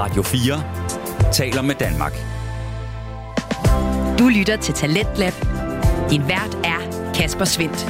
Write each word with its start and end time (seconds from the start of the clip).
Radio 0.00 0.22
4 0.22 1.32
taler 1.32 1.62
med 1.62 1.74
Danmark. 1.74 2.12
Du 4.18 4.28
lytter 4.28 4.56
til 4.56 4.74
Talentlab. 4.74 5.32
Din 6.10 6.22
vært 6.28 6.54
er 6.64 7.12
Kasper 7.14 7.44
Svendt. 7.44 7.86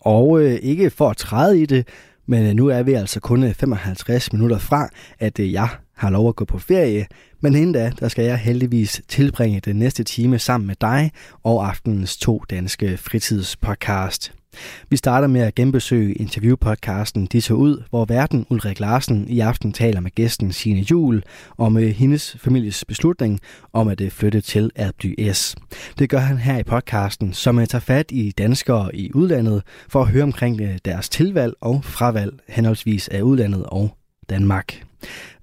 Og 0.00 0.40
øh, 0.40 0.54
ikke 0.62 0.90
for 0.90 1.10
at 1.10 1.16
træde 1.16 1.62
i 1.62 1.66
det, 1.66 1.88
men 2.26 2.46
øh, 2.46 2.54
nu 2.54 2.66
er 2.66 2.82
vi 2.82 2.92
altså 2.92 3.20
kun 3.20 3.54
55 3.54 4.32
minutter 4.32 4.58
fra, 4.58 4.88
at 5.18 5.38
øh, 5.38 5.52
jeg 5.52 5.68
har 5.96 6.10
lov 6.10 6.28
at 6.28 6.36
gå 6.36 6.44
på 6.44 6.58
ferie. 6.58 7.06
Men 7.40 7.54
inden 7.54 7.72
da, 7.72 7.92
der 8.00 8.08
skal 8.08 8.24
jeg 8.24 8.38
heldigvis 8.38 9.02
tilbringe 9.08 9.60
den 9.60 9.76
næste 9.76 10.04
time 10.04 10.38
sammen 10.38 10.66
med 10.66 10.76
dig 10.80 11.12
og 11.42 11.68
aftenens 11.68 12.16
to 12.16 12.44
danske 12.50 12.96
fritidspodcast. 12.96 14.32
Vi 14.90 14.96
starter 14.96 15.28
med 15.28 15.40
at 15.40 15.54
genbesøge 15.54 16.14
interviewpodcasten 16.14 17.26
De 17.26 17.40
så 17.40 17.54
ud, 17.54 17.82
hvor 17.90 18.04
verden 18.04 18.46
Ulrik 18.50 18.80
Larsen 18.80 19.28
i 19.28 19.40
aften 19.40 19.72
taler 19.72 20.00
med 20.00 20.10
gæsten 20.10 20.52
Signe 20.52 20.80
Jul 20.90 21.22
om 21.58 21.76
hendes 21.76 22.36
families 22.40 22.84
beslutning 22.84 23.40
om 23.72 23.88
at 23.88 24.00
øh, 24.00 24.10
flytte 24.10 24.40
til 24.40 24.70
Alpdy 24.76 25.32
S. 25.32 25.56
Det 25.98 26.10
gør 26.10 26.18
han 26.18 26.38
her 26.38 26.58
i 26.58 26.62
podcasten, 26.62 27.32
som 27.32 27.58
øh, 27.58 27.66
tager 27.66 27.80
fat 27.80 28.06
i 28.10 28.30
danskere 28.30 28.96
i 28.96 29.10
udlandet 29.14 29.62
for 29.88 30.02
at 30.02 30.08
høre 30.08 30.22
omkring 30.22 30.60
øh, 30.60 30.78
deres 30.84 31.08
tilvalg 31.08 31.54
og 31.60 31.84
fravalg 31.84 32.32
henholdsvis 32.48 33.08
af 33.08 33.22
udlandet 33.22 33.64
og 33.66 33.96
Danmark. 34.30 34.82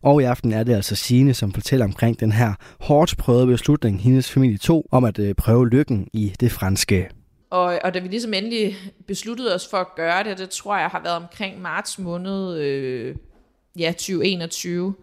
Og 0.03 0.21
i 0.21 0.25
aften 0.25 0.53
er 0.53 0.63
det 0.63 0.73
altså 0.73 0.95
Signe, 0.95 1.34
som 1.34 1.53
fortæller 1.53 1.85
omkring 1.85 2.20
den 2.20 2.31
her 2.31 2.53
hårdt 2.79 3.17
prøvede 3.17 3.48
beslutning, 3.48 4.01
hendes 4.01 4.31
familie 4.31 4.57
tog 4.57 4.85
om 4.91 5.03
at 5.03 5.20
prøve 5.37 5.70
lykken 5.70 6.07
i 6.13 6.34
det 6.39 6.51
franske. 6.51 7.09
Og, 7.51 7.79
og 7.83 7.93
da 7.93 7.99
vi 7.99 8.07
ligesom 8.07 8.33
endelig 8.33 8.75
besluttede 9.07 9.55
os 9.55 9.67
for 9.67 9.77
at 9.77 9.95
gøre 9.95 10.23
det, 10.23 10.37
det 10.37 10.49
tror 10.49 10.77
jeg 10.77 10.87
har 10.87 11.03
været 11.03 11.15
omkring 11.15 11.61
marts 11.61 11.99
måned 11.99 12.57
øh, 12.57 13.15
ja, 13.79 13.91
2021, 13.91 14.95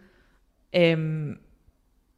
øhm, 0.76 1.38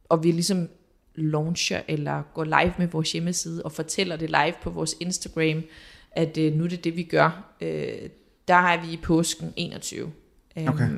og 0.09 0.23
vi 0.23 0.31
ligesom 0.31 0.69
launcher 1.15 1.81
eller 1.87 2.23
går 2.33 2.43
live 2.43 2.73
med 2.77 2.87
vores 2.87 3.11
hjemmeside 3.11 3.63
og 3.63 3.71
fortæller 3.71 4.15
det 4.15 4.29
live 4.29 4.53
på 4.63 4.69
vores 4.69 4.95
Instagram, 4.99 5.63
at 6.11 6.37
øh, 6.37 6.53
nu 6.53 6.63
er 6.63 6.67
det 6.67 6.83
det, 6.83 6.95
vi 6.95 7.03
gør. 7.03 7.55
Øh, 7.61 8.09
der 8.47 8.55
er 8.55 8.85
vi 8.85 8.93
i 8.93 8.97
påsken 8.97 9.53
21. 9.55 10.11
Øhm, 10.57 10.67
okay. 10.67 10.89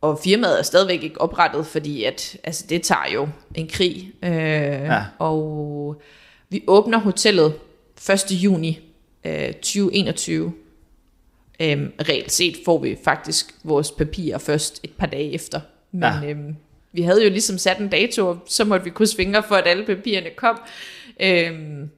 Og 0.00 0.18
firmaet 0.24 0.58
er 0.58 0.62
stadigvæk 0.62 1.02
ikke 1.02 1.20
oprettet, 1.20 1.66
fordi 1.66 2.04
at, 2.04 2.36
altså, 2.44 2.66
det 2.68 2.82
tager 2.82 3.12
jo 3.14 3.28
en 3.54 3.68
krig. 3.68 4.12
Øh, 4.22 4.30
ja. 4.32 5.04
Og 5.18 6.02
vi 6.48 6.64
åbner 6.66 6.98
hotellet 6.98 7.54
1. 8.10 8.30
juni 8.30 8.80
øh, 9.24 9.52
2021. 9.52 10.52
Øhm, 11.60 11.92
reelt 12.08 12.32
set 12.32 12.56
får 12.64 12.78
vi 12.78 12.96
faktisk 13.04 13.54
vores 13.64 13.90
papirer 13.90 14.38
først 14.38 14.80
et 14.82 14.90
par 14.98 15.06
dage 15.06 15.32
efter. 15.32 15.60
Men 15.92 16.02
ja. 16.22 16.30
øhm, 16.30 16.56
vi 16.92 17.02
havde 17.02 17.24
jo 17.24 17.30
ligesom 17.30 17.58
sat 17.58 17.78
en 17.78 17.88
dato, 17.88 18.28
og 18.28 18.38
så 18.46 18.64
måtte 18.64 18.84
vi 18.84 18.90
krydse 18.90 19.16
fingre 19.16 19.42
for, 19.48 19.54
at 19.54 19.66
alle 19.66 19.86
papirerne 19.86 20.30
kom. 20.36 20.60
Øhm, 21.20 21.90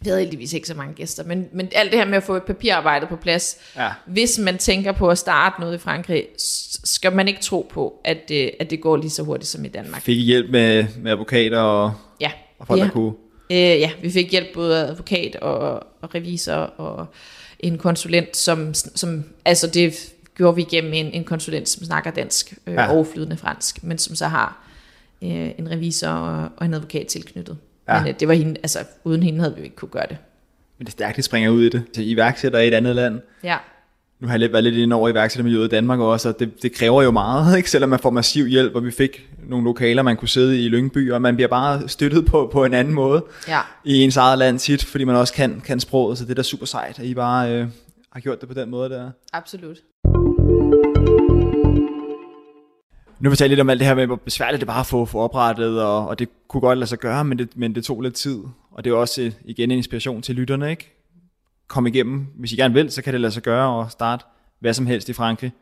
vi 0.00 0.08
havde 0.08 0.20
heldigvis 0.20 0.52
ikke 0.52 0.68
så 0.68 0.74
mange 0.74 0.94
gæster, 0.94 1.24
men, 1.24 1.48
men 1.52 1.68
alt 1.72 1.90
det 1.92 1.98
her 1.98 2.06
med 2.06 2.16
at 2.16 2.22
få 2.22 2.38
papirarbejdet 2.38 3.08
på 3.08 3.16
plads, 3.16 3.58
ja. 3.76 3.90
hvis 4.06 4.38
man 4.38 4.58
tænker 4.58 4.92
på 4.92 5.08
at 5.08 5.18
starte 5.18 5.60
noget 5.60 5.74
i 5.74 5.78
Frankrig, 5.78 6.26
skal 6.84 7.12
man 7.12 7.28
ikke 7.28 7.40
tro 7.40 7.66
på, 7.70 8.00
at 8.04 8.28
det, 8.28 8.50
at 8.60 8.70
det 8.70 8.80
går 8.80 8.96
lige 8.96 9.10
så 9.10 9.22
hurtigt 9.22 9.48
som 9.48 9.64
i 9.64 9.68
Danmark. 9.68 10.02
Fik 10.02 10.16
I 10.16 10.20
hjælp 10.20 10.50
med, 10.50 10.84
med 10.98 11.12
advokater 11.12 11.60
og, 11.60 11.92
ja. 12.20 12.30
og 12.58 12.66
folk, 12.66 12.80
ja. 12.80 12.84
der 12.84 12.90
kunne 12.90 13.12
Øh, 13.50 13.58
ja, 13.58 13.90
vi 14.02 14.10
fik 14.10 14.30
hjælp 14.30 14.46
både 14.54 14.80
af 14.82 14.90
advokat 14.90 15.36
og, 15.36 15.86
og 16.00 16.14
revisor 16.14 16.54
og 16.54 17.06
en 17.60 17.78
konsulent, 17.78 18.36
som, 18.36 18.74
som 18.74 19.24
altså 19.44 19.66
det 19.66 20.12
gjorde 20.36 20.56
vi 20.56 20.62
igennem 20.62 20.92
en, 20.92 21.06
en 21.06 21.24
konsulent, 21.24 21.68
som 21.68 21.84
snakker 21.84 22.10
dansk 22.10 22.54
øh, 22.66 22.74
ja. 22.74 22.92
og 22.92 23.06
flydende 23.06 23.36
fransk, 23.36 23.82
men 23.82 23.98
som 23.98 24.14
så 24.14 24.26
har 24.26 24.66
øh, 25.22 25.50
en 25.58 25.70
revisor 25.70 26.08
og, 26.08 26.48
og 26.56 26.66
en 26.66 26.74
advokat 26.74 27.06
tilknyttet. 27.06 27.58
Ja. 27.88 28.00
Men 28.00 28.08
øh, 28.08 28.20
det 28.20 28.28
var 28.28 28.34
hende, 28.34 28.56
altså 28.62 28.78
uden 29.04 29.22
hende 29.22 29.40
havde 29.40 29.56
vi 29.56 29.62
ikke 29.62 29.76
kunne 29.76 29.88
gøre 29.88 30.06
det. 30.08 30.16
Men 30.78 30.86
det 30.86 30.92
er 30.92 30.92
stærkt, 30.92 31.24
springer 31.24 31.50
ud 31.50 31.62
i 31.62 31.68
det. 31.68 31.82
Så 31.94 32.02
iværksætter 32.02 32.58
i 32.58 32.68
et 32.68 32.74
andet 32.74 32.96
land. 32.96 33.20
Ja 33.44 33.56
nu 34.20 34.26
har 34.26 34.34
jeg 34.34 34.40
lidt 34.40 34.52
været 34.52 34.64
lidt 34.64 34.76
inde 34.76 34.96
over 34.96 35.08
iværksættermiljøet 35.08 35.64
i 35.64 35.68
Danmark 35.68 36.00
også, 36.00 36.28
og 36.28 36.40
det, 36.40 36.62
det 36.62 36.72
kræver 36.72 37.02
jo 37.02 37.10
meget, 37.10 37.56
ikke? 37.56 37.70
selvom 37.70 37.90
man 37.90 37.98
får 37.98 38.10
massiv 38.10 38.46
hjælp, 38.46 38.74
og 38.74 38.84
vi 38.84 38.90
fik 38.90 39.28
nogle 39.48 39.64
lokaler, 39.64 40.02
man 40.02 40.16
kunne 40.16 40.28
sidde 40.28 40.64
i 40.64 40.68
Lyngby, 40.68 41.12
og 41.12 41.22
man 41.22 41.34
bliver 41.34 41.48
bare 41.48 41.88
støttet 41.88 42.26
på, 42.26 42.50
på 42.52 42.64
en 42.64 42.74
anden 42.74 42.94
måde 42.94 43.24
ja. 43.48 43.60
i 43.84 44.02
ens 44.02 44.16
eget 44.16 44.38
land 44.38 44.58
tit, 44.58 44.84
fordi 44.84 45.04
man 45.04 45.16
også 45.16 45.34
kan, 45.34 45.62
kan 45.64 45.80
sproget, 45.80 46.18
så 46.18 46.24
det 46.24 46.30
er 46.30 46.34
da 46.34 46.42
super 46.42 46.66
sejt, 46.66 46.98
at 46.98 47.04
I 47.04 47.14
bare 47.14 47.52
øh, 47.52 47.68
har 48.12 48.20
gjort 48.20 48.40
det 48.40 48.48
på 48.48 48.54
den 48.54 48.70
måde 48.70 48.90
der. 48.90 49.10
Absolut. 49.32 49.76
Nu 53.20 53.30
fortalte 53.30 53.48
lidt 53.48 53.60
om 53.60 53.70
alt 53.70 53.80
det 53.80 53.86
her 53.86 53.94
med, 53.94 54.06
hvor 54.06 54.16
besværligt 54.16 54.60
det 54.60 54.66
bare 54.66 54.80
at 54.80 54.86
få, 54.86 55.04
få 55.04 55.18
oprettet, 55.18 55.82
og, 55.82 56.08
og 56.08 56.18
det 56.18 56.28
kunne 56.48 56.60
godt 56.60 56.78
lade 56.78 56.88
sig 56.88 56.98
gøre, 56.98 57.24
men 57.24 57.38
det, 57.38 57.48
men 57.56 57.74
det 57.74 57.84
tog 57.84 58.00
lidt 58.00 58.14
tid. 58.14 58.38
Og 58.70 58.84
det 58.84 58.90
er 58.90 58.94
også 58.94 59.22
øh, 59.22 59.32
igen 59.44 59.70
en 59.70 59.76
inspiration 59.76 60.22
til 60.22 60.34
lytterne, 60.34 60.70
ikke? 60.70 60.95
Komme 61.68 61.88
igennem. 61.88 62.26
Hvis 62.34 62.52
I 62.52 62.56
gerne 62.56 62.74
vil, 62.74 62.90
så 62.90 63.02
kan 63.02 63.12
det 63.12 63.20
lade 63.20 63.32
sig 63.32 63.42
gøre 63.42 63.68
og 63.68 63.90
starte 63.90 64.24
hvad 64.58 64.74
som 64.74 64.86
helst 64.86 65.08
i 65.08 65.12
Frankrig. 65.12 65.52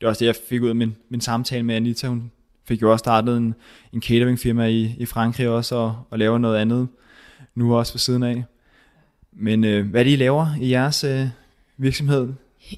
Det 0.00 0.06
er 0.06 0.08
også 0.08 0.18
det, 0.18 0.26
jeg 0.26 0.36
fik 0.48 0.62
ud 0.62 0.68
af 0.68 0.74
min, 0.74 0.96
min 1.08 1.20
samtale 1.20 1.62
med 1.62 1.74
Anita. 1.74 2.06
Hun 2.06 2.30
fik 2.64 2.82
jo 2.82 2.92
også 2.92 3.02
startet 3.02 3.36
en, 3.36 3.54
en 3.92 4.02
cateringfirma 4.02 4.66
i, 4.66 4.94
i 4.98 5.06
Frankrig 5.06 5.48
også, 5.48 5.74
og, 5.74 5.96
og 6.10 6.18
laver 6.18 6.38
noget 6.38 6.58
andet 6.58 6.88
nu 7.54 7.76
også 7.76 7.92
ved 7.92 7.98
siden 7.98 8.22
af. 8.22 8.44
Men 9.32 9.64
øh, 9.64 9.90
hvad 9.90 10.00
er 10.00 10.04
det, 10.04 10.10
I 10.10 10.16
laver 10.16 10.46
i 10.60 10.70
jeres 10.70 11.04
øh, 11.04 11.26
virksomhed? 11.76 12.28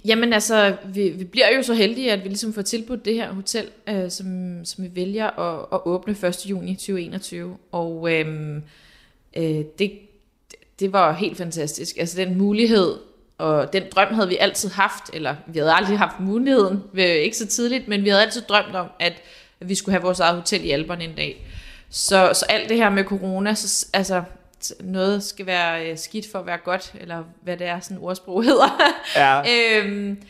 Jamen 0.05 0.33
altså, 0.33 0.77
vi, 0.95 1.09
vi 1.09 1.25
bliver 1.25 1.57
jo 1.57 1.63
så 1.63 1.75
heldige, 1.75 2.13
at 2.13 2.25
vi 2.25 2.29
ligesom 2.29 2.53
får 2.53 2.63
tilbudt 2.63 3.05
det 3.05 3.15
her 3.15 3.33
hotel, 3.33 3.69
øh, 3.89 4.11
som, 4.11 4.61
som 4.65 4.85
vi 4.85 4.91
vælger 4.95 5.27
at, 5.27 5.67
at 5.73 5.81
åbne 5.85 6.13
1. 6.13 6.47
juni 6.51 6.75
2021. 6.75 7.57
Og 7.73 8.13
øh, 8.13 8.57
øh, 9.37 9.65
det, 9.79 9.93
det 10.81 10.93
var 10.93 11.13
helt 11.13 11.37
fantastisk. 11.37 11.97
Altså 11.99 12.17
den 12.17 12.39
mulighed, 12.39 12.99
og 13.39 13.73
den 13.73 13.83
drøm 13.95 14.15
havde 14.15 14.29
vi 14.29 14.37
altid 14.37 14.71
haft, 14.71 15.11
eller 15.13 15.37
vi 15.47 15.59
havde 15.59 15.73
aldrig 15.73 15.99
haft 15.99 16.21
muligheden, 16.21 16.83
ikke 16.97 17.37
så 17.37 17.47
tidligt, 17.47 17.89
men 17.89 18.05
vi 18.05 18.09
havde 18.09 18.23
altid 18.23 18.43
drømt 18.43 18.75
om, 18.75 18.87
at 19.01 19.13
vi 19.61 19.75
skulle 19.75 19.93
have 19.93 20.03
vores 20.03 20.21
eget 20.21 20.37
hotel 20.37 20.65
i 20.65 20.71
Alperne 20.71 21.05
en 21.05 21.15
dag. 21.15 21.47
Så, 21.91 22.31
så 22.35 22.47
alt 22.49 22.69
det 22.69 22.77
her 22.77 22.91
med 22.91 23.05
corona, 23.05 23.55
så, 23.55 23.87
altså 23.93 24.23
noget 24.81 25.23
skal 25.23 25.47
være 25.47 25.91
øh, 25.91 25.99
skidt 25.99 26.27
for 26.33 26.39
at 26.39 26.47
være 26.47 26.59
godt, 26.65 26.95
eller 27.01 27.25
hvad 27.43 27.57
det 27.57 27.67
er, 27.67 27.81
sådan 27.81 27.99
ordsprog 28.01 28.45
hedder. 28.51 28.81
Ja. 29.17 29.43
øhm, 29.79 30.23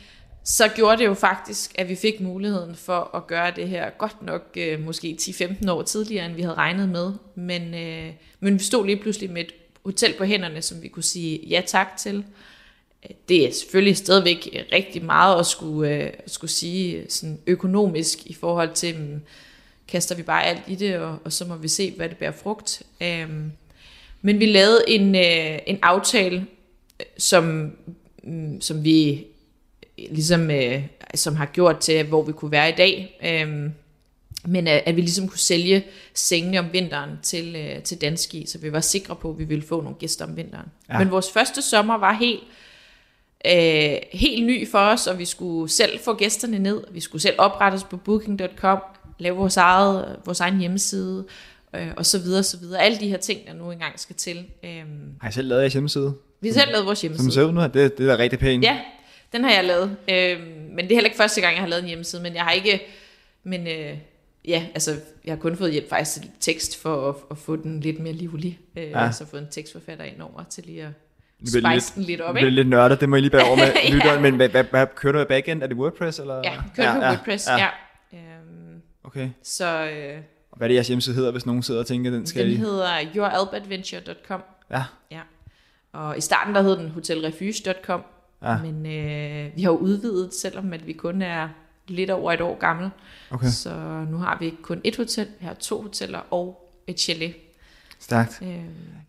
så 0.45 0.69
gjorde 0.69 0.99
det 0.99 1.05
jo 1.05 1.15
faktisk, 1.15 1.75
at 1.79 1.89
vi 1.89 1.95
fik 1.95 2.21
muligheden 2.21 2.75
for 2.75 3.17
at 3.17 3.27
gøre 3.27 3.51
det 3.57 3.69
her 3.69 3.91
godt 3.91 4.23
nok 4.23 4.43
øh, 4.57 4.81
måske 4.81 5.17
10-15 5.21 5.71
år 5.71 5.83
tidligere, 5.83 6.27
end 6.27 6.35
vi 6.35 6.43
havde 6.43 6.55
regnet 6.55 6.89
med. 6.89 7.13
Men, 7.35 7.75
øh, 7.75 8.13
men 8.41 8.55
vi 8.55 8.65
stod 8.65 8.87
lige 8.87 8.97
pludselig 8.97 9.31
med 9.31 9.43
et 9.43 9.53
hotel 9.85 10.15
på 10.19 10.25
hænderne, 10.25 10.63
som 10.63 10.83
vi 10.83 10.89
kunne 10.89 11.03
sige 11.03 11.41
ja 11.49 11.63
tak 11.67 11.97
til. 11.97 12.25
Øh, 13.05 13.11
det 13.29 13.49
er 13.49 13.53
selvfølgelig 13.53 13.97
stadigvæk 13.97 14.67
rigtig 14.73 15.05
meget 15.05 15.41
at 15.41 15.47
skulle, 15.47 15.91
øh, 15.91 16.13
skulle 16.27 16.51
sige 16.51 17.07
sådan 17.09 17.39
økonomisk 17.47 18.27
i 18.27 18.35
forhold 18.35 18.75
til, 18.75 18.99
men 18.99 19.23
kaster 19.89 20.15
vi 20.15 20.23
bare 20.23 20.45
alt 20.45 20.63
i 20.67 20.75
det, 20.75 20.97
og, 20.97 21.19
og 21.25 21.33
så 21.33 21.45
må 21.45 21.57
vi 21.57 21.69
se, 21.69 21.93
hvad 21.97 22.09
det 22.09 22.17
bærer 22.17 22.33
frugt. 22.33 22.83
Um, 23.01 23.53
men 24.23 24.41
vi 24.41 24.47
lavede 24.47 24.85
en, 24.89 25.15
øh, 25.15 25.59
en 25.67 25.79
aftale, 25.83 26.47
øh, 27.01 27.07
som, 27.19 27.73
øh, 28.25 28.61
som 28.61 28.85
vi 28.85 29.27
ligesom, 29.97 30.51
øh, 30.51 30.83
som 31.15 31.37
har 31.37 31.47
gjort 31.47 31.79
til, 31.79 32.07
hvor 32.07 32.23
vi 32.23 32.33
kunne 32.33 32.51
være 32.51 32.69
i 32.69 32.75
dag. 32.77 33.19
Øh, 33.25 33.71
men 34.47 34.67
at, 34.67 34.83
at 34.87 34.97
vi 34.97 35.01
ligesom 35.01 35.29
kunne 35.29 35.39
sælge 35.39 35.85
sengene 36.15 36.59
om 36.59 36.67
vinteren 36.73 37.11
til, 37.23 37.57
øh, 37.57 37.83
til 37.83 38.01
Danski, 38.01 38.47
så 38.47 38.59
vi 38.59 38.73
var 38.73 38.81
sikre 38.81 39.17
på, 39.17 39.31
at 39.31 39.39
vi 39.39 39.45
ville 39.45 39.65
få 39.67 39.81
nogle 39.81 39.97
gæster 39.99 40.25
om 40.25 40.37
vinteren. 40.37 40.67
Ja. 40.89 40.99
Men 40.99 41.11
vores 41.11 41.31
første 41.31 41.63
sommer 41.63 41.99
var 41.99 42.13
helt, 42.13 42.43
øh, 43.47 43.97
helt 44.13 44.47
ny 44.47 44.71
for 44.71 44.79
os, 44.79 45.07
og 45.07 45.19
vi 45.19 45.25
skulle 45.25 45.71
selv 45.71 45.99
få 45.99 46.15
gæsterne 46.15 46.59
ned. 46.59 46.85
Vi 46.91 47.01
skulle 47.01 47.23
selv 47.23 47.35
oprette 47.39 47.77
os 47.77 47.85
på 47.85 47.97
booking.com, 47.97 48.79
lave 49.19 49.37
vores, 49.37 49.57
eget, 49.57 50.17
vores 50.25 50.41
egen 50.41 50.59
hjemmeside, 50.59 51.25
øh, 51.77 51.89
og 51.97 52.07
så 52.07 52.19
videre, 52.19 52.43
så 52.43 52.59
videre. 52.59 52.83
Alle 52.83 52.99
de 53.01 53.09
her 53.09 53.17
ting, 53.17 53.47
der 53.47 53.55
nu 53.55 53.71
engang 53.71 54.01
skal 54.01 54.17
til. 54.17 54.45
Øh, 54.65 54.83
har 55.21 55.29
I 55.29 55.33
selv 55.33 55.49
lavet 55.49 55.61
jeres 55.61 55.73
hjemmeside? 55.73 56.15
Vi 56.41 56.49
har 56.49 56.55
selv 56.55 56.71
lavet 56.71 56.87
vores 56.87 57.01
hjemmeside. 57.01 57.33
Som 57.33 57.33
ser 57.33 57.45
ud 57.45 57.53
nu, 57.53 57.61
det, 57.61 57.99
det 57.99 58.11
er 58.11 58.19
rigtig 58.19 58.39
pænt. 58.39 58.65
Ja, 58.65 58.81
den 59.33 59.45
har 59.45 59.51
jeg 59.51 59.65
lavet. 59.65 59.97
Øh, 60.11 60.41
men 60.71 60.85
det 60.85 60.91
er 60.91 60.95
heller 60.95 61.05
ikke 61.05 61.17
første 61.17 61.41
gang, 61.41 61.55
jeg 61.55 61.63
har 61.63 61.69
lavet 61.69 61.83
en 61.83 61.89
hjemmeside, 61.89 62.23
men 62.23 62.35
jeg 62.35 62.43
har 62.43 62.53
ikke... 62.53 62.83
Men 63.45 63.67
øh, 63.67 63.97
ja, 64.49 64.67
altså, 64.75 65.01
jeg 65.25 65.33
har 65.33 65.41
kun 65.41 65.57
fået 65.57 65.73
hjælp 65.73 65.89
faktisk 65.89 66.21
til 66.21 66.31
tekst 66.41 66.83
for 66.83 67.09
at, 67.09 67.17
at 67.31 67.39
få 67.39 67.57
den 67.57 67.81
lidt 67.81 68.01
mere 68.01 68.13
livlig. 68.13 68.59
Øh, 68.77 68.91
ja. 68.91 69.13
Så 69.13 69.27
fået 69.27 69.43
en 69.43 69.49
tekstforfatter 69.51 70.05
ind 70.05 70.21
over 70.21 70.43
til 70.51 70.65
lige 70.67 70.83
at 70.83 70.93
spice 71.41 71.59
lidt, 71.69 71.93
den 71.95 72.03
lidt 72.03 72.21
op. 72.21 72.35
Det 72.35 72.45
er 72.45 72.51
lidt 72.51 72.69
nørdet, 72.69 73.01
det 73.01 73.09
må 73.09 73.17
I 73.17 73.21
lige 73.21 73.31
bære 73.31 73.45
over 73.45 73.57
med 73.57 73.73
ja. 73.85 73.95
lytteren, 73.95 74.23
men 74.23 74.37
hvad, 74.37 74.49
hvad, 74.49 74.65
hvad, 74.65 74.87
kører 74.95 75.13
du 75.13 75.21
i 75.21 75.25
backend? 75.25 75.63
Er 75.63 75.67
det 75.67 75.77
WordPress? 75.77 76.19
Eller? 76.19 76.37
Ja, 76.45 76.63
kører 76.77 76.89
ja, 76.89 76.95
på 76.95 77.05
ja, 77.05 77.11
WordPress, 77.11 77.49
ja. 77.49 77.59
ja. 77.59 77.69
Um, 78.13 78.83
okay. 79.05 79.31
Så, 79.43 79.67
øh, 79.67 80.21
og 80.51 80.59
hvad 80.59 80.67
er 80.67 80.69
det, 80.69 80.75
jeres 80.75 80.89
hjemmeside 80.89 81.17
hedder, 81.17 81.33
hvis 81.33 81.47
nogen 81.47 81.63
sidder 81.63 81.81
og 81.81 81.87
tænker, 81.87 82.11
den 82.11 82.27
skal 82.27 82.51
Den 82.51 82.57
hedder 82.57 83.01
youralbadventure.com. 83.17 84.43
Ja. 84.71 84.85
ja. 85.11 85.21
Og 85.93 86.19
i 86.19 86.21
starten, 86.21 86.55
der 86.55 86.63
hed 86.63 86.77
den 86.77 86.89
hotelrefuge.com. 86.89 88.03
Ja. 88.43 88.59
Men 88.63 88.87
øh, 88.87 89.57
vi 89.57 89.63
har 89.63 89.71
jo 89.71 89.77
udvidet, 89.77 90.35
selvom 90.35 90.73
at 90.73 90.87
vi 90.87 90.93
kun 90.93 91.23
er 91.23 91.49
lidt 91.89 92.11
over 92.11 92.33
et 92.33 92.41
år 92.41 92.59
gammel. 92.59 92.91
Okay. 93.31 93.47
Så 93.51 93.71
nu 94.11 94.17
har 94.17 94.37
vi 94.41 94.45
ikke 94.45 94.63
kun 94.63 94.81
et 94.85 94.97
hotel, 94.97 95.27
vi 95.41 95.47
har 95.47 95.55
to 95.55 95.83
hoteller 95.83 96.19
og 96.31 96.71
et 96.87 97.01
chalet. 97.01 97.35
Stærkt. 98.01 98.39
Øh, 98.43 98.49
Jeg 98.49 98.59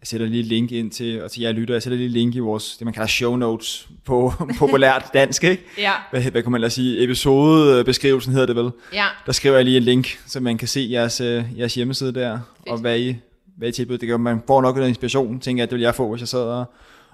sætter 0.04 0.28
lige 0.28 0.40
et 0.40 0.46
link 0.46 0.72
ind 0.72 0.92
til, 0.92 1.24
og 1.24 1.32
til 1.32 1.42
jer 1.42 1.52
lytter, 1.52 1.76
jeg 1.76 1.84
sætter 1.84 1.98
lige 1.98 2.06
et 2.06 2.12
link 2.12 2.36
i 2.36 2.40
vores, 2.40 2.78
det 2.78 2.86
man 2.86 2.94
kalder 2.94 3.08
show 3.08 3.36
notes 3.36 3.88
på 4.06 4.34
populært 4.60 5.06
dansk, 5.14 5.44
ikke? 5.44 5.64
ja, 5.78 5.92
Hvad, 6.12 6.22
hvad 6.22 6.44
kan 6.44 6.52
man 6.52 6.62
lade 6.62 6.72
sige? 6.72 7.04
Episodebeskrivelsen 7.04 8.32
hedder 8.34 8.46
det 8.48 8.56
vel. 8.56 8.72
ja, 8.94 9.06
Der 9.26 9.32
skriver 9.32 9.56
jeg 9.56 9.66
lige 9.66 9.78
et 9.78 9.84
link, 9.84 10.20
så 10.28 10.40
man 10.40 10.58
kan 10.58 10.68
se 10.68 10.88
jeres, 10.92 11.22
øh, 11.22 11.44
jeres 11.60 11.76
hjemmeside 11.76 12.14
der, 12.14 12.40
Fedt. 12.58 12.70
og 12.70 12.78
hvad 12.78 13.00
I, 13.00 13.16
hvad 13.58 13.68
I 13.70 13.72
tilbyder. 13.72 13.98
Det 14.00 14.08
kan, 14.10 14.20
man 14.20 14.42
får 14.48 14.62
nok 14.62 14.76
noget 14.76 14.90
inspiration, 14.90 15.40
tænker 15.40 15.64
jeg, 15.64 15.70
det 15.70 15.76
vil 15.76 15.82
jeg 15.84 15.96
få, 15.96 16.10
hvis 16.12 16.22
jeg 16.22 16.28
sad 16.28 16.40
og, 16.44 16.66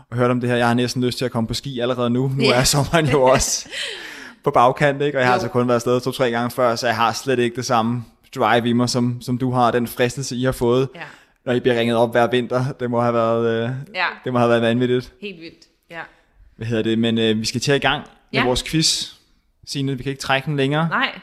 og 0.10 0.18
hørte 0.18 0.32
om 0.32 0.40
det 0.42 0.50
her. 0.50 0.58
Jeg 0.58 0.68
har 0.68 0.74
næsten 0.74 1.04
lyst 1.04 1.18
til 1.18 1.26
at 1.26 1.32
komme 1.32 1.48
på 1.48 1.54
ski 1.54 1.80
allerede 1.80 2.10
nu. 2.10 2.28
Nu 2.38 2.44
Ja. 2.44 2.60
er 2.60 2.64
sommeren 2.64 3.10
jo 3.10 3.22
også 3.34 3.70
på 4.44 4.52
bagkant, 4.52 5.02
ikke? 5.02 5.18
og 5.18 5.20
jeg 5.20 5.28
har 5.28 5.34
Jo. 5.34 5.36
altså 5.36 5.48
kun 5.48 5.68
været 5.68 5.76
afsted 5.76 6.02
to-tre 6.02 6.32
gange 6.32 6.52
før, 6.52 6.76
så 6.76 6.88
jeg 6.88 6.96
har 6.96 7.12
slet 7.14 7.40
ikke 7.40 7.56
det 7.56 7.66
samme 7.66 8.06
drive 8.36 8.70
i 8.70 8.74
mig, 8.74 8.90
som, 8.90 9.22
som 9.22 9.38
du 9.38 9.52
har, 9.52 9.72
den 9.72 9.88
fristelse, 9.88 10.36
I 10.36 10.44
har 10.44 10.52
fået, 10.52 10.90
ja, 10.96 11.02
når 11.46 11.54
I 11.54 11.60
bliver 11.60 11.80
ringet 11.80 11.98
op 11.98 12.12
hver 12.12 12.28
vinter. 12.28 12.66
Det 12.80 12.92
må 12.92 13.02
have 13.02 13.14
været, 13.14 13.46
øh, 13.64 13.70
ja, 13.96 14.06
det 14.24 14.34
må 14.34 14.40
have 14.40 14.50
været 14.50 14.62
vanvittigt. 14.62 15.14
helt 15.22 15.42
vildt. 15.42 15.66
Ja. 15.90 16.00
Hvad 16.56 16.68
hedder 16.68 16.84
det? 16.84 17.00
Men 17.00 17.18
øh, 17.18 17.40
vi 17.40 17.46
skal 17.46 17.62
til 17.62 17.74
i 17.74 17.78
gang 17.78 18.02
med 18.32 18.40
Ja. 18.42 18.46
vores 18.46 18.64
quiz. 18.64 19.14
Signe, 19.68 19.98
vi 19.98 20.04
kan 20.04 20.10
ikke 20.10 20.22
trække 20.22 20.46
den 20.46 20.58
længere. 20.58 20.90
Nej, 20.90 21.20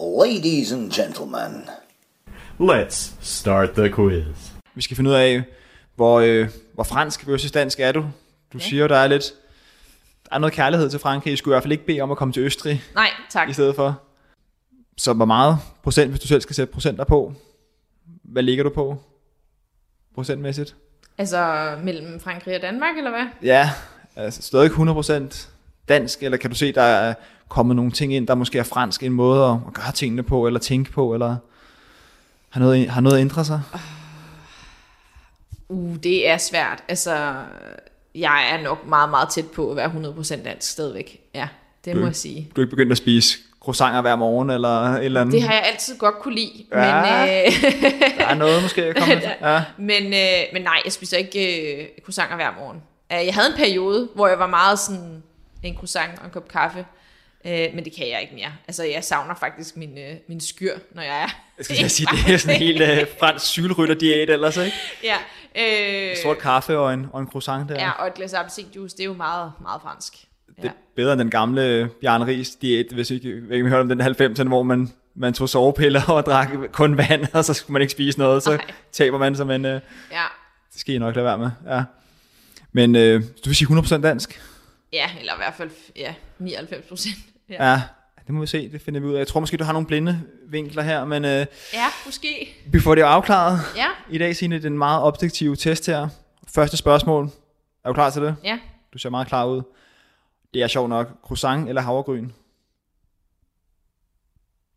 Ladies 0.00 0.72
and 0.72 0.90
gentlemen, 0.92 1.64
Let's 2.60 3.12
start 3.20 3.70
the 3.76 3.88
quiz. 3.92 4.24
Vi 4.74 4.82
skal 4.82 4.96
finde 4.96 5.10
ud 5.10 5.14
af, 5.14 5.42
hvor, 5.96 6.20
øh, 6.20 6.48
hvor 6.74 6.84
fransk 6.84 7.28
versus 7.28 7.50
dansk 7.50 7.80
er 7.80 7.92
du. 7.92 8.04
Du 8.52 8.58
ja. 8.58 8.64
siger, 8.64 8.88
der 8.88 8.96
er 8.96 9.08
lidt... 9.08 9.24
Der 10.28 10.34
er 10.34 10.38
noget 10.38 10.54
kærlighed 10.54 10.90
til 10.90 10.98
Frankrig. 10.98 11.32
I 11.32 11.36
skulle 11.36 11.52
i 11.52 11.54
hvert 11.54 11.62
fald 11.62 11.72
ikke 11.72 11.86
bede 11.86 12.00
om 12.00 12.10
at 12.10 12.16
komme 12.16 12.32
til 12.32 12.42
Østrig 12.42 12.82
nej, 12.94 13.10
tak. 13.30 13.48
i 13.48 13.52
stedet 13.52 13.76
for. 13.76 14.00
Så 14.96 15.12
hvor 15.12 15.24
meget 15.24 15.58
procent, 15.82 16.10
hvis 16.10 16.20
du 16.20 16.26
selv 16.26 16.40
skal 16.40 16.56
sætte 16.56 16.72
procenter 16.72 17.04
på? 17.04 17.32
Hvad 18.22 18.42
ligger 18.42 18.64
du 18.64 18.70
på? 18.70 18.98
Procentmæssigt? 20.14 20.76
Altså 21.18 21.72
mellem 21.82 22.20
Frankrig 22.20 22.56
og 22.56 22.62
Danmark, 22.62 22.96
eller 22.96 23.10
hvad? 23.10 23.26
Ja, 23.42 23.70
altså 24.16 24.42
stadig 24.42 24.70
100% 24.70 25.48
dansk, 25.88 26.22
eller 26.22 26.38
kan 26.38 26.50
du 26.50 26.56
se, 26.56 26.72
der 26.72 26.82
er 26.82 27.14
kommet 27.48 27.76
nogle 27.76 27.90
ting 27.90 28.14
ind, 28.14 28.26
der 28.26 28.34
måske 28.34 28.58
er 28.58 28.62
fransk, 28.62 29.02
en 29.02 29.12
måde 29.12 29.44
at, 29.44 29.56
at 29.66 29.74
gøre 29.74 29.92
tingene 29.92 30.22
på, 30.22 30.46
eller 30.46 30.60
tænke 30.60 30.92
på, 30.92 31.14
eller 31.14 31.36
har 32.50 32.60
noget, 32.60 32.88
har 32.88 33.00
noget 33.00 33.20
ændret 33.20 33.46
sig? 33.46 33.60
Uh, 35.68 35.96
det 35.96 36.28
er 36.28 36.36
svært. 36.36 36.82
Altså, 36.88 37.34
jeg 38.14 38.50
er 38.52 38.62
nok 38.62 38.86
meget, 38.86 39.10
meget 39.10 39.28
tæt 39.28 39.46
på 39.54 39.70
at 39.70 39.76
være 39.76 39.86
100% 39.88 40.44
dansk 40.44 40.70
stadigvæk. 40.70 41.20
Ja, 41.34 41.48
det 41.84 41.94
må 41.94 42.00
Du- 42.00 42.06
jeg 42.06 42.16
sige. 42.16 42.50
Du 42.56 42.60
er 42.60 42.64
ikke 42.64 42.70
begyndt 42.70 42.92
at 42.92 42.98
spise 42.98 43.38
croissanter 43.60 44.00
hver 44.00 44.16
morgen, 44.16 44.50
eller 44.50 44.68
et 44.84 45.04
eller 45.04 45.20
andet? 45.20 45.32
Det 45.32 45.42
har 45.42 45.52
jeg 45.52 45.62
altid 45.72 45.98
godt 45.98 46.14
kunne 46.18 46.34
lide, 46.34 46.64
Ja. 46.72 47.02
men, 47.02 47.28
øh, 47.46 47.72
Der 48.18 48.24
er 48.26 48.34
noget 48.34 48.62
måske 48.62 48.84
at 48.84 48.96
komme 48.96 49.14
ja. 49.52 49.62
men, 49.78 50.04
øh, 50.04 50.42
men 50.52 50.62
nej, 50.62 50.80
jeg 50.84 50.92
spiser 50.92 51.16
ikke 51.16 51.72
øh, 51.82 51.86
croissanter 52.04 52.36
hver 52.36 52.50
morgen. 52.60 52.82
Øh, 53.12 53.26
Jeg 53.26 53.34
havde 53.34 53.46
en 53.48 53.56
periode, 53.56 54.08
hvor 54.14 54.28
jeg 54.28 54.38
var 54.38 54.46
meget 54.46 54.78
sådan 54.78 55.22
en 55.62 55.76
croissant 55.76 56.18
og 56.18 56.24
en 56.24 56.30
kop 56.30 56.48
kaffe, 56.48 56.84
øh, 57.46 57.68
men 57.74 57.84
det 57.84 57.92
kan 57.96 58.08
jeg 58.08 58.20
ikke 58.22 58.34
mere. 58.34 58.52
Altså, 58.68 58.84
jeg 58.84 59.04
savner 59.04 59.34
faktisk 59.34 59.76
min, 59.76 59.98
øh, 59.98 60.14
min 60.28 60.40
skyr, 60.40 60.78
når 60.94 61.02
jeg 61.02 61.22
er... 61.22 61.28
Jeg 61.58 61.64
skal 61.64 61.90
sige, 61.90 62.08
det 62.26 62.34
er 62.34 62.38
sådan 62.38 62.56
en 62.56 62.62
helt 62.62 62.82
uh, 62.82 63.08
fransk 63.20 63.44
cykelrytter-diæt 63.46 64.30
ellers, 64.30 64.56
ikke? 64.56 64.76
ja, 65.04 65.16
øh, 66.10 66.16
Sort 66.22 66.38
kaffe 66.38 66.78
og 66.78 66.94
en, 66.94 67.06
og 67.12 67.20
en 67.20 67.26
croissant 67.26 67.68
der. 67.68 67.74
ja, 67.74 67.90
og 67.90 68.06
et 68.06 68.14
glas 68.14 68.32
appelsinjuice, 68.34 68.96
det 68.96 69.02
er 69.02 69.06
jo 69.06 69.12
meget, 69.14 69.52
meget 69.60 69.82
fransk. 69.82 70.12
Det 70.62 70.64
er 70.68 70.72
bedre 70.96 71.12
end 71.12 71.20
den 71.20 71.30
gamle 71.30 71.90
Bjarne 72.00 72.26
Ries 72.26 72.50
diæt, 72.50 72.86
hvis 72.92 73.10
I 73.10 73.14
ikke, 73.14 73.42
jeg 73.48 73.56
ikke 73.56 73.68
hørt 73.68 73.80
om 73.80 73.88
den 73.88 74.00
90'erne, 74.00 74.48
hvor 74.48 74.62
man, 74.62 74.92
man 75.14 75.34
tog 75.34 75.48
sovepiller 75.48 76.02
og 76.08 76.26
drak 76.26 76.48
kun 76.72 76.96
vand, 76.96 77.26
og 77.34 77.44
så 77.44 77.54
skulle 77.54 77.72
man 77.72 77.82
ikke 77.82 77.92
spise 77.92 78.18
noget, 78.18 78.42
så 78.42 78.50
Nej. 78.50 78.64
taber 78.92 79.18
man 79.18 79.36
sig, 79.36 79.46
men 79.46 79.64
uh, 79.64 79.70
Ja, 79.70 80.24
det 80.72 80.80
skal 80.80 80.94
I 80.94 80.98
nok 80.98 81.14
lade 81.14 81.26
være 81.26 81.38
med. 81.38 81.50
Ja. 81.66 81.82
Men 82.72 82.94
uh, 82.96 83.22
du 83.22 83.44
vil 83.44 83.56
sige 83.56 83.68
100% 83.68 84.00
dansk? 84.00 84.40
ja 84.92 85.10
eller 85.20 85.32
i 85.32 85.36
hvert 85.36 85.54
fald 85.54 85.70
ja, 85.96 86.14
99 86.38 86.86
procent. 86.88 87.16
Ja. 87.52 87.70
Ja. 87.70 87.82
Det 88.26 88.34
må 88.34 88.40
vi 88.40 88.46
se, 88.46 88.72
det 88.72 88.82
finder 88.82 89.00
vi 89.00 89.06
ud 89.06 89.14
af. 89.14 89.18
Jeg 89.18 89.26
tror 89.26 89.40
måske, 89.40 89.56
du 89.56 89.64
har 89.64 89.72
nogle 89.72 89.86
blinde 89.86 90.20
vinkler 90.48 90.82
her, 90.82 91.04
men 91.04 91.24
uh, 91.24 91.30
ja, 91.30 91.46
måske. 92.06 92.56
vi 92.66 92.80
får 92.80 92.94
det 92.94 93.02
jo 93.02 93.06
afklaret. 93.06 93.60
Ja, 93.76 93.86
I 94.10 94.18
dag, 94.18 94.36
Signe, 94.36 94.56
det 94.56 94.64
en 94.64 94.78
meget 94.78 95.02
objektiv 95.02 95.56
test 95.56 95.86
her. 95.86 96.08
Første 96.48 96.76
spørgsmål. 96.76 97.24
Er 97.84 97.88
du 97.88 97.92
klar 97.94 98.10
til 98.10 98.22
det? 98.22 98.36
ja. 98.44 98.58
Du 98.92 98.98
ser 98.98 99.10
meget 99.10 99.26
klar 99.28 99.44
ud. 99.46 99.62
Det 100.54 100.62
er 100.62 100.66
sjovt 100.66 100.88
nok. 100.88 101.08
Croissant 101.24 101.68
eller 101.68 101.82
havregryn? 101.82 102.28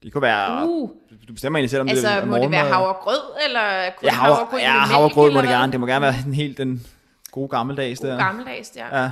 Det 0.03 0.13
kunne 0.13 0.21
være... 0.21 0.67
Uh, 0.69 0.89
Du 1.27 1.33
bestemmer 1.33 1.59
egentlig 1.59 1.69
selv, 1.69 1.81
om 1.81 1.87
det 1.87 1.93
altså, 1.93 2.07
er 2.09 2.25
må 2.25 2.37
det 2.37 2.51
være 2.51 2.67
havregrød, 2.67 3.21
eller 3.45 3.89
kun 3.97 4.05
Ja, 4.05 4.11
havre, 4.11 4.35
havregryn 4.35 4.59
ja, 4.59 4.71
havregryn 4.71 5.33
må 5.33 5.41
det 5.41 5.49
gerne. 5.49 5.71
Det 5.71 5.79
må 5.79 5.85
gerne 5.85 6.01
være 6.01 6.13
den 6.25 6.33
helt 6.33 6.57
den 6.57 6.87
gode 7.31 7.47
gammeldags 7.49 7.99
God 7.99 8.09
der. 8.09 8.17
gammeldags 8.17 8.69
der. 8.69 9.01
Ja. 9.01 9.11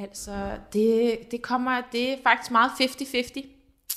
Altså, 0.00 0.50
det, 0.72 1.18
det 1.30 1.42
kommer, 1.42 1.80
det 1.92 2.12
er 2.12 2.16
faktisk 2.22 2.50
meget 2.50 2.70
50-50. 2.70 3.40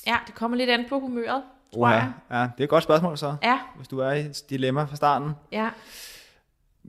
Ja, 0.06 0.16
det 0.26 0.34
kommer 0.34 0.56
lidt 0.56 0.70
an 0.70 0.84
på 0.88 1.00
humøret, 1.00 1.42
tror 1.74 1.80
Uha. 1.82 1.92
jeg. 1.94 2.12
Ja, 2.30 2.36
det 2.42 2.50
er 2.58 2.64
et 2.64 2.68
godt 2.68 2.84
spørgsmål 2.84 3.18
så, 3.18 3.36
Ja, 3.42 3.58
hvis 3.76 3.88
du 3.88 3.98
er 3.98 4.10
i 4.12 4.20
et 4.20 4.42
dilemma 4.50 4.84
fra 4.84 4.96
starten. 4.96 5.30
ja. 5.52 5.68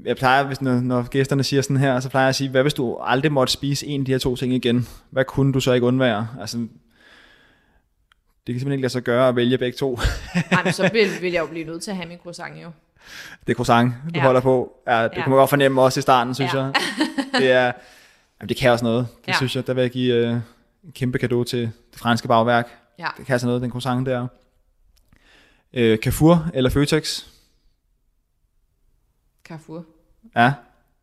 Jeg 0.06 0.17
plejer, 0.17 0.44
hvis 0.44 0.62
når, 0.62 0.73
når 0.73 1.07
gæsterne 1.09 1.44
siger 1.44 1.62
sådan 1.62 1.77
her, 1.77 2.00
så 2.00 2.09
plejer 2.09 2.25
jeg 2.25 2.29
at 2.29 2.35
sige, 2.35 2.50
hvad 2.50 2.62
hvis 2.62 2.73
du 2.73 2.97
aldrig 2.97 3.31
måtte 3.31 3.53
spise 3.53 3.88
en 3.88 4.01
af 4.01 4.06
de 4.06 4.12
her 4.12 4.19
to 4.19 4.35
ting 4.35 4.53
igen? 4.53 4.88
Hvad 5.09 5.25
kunne 5.25 5.53
du 5.53 5.59
så 5.59 5.73
ikke 5.73 5.85
undvære? 5.88 6.27
Altså, 6.41 6.57
det 6.57 6.67
kan 8.53 8.59
simpelthen 8.59 8.71
ikke 8.71 8.81
lade 8.81 8.91
sig 8.94 9.03
gøre 9.03 9.27
at 9.27 9.35
vælge 9.35 9.57
begge 9.57 9.77
to. 9.77 10.00
Ej, 10.51 10.63
men 10.63 10.73
så 10.73 10.89
vil, 10.94 11.07
vil 11.21 11.31
jeg 11.31 11.41
jo 11.41 11.45
blive 11.47 11.65
nødt 11.65 11.83
til 11.83 11.91
at 11.91 11.97
have 11.97 12.07
min 12.09 12.17
croissant 12.17 12.63
jo. 12.63 12.69
Det 13.47 13.53
er 13.53 13.56
croissant, 13.56 13.94
du 14.03 14.09
Ja. 14.13 14.19
ja. 14.19 14.25
holder 14.25 14.41
på. 14.41 14.73
Ja, 14.88 14.94
det 14.94 14.97
Ja. 15.00 15.03
ja. 15.17 15.23
kunne 15.23 15.29
man 15.29 15.38
godt 15.39 15.50
fornemme 15.50 15.81
også 15.81 16.00
i 16.00 16.01
starten, 16.01 16.35
synes 16.35 16.53
Ja. 16.53 16.59
jeg. 16.63 16.73
Det, 17.39 17.51
er, 17.51 17.71
jamen, 18.39 18.49
det 18.49 18.57
kan 18.57 18.71
også 18.71 18.85
noget. 18.85 19.07
Det 19.21 19.27
Ja. 19.27 19.33
synes 19.37 19.55
jeg, 19.55 19.67
der 19.67 19.73
vil 19.73 19.81
jeg 19.81 19.91
give 19.91 20.23
uh, 20.31 20.37
en 20.83 20.91
kæmpe 20.91 21.17
gave 21.17 21.45
til 21.45 21.59
det 21.91 21.99
franske 21.99 22.27
bagværk. 22.27 22.69
Ja. 22.99 23.07
Det 23.17 23.25
kan 23.25 23.33
altså 23.33 23.47
noget, 23.47 23.61
den 23.61 23.71
croissant 23.71 24.05
der. 24.05 24.21
Uh, 25.77 25.95
Carrefour 25.97 26.49
eller 26.53 26.69
Føtex? 26.69 27.23
Carrefour. 29.47 29.85
Ja, 30.35 30.53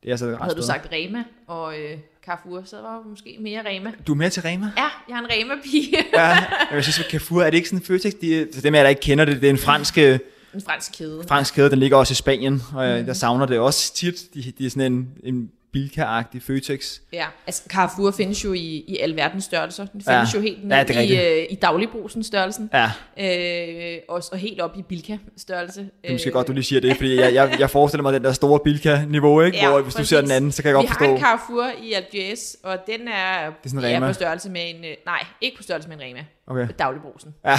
det 0.03 0.09
er 0.09 0.13
altså 0.13 0.27
et 0.27 0.35
ret 0.35 0.43
Havde 0.43 0.55
du 0.57 0.63
sagt 0.63 0.89
Rema 0.93 1.25
og 1.47 1.79
øh, 1.79 1.99
Carrefour, 2.27 2.63
så 2.65 2.81
var 2.81 2.99
det 2.99 3.07
måske 3.07 3.37
mere 3.41 3.63
Rema. 3.69 3.93
Du 4.07 4.13
er 4.13 4.17
med 4.17 4.31
til 4.31 4.43
Rema? 4.43 4.67
Ja, 4.77 4.89
jeg 5.09 5.15
er 5.15 5.19
en 5.19 5.27
Rema-pige. 5.31 5.97
Ja, 6.15 6.37
jeg 6.73 6.83
synes, 6.85 6.99
at 7.01 7.07
Carrefour, 7.11 7.43
er 7.43 7.51
det 7.51 7.57
ikke 7.57 7.69
sådan 7.69 7.79
en 7.79 7.85
Føtex? 7.85 8.13
De, 8.21 8.49
til 8.53 8.63
dem, 8.63 8.75
jeg 8.75 8.85
der 8.85 8.89
ikke 8.91 9.01
kender 9.01 9.25
det, 9.25 9.37
det 9.41 9.47
er 9.47 9.51
en 9.51 9.59
fransk, 9.59 9.99
øh, 9.99 10.19
en 10.55 10.61
fransk 10.61 10.93
kæde. 10.99 11.25
fransk 11.29 11.55
kæde, 11.55 11.71
den 11.71 11.79
ligger 11.79 11.97
også 11.97 12.13
i 12.13 12.15
Spanien, 12.15 12.63
og 12.75 12.87
jeg, 12.89 13.01
Mm. 13.01 13.07
jeg 13.07 13.17
savner 13.17 13.47
det 13.47 13.59
også 13.59 13.95
tit. 13.95 14.15
De, 14.35 14.53
de 14.59 14.67
er 14.67 14.71
sådan 14.71 14.93
en, 14.93 15.19
en 15.23 15.51
Bilka-agtig 15.73 16.43
Føtex. 16.43 16.99
Ja, 17.13 17.27
altså 17.47 17.63
Carrefour 17.69 18.11
findes 18.11 18.45
jo 18.45 18.53
i, 18.53 18.85
i 18.89 18.99
alverdens 18.99 19.45
størrelser. 19.45 19.87
Den 19.87 20.03
Ja. 20.07 20.19
findes 20.19 20.35
jo 20.35 20.41
helt 20.41 20.65
ned 20.69 20.77
Ja, 20.77 20.83
det 20.85 20.97
er 20.97 21.01
i, 21.01 21.41
øh, 21.43 21.47
i 21.51 21.55
dagligbrugsens 21.55 22.27
størrelsen. 22.27 22.71
Ja, 22.75 22.91
Øh, 23.19 23.99
og, 24.09 24.23
og 24.33 24.39
helt 24.39 24.61
op 24.61 24.77
i 24.79 24.83
Bilka-størrelse. 24.83 25.81
det 25.81 25.91
er 26.09 26.13
måske 26.13 26.31
godt, 26.31 26.47
du 26.47 26.53
lige 26.53 26.65
siger 26.65 26.81
det, 26.81 26.97
fordi 26.97 27.17
jeg, 27.21 27.35
jeg, 27.35 27.57
jeg 27.59 27.71
forestiller 27.71 28.03
mig 28.03 28.13
den 28.13 28.25
der 28.25 28.33
store 28.33 28.61
Bilka-niveau, 28.65 29.41
ikke? 29.43 29.59
Ja, 29.59 29.71
Hvor 29.71 29.81
hvis 29.81 29.95
du 29.95 30.05
ser 30.05 30.21
den 30.21 30.31
anden, 30.31 30.53
så 30.53 30.63
kan 30.63 30.69
jeg 30.69 30.75
godt 30.75 30.85
Vi 30.85 30.89
forstå. 30.89 31.05
har 31.05 31.13
en 31.15 31.21
Carrefour 31.21 31.71
i 31.83 31.93
Algiers, 31.93 32.57
og 32.63 32.79
den 32.87 33.09
er, 33.09 33.13
er 33.13 33.51
sådan 33.67 33.79
en 33.79 33.91
ja, 33.91 33.97
Rema. 33.97 34.07
på 34.07 34.13
størrelse 34.13 34.51
med 34.51 34.71
en... 34.71 34.85
øh, 34.85 34.95
Nej, 35.07 35.25
ikke 35.41 35.57
på 35.57 35.63
størrelse 35.63 35.89
med 35.89 35.97
en 35.97 36.03
Rema. 36.03 36.25
Okay. 36.47 36.69
Dagligbrusen. 36.79 37.35
Ja. 37.45 37.57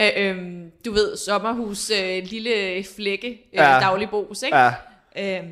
øh, 0.00 0.30
øhm, 0.30 0.70
du 0.84 0.92
ved, 0.92 1.16
sommerhus, 1.16 1.90
øh, 1.90 2.22
lille 2.24 2.84
flække, 2.96 3.28
øh, 3.28 3.34
Ja. 3.54 3.74
ja. 3.74 3.80
dagligbrus, 3.80 4.42
ikke? 4.42 4.56
Ja, 4.56 4.70
Øhm, 5.18 5.48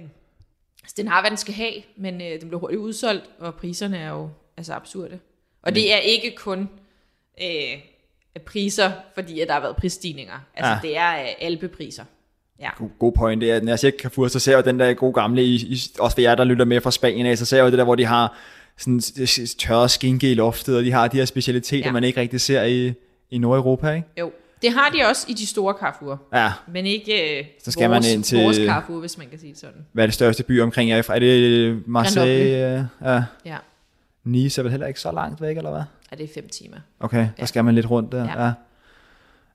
så 0.86 0.94
den 0.96 1.08
har, 1.08 1.20
hvad 1.20 1.30
den 1.30 1.36
skal 1.36 1.54
have, 1.54 1.72
men 1.96 2.14
øh, 2.20 2.40
den 2.40 2.48
bliver 2.48 2.58
hurtigt 2.60 2.80
udsolgt, 2.80 3.24
og 3.38 3.54
priserne 3.54 3.98
er 3.98 4.08
jo 4.10 4.28
altså 4.56 4.72
absurde. 4.72 5.18
Og 5.62 5.74
det 5.74 5.92
er 5.92 5.98
ikke 5.98 6.34
kun 6.36 6.68
øh, 7.42 7.78
priser, 8.46 8.92
fordi 9.14 9.40
at 9.40 9.48
der 9.48 9.54
har 9.54 9.60
været 9.60 9.76
prisstigninger. 9.76 10.44
Altså, 10.54 10.70
Ja. 10.70 10.74
ja. 10.74 10.80
det 10.82 10.96
er 10.96 11.22
øh, 11.22 11.28
alpepriser. 11.40 12.04
Ja. 12.60 12.70
god, 12.78 12.88
god 12.98 13.12
point. 13.12 13.40
Det 13.40 13.50
er, 13.50 13.60
når 13.60 13.68
jeg 13.72 13.78
siger 13.78 13.92
Carrefour, 14.00 14.28
så 14.28 14.38
ser 14.38 14.52
jeg 14.56 14.64
den 14.64 14.80
der 14.80 14.94
gode 14.94 15.12
gamle, 15.12 15.44
i, 15.44 15.54
i, 15.54 15.78
også 15.98 16.16
for 16.16 16.20
jer, 16.20 16.34
der 16.34 16.44
lytter 16.44 16.64
med 16.64 16.80
fra 16.80 16.90
Spanien 16.90 17.26
af, 17.26 17.38
så 17.38 17.44
ser 17.44 17.56
jeg 17.56 17.64
jo 17.64 17.70
det 17.70 17.78
der, 17.78 17.84
hvor 17.84 17.94
de 17.94 18.04
har 18.04 18.36
sådan 18.76 19.00
tørre 19.58 19.88
skinke 19.88 20.30
i 20.30 20.34
loftet, 20.34 20.76
og 20.76 20.84
de 20.84 20.92
har 20.92 21.08
de 21.08 21.16
her 21.16 21.24
specialiteter. 21.24 21.86
Ja. 21.86 21.92
man 21.92 22.04
ikke 22.04 22.20
rigtig 22.20 22.40
ser 22.40 22.62
i, 22.62 22.92
i 23.30 23.38
Nordeuropa, 23.38 23.90
ikke? 23.90 24.08
Jo, 24.20 24.32
det 24.62 24.72
har 24.72 24.88
de 24.90 24.98
også 25.10 25.26
i 25.28 25.32
de 25.34 25.46
store 25.46 25.74
Carrefour, 25.80 26.22
Ja, 26.32 26.52
men 26.68 26.86
ikke 26.86 27.38
øh, 27.40 27.44
Så 27.64 27.70
skal 27.72 27.90
man 27.90 27.96
vores, 27.96 28.12
ind 28.14 28.24
til- 28.24 28.42
vores 28.42 28.56
Carrefour, 28.66 29.00
hvis 29.00 29.18
man 29.18 29.26
kan 29.28 29.38
sige 29.38 29.52
det 29.52 29.60
sådan. 29.60 29.86
hvad 29.92 30.04
er 30.04 30.06
det 30.06 30.14
største 30.14 30.42
by 30.42 30.60
omkring 30.62 30.90
jer? 30.90 31.02
Er 31.08 31.18
det 31.18 31.82
Marseille? 31.88 32.88
Ja. 33.02 33.22
Ja, 33.44 33.56
Nice 34.24 34.60
er 34.60 34.62
vel 34.62 34.70
heller 34.70 34.86
ikke 34.86 35.00
så 35.00 35.12
langt 35.12 35.40
væk, 35.40 35.56
eller 35.56 35.70
hvad? 35.70 35.82
og 36.12 36.18
det 36.18 36.24
er 36.24 36.28
fem 36.34 36.48
timer. 36.48 36.76
Okay, 37.00 37.18
der 37.18 37.28
Ja. 37.38 37.46
skal 37.46 37.64
man 37.64 37.74
lidt 37.74 37.90
rundt 37.90 38.12
der. 38.12 38.24
Ja. 38.24 38.44
Ja. 38.44 38.52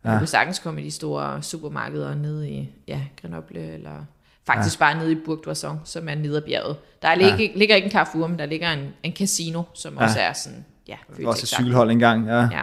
Ja. 0.05 0.13
Du 0.13 0.17
kan 0.17 0.27
sagtens 0.27 0.60
komme 0.60 0.81
i 0.81 0.86
de 0.86 0.91
store 0.91 1.43
supermarkeder 1.43 2.15
nede 2.15 2.50
i 2.50 2.70
ja, 2.88 3.00
Grenoble, 3.22 3.74
eller 3.74 4.05
Faktisk 4.48 4.79
ja. 4.79 4.86
bare 4.86 4.98
nede 4.98 5.12
i 5.12 5.15
Bourg 5.25 5.58
som 5.86 6.10
er 6.10 6.15
nede 6.15 6.38
ad 6.38 6.41
bjerget. 6.41 6.77
Der 7.01 7.15
ligger, 7.15 7.36
ja. 7.36 7.48
ligger 7.55 7.75
ikke 7.75 7.86
en 7.86 7.91
Carrefour, 7.91 8.27
men 8.27 8.39
der 8.39 8.46
ligger 8.46 8.72
en, 8.72 8.93
en 9.03 9.13
casino, 9.15 9.63
som 9.74 9.93
ja. 9.98 10.03
også 10.03 10.20
er 10.20 10.34
sådan, 10.34 10.65
ja, 10.88 10.96
også 11.25 11.43
et 11.43 11.48
cykelhold 11.48 11.91
engang, 11.91 12.27
ja. 12.27 12.39
Ja, 12.41 12.62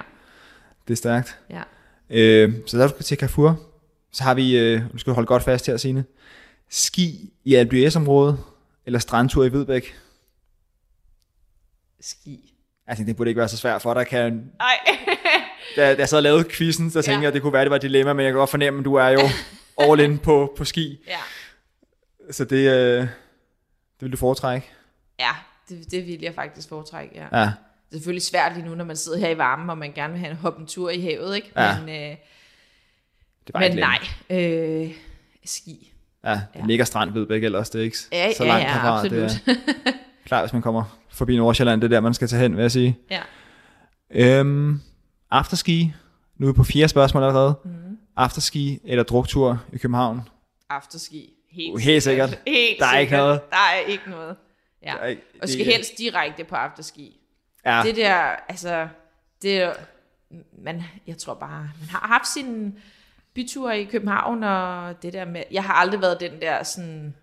Det 0.88 0.92
er 0.92 0.96
stærkt. 0.96 1.38
ja. 1.50 1.62
Øh, 2.10 2.52
så 2.66 2.78
der 2.78 2.84
er 2.84 2.88
du 2.88 3.02
til 3.02 3.18
Carrefour. 3.18 3.60
Så 4.12 4.22
har 4.24 4.34
vi, 4.34 4.58
øh, 4.58 4.82
nu 4.92 4.98
skal 4.98 5.10
du 5.10 5.14
holde 5.14 5.26
godt 5.26 5.42
fast 5.42 5.66
her, 5.66 5.76
Signe. 5.76 6.04
Ski 6.70 7.32
i 7.44 7.62
LBS-området, 7.62 8.38
eller 8.86 8.98
strandtur 8.98 9.44
i 9.44 9.48
Hvidbæk. 9.48 9.94
Ski. 12.00 12.54
Altså, 12.86 13.04
det 13.04 13.16
burde 13.16 13.30
ikke 13.30 13.38
være 13.38 13.48
så 13.48 13.56
svært 13.56 13.82
for 13.82 13.94
dig. 13.94 14.06
Kan, 14.06 14.52
Ej. 14.60 14.78
da, 15.76 15.94
da 15.94 15.98
jeg 15.98 16.08
så 16.08 16.20
lavet 16.20 16.48
quizzen, 16.48 16.90
så 16.90 17.02
tænkte 17.02 17.12
Ja. 17.12 17.18
jeg, 17.20 17.28
at 17.28 17.34
det 17.34 17.42
kunne 17.42 17.52
være, 17.52 17.62
det 17.62 17.70
var 17.70 17.76
et 17.76 17.82
dilemma, 17.82 18.12
men 18.12 18.24
jeg 18.24 18.32
kan 18.32 18.38
godt 18.38 18.50
fornemme, 18.50 18.78
at 18.78 18.84
du 18.84 18.94
er 18.94 19.08
jo 19.08 19.20
all 19.78 20.00
in 20.00 20.18
på, 20.18 20.54
på 20.56 20.64
ski. 20.64 20.98
ja. 21.06 21.18
Så 22.30 22.44
det, 22.44 22.56
øh, 22.72 23.00
det 23.00 23.10
vil 24.00 24.12
du 24.12 24.16
foretrække. 24.16 24.66
Ja, 25.18 25.30
det, 25.68 25.90
det 25.90 26.06
vil 26.06 26.20
jeg 26.20 26.34
faktisk 26.34 26.68
foretrække, 26.68 27.14
ja. 27.14 27.40
Ja. 27.40 27.50
Det 27.90 27.94
er 27.94 27.98
selvfølgelig 27.98 28.22
svært 28.22 28.52
lige 28.56 28.66
nu, 28.68 28.74
når 28.74 28.84
man 28.84 28.96
sidder 28.96 29.18
her 29.18 29.28
i 29.28 29.38
varmen, 29.38 29.70
og 29.70 29.78
man 29.78 29.92
gerne 29.92 30.12
vil 30.12 30.20
have 30.20 30.30
en 30.30 30.36
hoppe 30.36 30.60
en 30.60 30.66
tur 30.66 30.90
i 30.90 31.00
havet, 31.00 31.36
ikke? 31.36 31.52
Ja. 31.56 31.80
Men, 31.80 31.88
øh, 31.88 32.16
Det 33.46 33.54
var 33.54 33.60
men 33.60 33.70
ikke 33.72 33.80
nej, 33.80 33.98
øh, 34.30 34.92
ski. 35.44 35.92
Ja, 36.24 36.30
det 36.30 36.40
Ja. 36.60 36.66
ligger 36.66 36.84
strand 36.84 37.10
Hvidbæk 37.10 37.44
ellers, 37.44 37.70
det 37.70 37.78
er 37.80 37.84
ikke 37.84 37.96
Ja, 38.12 38.32
så 38.32 38.44
ja, 38.44 38.50
langt 38.50 38.64
ja, 38.64 38.72
herfra. 38.72 38.98
absolut. 38.98 39.30
Det 39.46 39.58
er 40.24 40.26
klart, 40.26 40.42
hvis 40.44 40.52
man 40.52 40.62
kommer 40.62 40.98
forbi 41.10 41.36
Nordsjælland, 41.36 41.80
det 41.80 41.84
er 41.86 41.96
der, 41.96 42.00
man 42.00 42.14
skal 42.14 42.28
tage 42.28 42.42
hen, 42.42 42.56
vil 42.56 42.62
jeg 42.62 42.70
sige. 42.72 42.98
Ja. 43.10 43.20
Øhm, 44.10 44.80
afterski, 45.30 45.92
nu 46.36 46.46
er 46.48 46.52
vi 46.52 46.56
på 46.56 46.64
fire 46.64 46.88
spørgsmål 46.88 47.22
allerede. 47.22 47.54
Mm. 47.64 47.70
Afterski 48.16 48.80
eller 48.84 49.02
druktur 49.04 49.64
i 49.72 49.78
København? 49.78 50.20
Afterski. 50.70 51.30
Helt, 51.50 51.80
Helt 51.82 52.02
sikkert. 52.02 52.38
Helt 52.46 52.78
Der 52.78 52.86
er 52.86 52.98
ikke 52.98 53.10
sikkert. 53.10 53.18
noget. 53.26 53.40
Der 53.50 53.56
er 53.56 53.78
ikke 53.88 54.10
noget. 54.10 54.36
Ja. 54.82 54.94
Er 54.96 55.06
ikke- 55.06 55.22
og 55.42 55.48
skal 55.48 55.64
helst 55.64 55.92
direkte 55.98 56.44
på 56.44 56.54
afterski. 56.54 57.17
Ja, 57.66 57.82
Det 57.84 57.96
der, 57.96 58.14
altså, 58.48 58.88
det 59.42 59.72
man, 60.64 60.82
jeg 61.06 61.18
tror 61.18 61.34
bare, 61.34 61.70
man 61.80 61.88
har 61.90 62.06
haft 62.08 62.28
sine 62.28 62.72
byture 63.34 63.80
i 63.80 63.84
København, 63.84 64.42
og 64.44 64.94
det 65.02 65.12
der 65.12 65.24
med, 65.24 65.42
jeg 65.50 65.64
har 65.64 65.74
aldrig 65.74 66.00
været 66.00 66.20
den 66.20 66.40
der 66.40 66.62
sådan, 66.62 67.14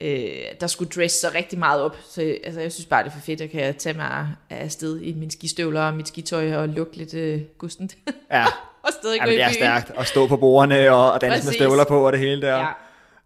øh, 0.00 0.28
der 0.60 0.66
skulle 0.66 0.90
dresse 0.90 1.20
sig 1.20 1.34
rigtig 1.34 1.58
meget 1.58 1.82
op, 1.82 1.96
så 2.08 2.36
altså, 2.44 2.60
jeg 2.60 2.72
synes 2.72 2.86
bare, 2.86 3.02
det 3.04 3.08
er 3.08 3.12
for 3.14 3.20
fedt, 3.20 3.40
at 3.40 3.54
jeg 3.54 3.62
kan 3.64 3.74
tage 3.74 3.96
mig 3.96 4.28
afsted 4.50 5.00
i 5.00 5.12
mine 5.14 5.30
skistøvler 5.30 5.82
og 5.82 5.94
mit 5.94 6.08
skitøj 6.08 6.54
og 6.54 6.68
lugte 6.68 6.96
lidt 6.98 7.14
øh, 7.14 7.40
gustent, 7.58 7.96
ja. 8.30 8.44
og 8.84 8.88
stadig 9.00 9.18
ja 9.20 9.24
gå 9.24 9.30
i 9.30 9.34
det 9.34 9.42
er 9.42 9.48
byen. 9.48 9.54
stærkt 9.54 9.90
at 9.96 10.06
stå 10.06 10.26
på 10.26 10.36
bordene 10.36 10.90
og, 10.92 11.12
og 11.12 11.20
danse 11.20 11.36
med 11.36 11.42
Præcis. 11.42 11.54
støvler 11.54 11.84
på 11.84 12.06
og 12.06 12.12
det 12.12 12.20
hele 12.20 12.42
der. 12.42 12.56
Ja, 12.56 12.58
det 12.58 12.66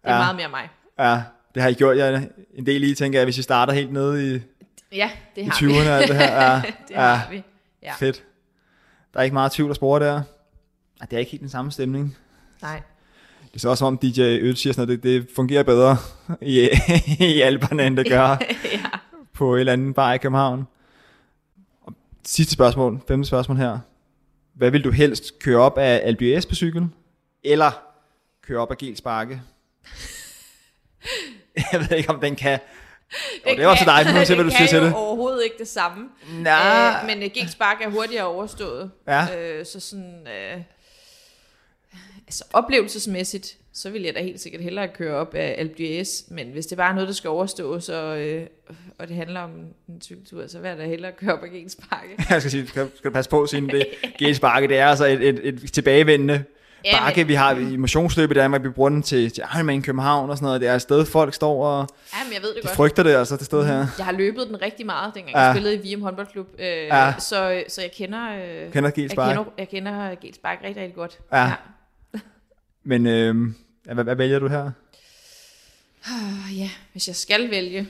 er 0.03 0.13
Ja. 0.13 0.17
meget 0.17 0.35
mere 0.35 0.49
mig. 0.49 0.69
ja. 0.99 1.21
Det 1.55 1.63
har 1.63 1.69
I 1.69 1.73
gjort 1.73 1.97
jeg 1.97 2.29
en 2.53 2.65
del 2.65 2.83
i, 2.83 2.95
tænker 2.95 3.19
jeg, 3.19 3.25
hvis 3.25 3.37
I 3.37 3.41
starter 3.41 3.73
helt 3.73 3.93
nede 3.93 4.35
i, 4.35 4.39
Ja, 4.91 5.11
det 5.35 5.41
i 5.41 5.45
har 5.45 5.51
20'erne 5.53 5.65
vi. 5.67 5.87
og 5.87 5.97
alt 5.97 6.07
det 6.07 6.15
her. 6.17 6.35
Ja, 6.41 6.61
det 6.87 6.93
ja. 6.95 7.01
har 7.01 7.29
vi. 7.31 7.43
Ja. 7.83 7.93
fedt. 7.99 8.23
Der 9.13 9.19
er 9.19 9.23
ikke 9.23 9.33
meget 9.33 9.51
tvivl 9.51 9.69
at 9.69 9.75
spore 9.75 9.99
der. 10.05 10.21
Det 11.01 11.13
er 11.13 11.17
ikke 11.17 11.31
helt 11.31 11.41
den 11.41 11.49
samme 11.49 11.71
stemning. 11.71 12.17
Nej. 12.61 12.81
Det 13.43 13.55
er 13.55 13.59
så 13.59 13.69
også 13.69 13.79
som 13.79 13.87
om 13.87 13.97
DJ 13.97 14.21
Øl 14.21 14.57
siger 14.57 14.73
sådan 14.73 14.87
noget, 14.87 15.03
det, 15.03 15.23
det 15.23 15.29
fungerer 15.35 15.63
bedre 15.63 15.97
i, 16.41 16.59
i 17.19 17.41
Alperne, 17.41 17.85
end 17.87 17.97
det 17.97 18.09
gør 18.09 18.27
ja. 18.73 18.85
på 19.33 19.55
et 19.55 19.59
eller 19.59 19.73
andet 19.73 19.95
bar 19.95 20.13
i 20.13 20.17
København. 20.17 20.67
Og 21.81 21.93
sidste 22.25 22.53
spørgsmål, 22.53 23.01
femte 23.07 23.27
spørgsmål 23.27 23.57
her. 23.57 23.79
Hvad 24.53 24.71
vil 24.71 24.83
du 24.83 24.91
helst 24.91 25.39
køre 25.39 25.57
op 25.57 25.77
af 25.77 26.13
LBS 26.13 26.45
på 26.45 26.55
cykel, 26.55 26.87
eller 27.43 27.71
køre 28.47 28.59
op 28.59 28.71
af 28.71 28.77
Gels 28.77 29.01
Bakke? 29.01 29.41
Jeg 31.71 31.79
ved 31.79 31.97
ikke, 31.97 32.09
om 32.09 32.19
den 32.19 32.35
kan... 32.35 32.59
Det, 33.11 33.57
det 33.57 33.63
er 33.63 33.67
også 33.67 33.83
til 33.83 34.05
dig, 34.05 34.19
nu 34.19 34.25
se, 34.25 34.35
hvad 34.35 34.45
du 34.45 34.49
siger 34.49 34.67
til 34.67 34.77
Det 34.77 34.85
det. 34.85 34.91
jo 34.91 34.95
overhovedet 34.95 35.43
ikke 35.43 35.55
det 35.59 35.67
samme. 35.67 36.09
Nej. 36.41 36.99
Øh, 37.01 37.07
men 37.07 37.23
uh, 37.23 37.29
Gels 37.33 37.51
Spark 37.51 37.81
er 37.81 37.89
hurtigere 37.89 38.25
overstået. 38.25 38.91
Ja. 39.07 39.37
Øh, 39.37 39.65
så 39.65 39.79
sådan... 39.79 40.27
Øh, 40.27 40.61
altså 42.27 42.43
oplevelsesmæssigt, 42.53 43.57
så 43.73 43.89
vil 43.89 44.01
jeg 44.01 44.15
da 44.15 44.21
helt 44.21 44.39
sikkert 44.41 44.61
hellere 44.63 44.87
køre 44.87 45.15
op 45.15 45.35
af 45.35 45.65
LBS. 45.65 46.23
Men 46.29 46.47
hvis 46.47 46.65
det 46.65 46.77
bare 46.77 46.89
er 46.89 46.93
noget, 46.93 47.07
der 47.07 47.13
skal 47.13 47.29
overstås, 47.29 47.89
og, 47.89 48.21
øh, 48.21 48.47
og 48.99 49.07
det 49.07 49.15
handler 49.15 49.39
om 49.39 49.51
en 49.89 50.01
cykeltur, 50.01 50.47
så 50.47 50.59
vil 50.59 50.67
jeg 50.67 50.77
da 50.77 50.85
hellere 50.85 51.11
køre 51.11 51.33
op 51.33 51.43
af 51.43 51.49
Gels 51.49 51.75
Bakke. 51.75 52.15
Jeg 52.29 52.41
skal 52.41 52.51
sige, 52.51 52.67
skal, 52.67 52.89
skal 52.95 53.09
du 53.09 53.13
passe 53.13 53.29
på, 53.29 53.45
siden 53.47 53.69
det 53.69 53.87
Gels 54.19 54.39
Bakke, 54.39 54.67
det 54.67 54.77
er 54.77 54.87
altså 54.87 55.05
et, 55.05 55.21
et, 55.21 55.39
et 55.43 55.73
tilbagevendende 55.73 56.43
Ja, 56.85 56.99
bakke, 56.99 57.19
men- 57.19 57.27
vi 57.27 57.33
har 57.33 57.55
i 57.55 57.75
motionsløb 57.77 58.31
i 58.31 58.33
Danmark, 58.33 58.63
vi 58.63 58.69
bruger 58.69 58.89
den 58.89 59.01
til, 59.03 59.31
til 59.31 59.43
Ironman 59.55 59.81
København 59.81 60.29
og 60.29 60.37
sådan 60.37 60.45
noget. 60.45 60.61
Det 60.61 60.69
er 60.69 60.75
et 60.75 60.81
sted, 60.81 61.05
folk 61.05 61.33
står 61.33 61.65
og 61.65 61.87
Ja, 62.13 62.23
men 62.23 62.33
jeg 62.33 62.41
ved 62.41 62.49
det 62.49 62.57
de 62.63 62.67
godt. 62.67 62.75
frygter 62.75 63.03
det 63.03 63.15
altså, 63.15 63.37
det 63.37 63.45
sted 63.45 63.65
her. 63.65 63.87
Jeg 63.97 64.05
har 64.05 64.11
løbet 64.11 64.47
den 64.47 64.61
rigtig 64.61 64.85
meget, 64.85 65.13
dengang 65.15 65.35
Ja. 65.35 65.41
jeg 65.41 65.55
spillede 65.55 65.75
i 65.75 65.81
Vium 65.81 66.01
håndboldklub. 66.01 66.47
Øh, 66.59 66.65
Ja. 66.67 67.13
så, 67.19 67.63
så 67.67 67.81
jeg 67.81 67.91
kender... 67.97 68.29
Øh, 68.65 68.71
Kender 68.73 68.89
Gels 68.91 69.13
jeg 69.13 69.27
kender, 69.27 69.45
jeg 69.57 69.69
kender 69.69 70.15
Gels 70.21 70.37
Bakke 70.37 70.67
rigtig, 70.67 70.81
rigtig 70.83 70.95
godt. 70.95 71.19
Ja. 71.33 71.51
Men 72.83 73.07
øh, 73.07 73.35
ja, 73.87 73.93
hvad, 73.93 74.03
hvad 74.03 74.15
vælger 74.15 74.39
du 74.39 74.47
her? 74.47 74.71
Og 76.05 76.53
ja, 76.55 76.69
hvis 76.91 77.07
jeg 77.07 77.15
skal 77.15 77.51
vælge. 77.51 77.87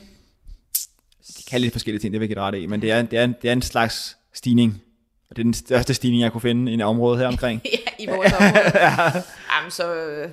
Det 1.38 1.46
kan 1.50 1.62
lidt 1.62 1.72
forskellige 1.72 2.02
ting, 2.02 2.14
det 2.14 2.22
vil 2.22 2.28
jeg 2.30 2.36
dig 2.36 2.44
ret 2.44 2.56
i, 2.56 2.66
men 2.66 2.82
det 2.82 2.92
er, 2.92 3.02
det, 3.02 3.20
er, 3.20 3.28
det 3.28 3.48
er 3.50 3.54
en 3.54 3.62
slags 3.62 4.18
stigning. 4.34 4.82
Og 5.30 5.36
det 5.36 5.42
er 5.42 5.44
den 5.44 5.54
største 5.54 5.94
stigning, 5.94 6.22
jeg 6.22 6.32
kunne 6.32 6.42
finde 6.42 6.72
i 6.72 6.75
et 6.75 6.82
område 6.84 7.18
her 7.18 7.28
omkring. 7.28 7.62
ja, 7.74 7.95
i 8.05 8.15
vores 8.15 8.33
område. 8.33 9.24
Jamen, 9.57 9.71
så... 9.71 9.95
Øh, 9.95 10.29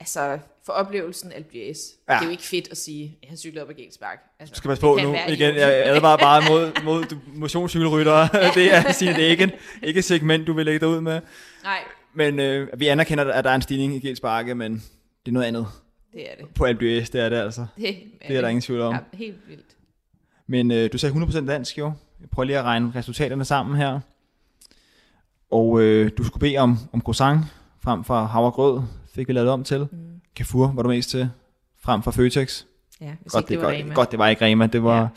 altså, 0.00 0.38
for 0.66 0.72
oplevelsen 0.72 1.32
LBS. 1.38 1.54
Ja. 2.08 2.14
Det 2.14 2.20
er 2.20 2.24
jo 2.24 2.30
ikke 2.30 2.42
fedt 2.42 2.68
at 2.70 2.76
sige, 2.76 3.18
jeg 3.22 3.28
har 3.30 3.36
cyklet 3.36 3.62
op 3.62 3.70
ad 3.70 3.74
Genspark. 3.74 4.18
Altså, 4.40 4.54
skal 4.54 4.68
passe 4.68 4.80
på 4.80 4.96
det 4.96 5.04
nu. 5.04 5.16
Igen, 5.28 5.54
jeg 5.56 5.72
advarer 5.86 6.16
bare 6.16 6.42
mod, 6.50 6.82
mod 6.84 7.04
motionscykelryttere. 7.34 8.28
det 8.54 8.74
er, 8.74 8.92
sige, 8.92 9.14
det 9.14 9.24
er 9.24 9.28
ikke, 9.28 9.52
ikke 9.82 9.98
et 9.98 10.04
segment, 10.04 10.46
du 10.46 10.52
vil 10.52 10.64
lægge 10.64 10.80
dig 10.80 10.88
ud 10.88 11.00
med. 11.00 11.20
Nej, 11.62 11.78
Men 12.14 12.38
øh, 12.40 12.80
vi 12.80 12.86
anerkender, 12.88 13.32
at 13.32 13.44
der 13.44 13.50
er 13.50 13.54
en 13.54 13.62
stigning 13.62 13.94
i 13.96 14.08
Gels 14.08 14.20
Bakke, 14.20 14.54
men 14.54 14.72
det 14.74 15.28
er 15.28 15.32
noget 15.32 15.46
andet. 15.46 15.66
det 16.12 16.30
er 16.30 16.36
det. 16.36 16.46
På 16.54 16.66
LBS, 16.66 17.10
det 17.10 17.20
er 17.20 17.28
det 17.28 17.36
altså. 17.36 17.66
Det, 17.76 17.96
Det 18.28 18.36
er 18.36 18.40
der 18.40 18.48
ingen 18.48 18.62
tvivl 18.62 18.80
om. 18.80 18.94
Ja, 18.94 18.98
helt 19.16 19.48
vildt. 19.48 19.66
Men 20.46 20.70
øh, 20.70 20.92
du 20.92 20.98
sagde 20.98 21.14
100% 21.14 21.46
dansk 21.46 21.78
jo. 21.78 21.92
Jeg 22.20 22.28
prøver 22.30 22.44
lige 22.46 22.58
at 22.58 22.64
regne 22.64 22.92
resultaterne 22.96 23.44
sammen 23.44 23.76
her. 23.76 24.00
Og 25.54 25.80
øh, 25.82 26.10
du 26.18 26.24
skulle 26.24 26.40
bede 26.40 26.56
om, 26.58 26.78
om 26.92 27.00
croissant 27.00 27.40
frem 27.80 28.04
for 28.04 28.24
havregrød, 28.24 28.82
fik 29.14 29.28
vi 29.28 29.32
lavet 29.32 29.50
om 29.50 29.64
til. 29.64 29.78
Mm. 29.92 29.98
Carrefour 30.36 30.72
var 30.74 30.82
du 30.82 30.88
mest 30.88 31.10
til, 31.10 31.30
frem 31.82 32.02
for 32.02 32.10
Føtex. 32.10 32.64
Ja, 33.00 33.12
hvis 33.22 33.32
Godt, 33.32 33.42
ikke 33.42 33.48
det, 33.48 33.48
det 33.50 33.58
var 33.58 33.72
godt, 33.72 33.84
Rema. 33.84 33.94
godt, 33.94 34.10
det 34.10 34.18
var 34.18 34.28
ikke 34.28 34.44
Rema, 34.44 34.66
det 34.66 34.82
var... 34.82 35.08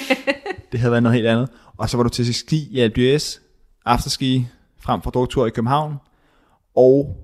det 0.72 0.80
havde 0.80 0.90
været 0.90 1.02
noget 1.02 1.14
helt 1.16 1.26
andet. 1.26 1.48
Og 1.76 1.90
så 1.90 1.96
var 1.96 2.04
du 2.04 2.08
til 2.08 2.34
ski 2.34 2.68
i 2.70 2.86
LBS, 2.86 3.40
afterski 3.84 4.46
frem 4.80 5.02
for 5.02 5.10
druktur 5.10 5.46
i 5.46 5.50
København. 5.50 5.96
Og, 6.76 7.16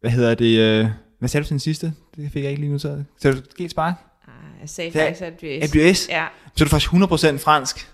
hvad 0.00 0.10
hedder 0.10 0.34
det, 0.34 0.58
øh, 0.58 0.88
hvad 1.18 1.28
sagde 1.28 1.42
du 1.42 1.46
til 1.46 1.50
den 1.54 1.60
sidste? 1.60 1.92
Det 2.16 2.32
fik 2.32 2.42
jeg 2.42 2.50
ikke 2.50 2.62
lige 2.62 2.72
nu. 2.72 2.78
Sagde 2.78 3.04
du 3.22 3.36
ski 3.50 3.68
spark? 3.68 3.94
Ah, 4.28 4.60
jeg 4.60 4.68
sagde 4.68 4.90
Det 4.90 5.16
faktisk. 5.18 5.74
LBS? 5.74 6.08
Ja, 6.08 6.26
Så 6.56 6.64
er 6.64 6.66
du 6.66 6.70
faktisk 6.70 6.92
100% 6.92 7.36
fransk. 7.36 7.93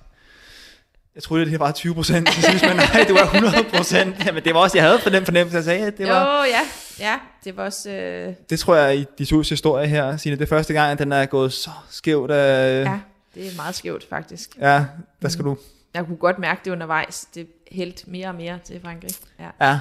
Jeg 1.14 1.22
troede, 1.22 1.44
det 1.44 1.50
her 1.50 1.58
var 1.58 1.72
20%. 1.72 2.02
Så 2.02 2.42
synes 2.48 2.62
man, 2.62 2.76
nej, 2.76 3.04
du 3.08 3.14
er 3.14 3.24
100%. 3.24 4.24
Jamen, 4.26 4.44
det 4.44 4.54
var 4.54 4.60
også, 4.60 4.78
jeg 4.78 4.86
havde 4.86 4.98
for 5.00 5.10
den 5.10 5.24
fornemmelse, 5.24 5.56
jeg 5.56 5.64
sagde, 5.64 5.86
at 5.86 5.98
det 5.98 6.08
var... 6.08 6.36
Jo, 6.38 6.50
ja. 6.50 6.60
Ja, 6.98 7.18
det 7.44 7.56
var 7.56 7.64
også... 7.64 7.90
Øh, 7.90 8.34
Det 8.50 8.58
tror 8.60 8.74
jeg 8.76 8.96
i 8.98 9.06
de 9.18 9.24
tus 9.24 9.48
historie 9.48 9.86
her, 9.88 10.16
Signe, 10.16 10.36
det 10.36 10.42
er 10.44 10.48
første 10.48 10.72
gang, 10.72 10.92
at 10.92 10.98
den 10.98 11.12
er 11.12 11.26
gået 11.26 11.52
så 11.52 11.70
skævt. 11.90 12.30
Øh, 12.30 12.36
ja. 12.36 12.98
det 13.34 13.46
er 13.52 13.56
meget 13.56 13.74
skævt, 13.74 14.06
faktisk. 14.10 14.50
ja, 14.60 14.84
der 15.22 15.28
skal 15.28 15.44
du... 15.44 15.56
Jeg 15.94 16.04
kunne 16.06 16.16
godt 16.16 16.38
mærke 16.38 16.60
det 16.64 16.70
undervejs. 16.70 17.26
Det 17.34 17.46
hældte 17.72 18.10
mere 18.10 18.28
og 18.28 18.34
mere 18.34 18.58
til 18.64 18.80
Frankrig. 18.84 19.10
Ja. 19.40 19.66
Ja. 19.70 19.78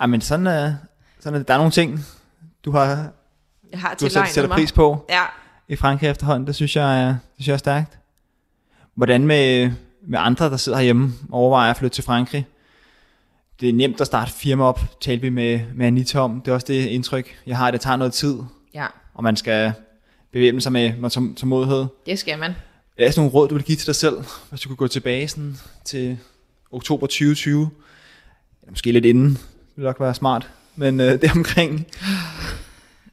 Ej, 0.00 0.06
men 0.06 0.20
sådan 0.20 0.46
er, 0.46 0.74
sådan 1.20 1.34
er 1.34 1.38
det. 1.38 1.48
Der 1.48 1.54
er 1.54 1.58
nogle 1.58 1.72
ting, 1.72 2.00
du 2.64 2.70
har, 2.70 2.86
Jeg 3.72 3.80
har 3.80 3.94
du 3.94 4.08
tilegnet 4.08 4.32
sætter 4.32 4.48
mig. 4.48 4.54
pris 4.56 4.72
på 4.72 5.06
Ja, 5.08 5.22
i 5.68 5.76
Frankrig 5.76 6.10
efterhånden. 6.10 6.46
Det 6.46 6.54
synes 6.54 6.76
jeg 6.76 7.02
er, 7.02 7.06
det 7.08 7.18
synes 7.36 7.48
jeg 7.48 7.54
er 7.54 7.58
stærkt. 7.58 7.98
Hvordan 8.94 9.26
med, 9.26 9.70
med 10.06 10.18
andre, 10.18 10.50
der 10.50 10.56
sidder 10.56 10.78
herhjemme 10.78 11.12
og 11.30 11.38
overvejer 11.40 11.70
at 11.70 11.76
flytte 11.76 11.94
til 11.94 12.04
Frankrig? 12.04 12.46
Det 13.60 13.68
er 13.68 13.72
nemt 13.72 14.00
at 14.00 14.06
starte 14.06 14.32
firma 14.32 14.64
op, 14.64 14.80
talte 15.00 15.22
vi 15.22 15.30
med, 15.30 15.60
med 15.74 15.86
Anita 15.86 16.18
om. 16.18 16.40
Det 16.40 16.50
er 16.50 16.54
også 16.54 16.66
det 16.66 16.86
indtryk, 16.86 17.36
jeg 17.46 17.56
har, 17.56 17.66
at 17.66 17.72
det 17.72 17.80
tager 17.80 17.96
noget 17.96 18.12
tid, 18.12 18.38
ja, 18.74 18.86
og 19.14 19.22
man 19.22 19.36
skal 19.36 19.72
bevæbne 20.32 20.60
sig 20.60 20.72
med, 20.72 20.96
med 20.96 21.10
tom- 21.10 21.34
tålmodighed. 21.34 21.86
det 22.06 22.18
skal 22.18 22.38
man. 22.38 22.54
Er 22.96 23.08
der 23.10 23.12
nogle 23.16 23.32
råd, 23.32 23.48
du 23.48 23.54
vil 23.54 23.64
give 23.64 23.76
til 23.76 23.86
dig 23.86 23.94
selv, 23.94 24.16
hvis 24.50 24.60
du 24.60 24.68
kunne 24.68 24.76
gå 24.76 24.88
tilbage 24.88 25.28
sådan, 25.28 25.56
til 25.84 26.18
oktober 26.70 27.06
2020? 27.06 27.70
Eller 28.62 28.70
måske 28.72 28.92
lidt 28.92 29.04
inden, 29.04 29.30
det 29.30 29.40
ville 29.76 29.86
nok 29.86 30.00
være 30.00 30.14
smart, 30.14 30.50
men 30.76 31.00
øh, 31.00 31.12
det 31.22 31.30
omkring. 31.36 31.86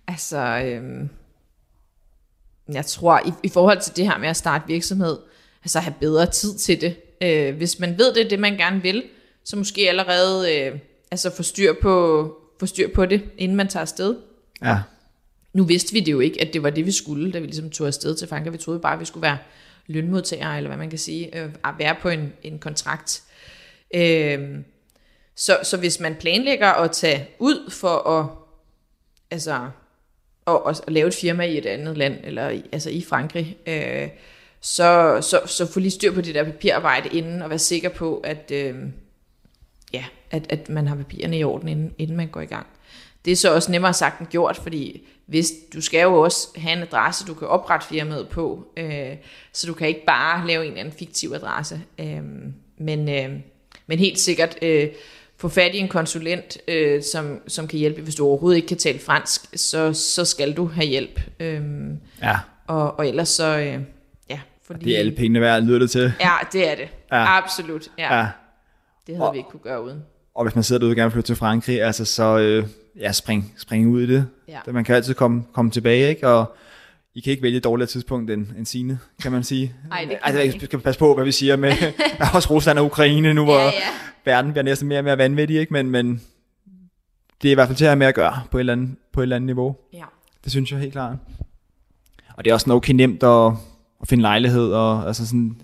Altså, 0.07 0.37
øhm, 0.65 1.09
jeg 2.71 2.85
tror, 2.85 3.19
i, 3.25 3.31
i 3.43 3.49
forhold 3.49 3.81
til 3.81 3.95
det 3.95 4.05
her 4.05 4.17
med 4.17 4.29
at 4.29 4.37
starte 4.37 4.67
virksomhed, 4.67 5.17
altså 5.63 5.79
have 5.79 5.93
bedre 5.99 6.25
tid 6.25 6.57
til 6.57 6.81
det. 6.81 6.95
Øh, 7.21 7.55
hvis 7.55 7.79
man 7.79 7.97
ved, 7.97 8.13
det 8.13 8.29
det, 8.29 8.39
man 8.39 8.57
gerne 8.57 8.81
vil, 8.81 9.03
så 9.43 9.57
måske 9.57 9.89
allerede 9.89 10.55
øh, 10.55 10.79
altså 11.11 11.35
få 11.35 11.43
styr, 11.43 11.73
på, 11.81 12.35
få 12.59 12.65
styr 12.65 12.87
på 12.95 13.05
det, 13.05 13.21
inden 13.37 13.57
man 13.57 13.67
tager 13.67 13.81
afsted. 13.81 14.15
Ja, 14.63 14.77
Nu 15.53 15.63
vidste 15.63 15.93
vi 15.93 15.99
det 15.99 16.11
jo 16.11 16.19
ikke, 16.19 16.41
at 16.41 16.53
det 16.53 16.63
var 16.63 16.69
det, 16.69 16.85
vi 16.85 16.91
skulle, 16.91 17.31
da 17.31 17.39
vi 17.39 17.45
ligesom 17.45 17.69
tog 17.69 17.87
afsted 17.87 18.15
til 18.15 18.27
Frankrig. 18.27 18.53
Vi 18.53 18.57
troede 18.57 18.79
bare, 18.79 18.93
at 18.93 18.99
vi 18.99 19.05
skulle 19.05 19.21
være 19.21 19.37
lønmodtagere, 19.87 20.57
eller 20.57 20.69
hvad 20.69 20.77
man 20.77 20.89
kan 20.89 20.99
sige, 20.99 21.37
øh, 21.37 21.49
at 21.63 21.73
være 21.79 21.95
på 22.01 22.09
en, 22.09 22.33
en 22.43 22.59
kontrakt. 22.59 23.23
Øh, 23.95 24.49
så, 25.35 25.57
så 25.63 25.77
hvis 25.77 25.99
man 25.99 26.15
planlægger 26.15 26.67
at 26.67 26.91
tage 26.91 27.27
ud 27.39 27.71
for 27.71 28.09
at, 28.09 28.25
altså, 29.31 29.69
at, 30.47 30.59
at, 30.67 30.81
at 30.87 30.93
lave 30.93 31.07
et 31.07 31.13
firma 31.13 31.43
i 31.43 31.57
et 31.57 31.65
andet 31.65 31.97
land, 31.97 32.17
eller 32.23 32.49
i, 32.49 32.63
altså 32.71 32.89
i 32.89 33.01
Frankrig, 33.01 33.57
øh, 33.67 34.07
så, 34.61 35.17
så, 35.21 35.41
så 35.45 35.71
få 35.71 35.79
lige 35.79 35.91
styr 35.91 36.13
på 36.13 36.21
det 36.21 36.35
der 36.35 36.43
papirarbejde 36.43 37.09
inden, 37.17 37.41
og 37.41 37.49
være 37.49 37.59
sikker 37.59 37.89
på, 37.89 38.17
at, 38.17 38.51
øh, 38.53 38.75
ja, 39.93 40.05
at, 40.31 40.45
at 40.49 40.69
man 40.69 40.87
har 40.87 40.95
papirerne 40.95 41.37
i 41.39 41.43
orden, 41.43 41.67
inden, 41.67 41.93
inden 41.97 42.17
man 42.17 42.27
går 42.27 42.41
i 42.41 42.45
gang. 42.45 42.67
Det 43.25 43.31
er 43.31 43.35
så 43.35 43.53
også 43.53 43.71
nemmere 43.71 43.93
sagt 43.93 44.19
end 44.19 44.27
gjort, 44.27 44.57
fordi 44.57 45.07
hvis 45.25 45.51
du 45.73 45.81
skal 45.81 46.01
jo 46.01 46.21
også 46.21 46.47
have 46.55 46.77
en 46.77 46.83
adresse, 46.83 47.25
du 47.25 47.33
kan 47.33 47.47
oprette 47.47 47.87
firmaet 47.87 48.27
på, 48.27 48.67
øh, 48.77 49.15
så 49.53 49.67
du 49.67 49.73
kan 49.73 49.87
ikke 49.87 50.05
bare 50.05 50.47
lave 50.47 50.63
en 50.63 50.67
eller 50.67 50.79
anden 50.79 50.93
fiktiv 50.97 51.31
adresse. 51.35 51.81
Øh, 51.99 52.23
men, 52.77 53.09
øh, 53.09 53.39
men 53.87 53.99
helt 53.99 54.19
sikkert 54.19 54.57
øh, 54.61 54.87
få 55.37 55.49
fat 55.49 55.75
i 55.75 55.77
en 55.77 55.87
konsulent, 55.87 56.57
øh, 56.67 57.03
som, 57.03 57.41
som 57.47 57.67
kan 57.67 57.79
hjælpe. 57.79 58.01
Hvis 58.01 58.15
du 58.15 58.25
overhovedet 58.25 58.57
ikke 58.57 58.67
kan 58.67 58.77
tale 58.77 58.99
fransk, 58.99 59.41
så, 59.55 59.93
så 59.93 60.25
skal 60.25 60.53
du 60.53 60.65
have 60.65 60.87
hjælp. 60.87 61.21
Øh, 61.39 61.61
ja. 62.21 62.37
og, 62.67 62.99
og 62.99 63.07
ellers 63.07 63.29
så, 63.29 63.57
øh. 63.57 63.79
Fordi, 64.71 64.85
Det 64.85 64.95
er 64.95 64.99
alle 64.99 65.11
pengene 65.11 65.41
værd, 65.41 65.63
lyder 65.63 65.79
det 65.79 65.91
til. 65.91 66.13
Ja, 66.19 66.31
det 66.53 66.71
er 66.71 66.75
det. 66.75 66.87
Ja. 67.11 67.37
Absolut. 67.37 67.87
Ja. 67.97 68.17
Ja. 68.17 68.27
Det 69.07 69.15
havde 69.15 69.27
Og- 69.27 69.33
vi 69.33 69.37
ikke 69.37 69.49
kunne 69.49 69.59
gøre 69.63 69.83
uden. 69.83 70.01
Og 70.35 70.43
hvis 70.45 70.55
man 70.55 70.63
sidder 70.63 70.79
derude 70.79 70.91
og 70.91 70.95
gerne 70.95 71.11
flytte 71.11 71.27
til 71.27 71.35
Frankrig, 71.35 71.81
altså 71.81 72.05
så 72.05 72.37
øh, 72.39 72.67
ja, 72.99 73.11
spring, 73.11 73.53
spring 73.57 73.87
ud 73.89 74.01
i 74.01 74.05
det. 74.07 74.27
Ja. 74.47 74.59
Man 74.71 74.83
kan 74.83 74.95
altid 74.95 75.13
komme, 75.13 75.43
komme 75.53 75.71
tilbage, 75.71 76.09
ikke? 76.09 76.27
Og 76.27 76.55
I 77.15 77.19
kan 77.19 77.31
ikke 77.31 77.43
vælge 77.43 77.57
et 77.57 77.63
dårligere 77.63 77.87
tidspunkt 77.87 78.31
end, 78.31 78.47
end 78.57 78.65
sine, 78.65 78.99
kan 79.21 79.31
man 79.31 79.43
sige. 79.43 79.73
Ej, 79.91 79.99
det 79.99 80.09
kan 80.09 80.17
altså, 80.23 80.37
man 80.39 80.47
vi 80.47 80.53
ikke. 80.53 80.65
skal 80.65 80.79
passe 80.79 80.99
på, 80.99 81.13
hvad 81.15 81.25
vi 81.25 81.31
siger 81.31 81.55
med 81.55 81.71
også 82.35 82.49
Rusland 82.53 82.79
og 82.79 82.85
Ukraine 82.85 83.33
nu, 83.33 83.43
hvor 83.43 83.57
Ja, 83.59 83.65
ja. 83.65 83.71
verden 84.25 84.51
bliver 84.51 84.63
næsten 84.63 84.87
mere 84.87 84.99
og 84.99 85.03
mere 85.03 85.17
vanvittig, 85.17 85.59
ikke? 85.59 85.73
Men, 85.73 85.89
men 85.89 86.21
det 87.41 87.47
er 87.47 87.51
i 87.51 87.53
hvert 87.55 87.67
fald 87.67 87.77
til 87.77 87.85
at 87.85 87.89
have 87.89 87.99
med 87.99 88.07
at 88.07 88.15
gøre 88.15 88.41
på 88.51 88.57
et 88.57 88.59
eller 88.59 88.73
andet, 88.73 88.95
på 89.13 89.21
et 89.21 89.23
eller 89.23 89.35
andet 89.35 89.45
niveau. 89.45 89.75
Ja. 89.93 90.03
Det 90.43 90.51
synes 90.51 90.71
jeg 90.71 90.79
helt 90.79 90.91
klart. 90.93 91.15
Og 92.33 92.45
det 92.45 92.49
er 92.51 92.53
også 92.53 92.71
okay 92.73 92.93
nemt 92.93 93.23
at, 93.23 93.51
at 94.01 94.07
finde 94.07 94.21
lejlighed, 94.21 94.71
og 94.71 95.07
altså 95.07 95.25
sådan 95.27 95.55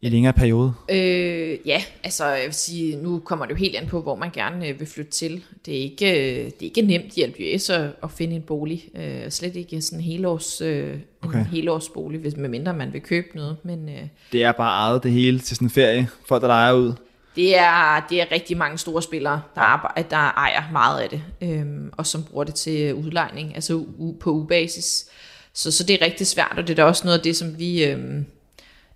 i 0.00 0.08
længere 0.08 0.32
periode. 0.32 0.72
Øh, 0.90 1.58
ja, 1.66 1.82
altså 2.04 2.26
jeg 2.26 2.44
vil 2.46 2.54
sige, 2.54 2.96
nu 2.96 3.18
kommer 3.18 3.44
det 3.46 3.52
jo 3.52 3.56
helt 3.58 3.76
an 3.76 3.86
på, 3.86 4.00
hvor 4.02 4.16
man 4.16 4.30
gerne 4.30 4.68
øh, 4.68 4.80
vil 4.80 4.88
flytte 4.88 5.10
til. 5.10 5.44
Det 5.66 5.76
er 5.76 5.80
ikke, 5.82 6.10
øh, 6.10 6.44
det 6.44 6.46
er 6.46 6.52
ikke 6.60 6.82
nemt 6.82 7.16
i 7.16 7.24
LBS 7.26 7.70
at, 7.70 7.90
at 8.02 8.10
finde 8.10 8.36
en 8.36 8.42
bolig. 8.42 8.84
Øh, 8.96 9.30
slet 9.30 9.56
ikke 9.56 9.82
sådan 9.82 9.98
en 9.98 10.04
helårs, 10.04 10.60
øh, 10.60 10.96
Okay. 11.24 11.38
en 11.38 11.44
helårsbolig, 11.46 12.20
hvis, 12.20 12.36
medmindre 12.36 12.74
man 12.74 12.92
vil 12.92 13.00
købe 13.00 13.26
noget. 13.34 13.56
Men 13.62 13.88
øh, 13.88 14.02
Det 14.32 14.44
er 14.44 14.52
bare 14.52 14.88
ejet 14.88 15.02
det 15.02 15.12
hele 15.12 15.38
til 15.38 15.56
sådan 15.56 15.66
en 15.66 15.70
ferie, 15.70 16.08
folk 16.28 16.42
der 16.42 16.48
leger 16.48 16.72
ud. 16.72 16.92
det, 17.36 17.58
er, 17.58 18.06
det 18.10 18.20
er 18.20 18.26
rigtig 18.32 18.56
mange 18.56 18.78
store 18.78 19.02
spillere, 19.02 19.42
der, 19.54 19.60
arbejder, 19.60 20.08
der 20.08 20.16
ejer 20.16 20.62
meget 20.72 21.00
af 21.00 21.08
det, 21.08 21.22
øh, 21.42 21.66
og 21.92 22.06
som 22.06 22.22
bruger 22.24 22.44
det 22.44 22.54
til 22.54 22.94
udlejning, 22.94 23.54
altså 23.54 23.74
u, 23.74 24.14
på 24.20 24.30
ubasis. 24.30 25.06
Så, 25.54 25.70
så 25.70 25.84
det 25.84 26.02
er 26.02 26.04
rigtig 26.06 26.26
svært, 26.26 26.54
og 26.56 26.62
det 26.62 26.70
er 26.70 26.74
da 26.74 26.84
også 26.84 27.04
noget 27.04 27.18
af 27.18 27.22
det, 27.24 27.36
som 27.36 27.58
vi... 27.58 27.84
Øh, 27.84 28.22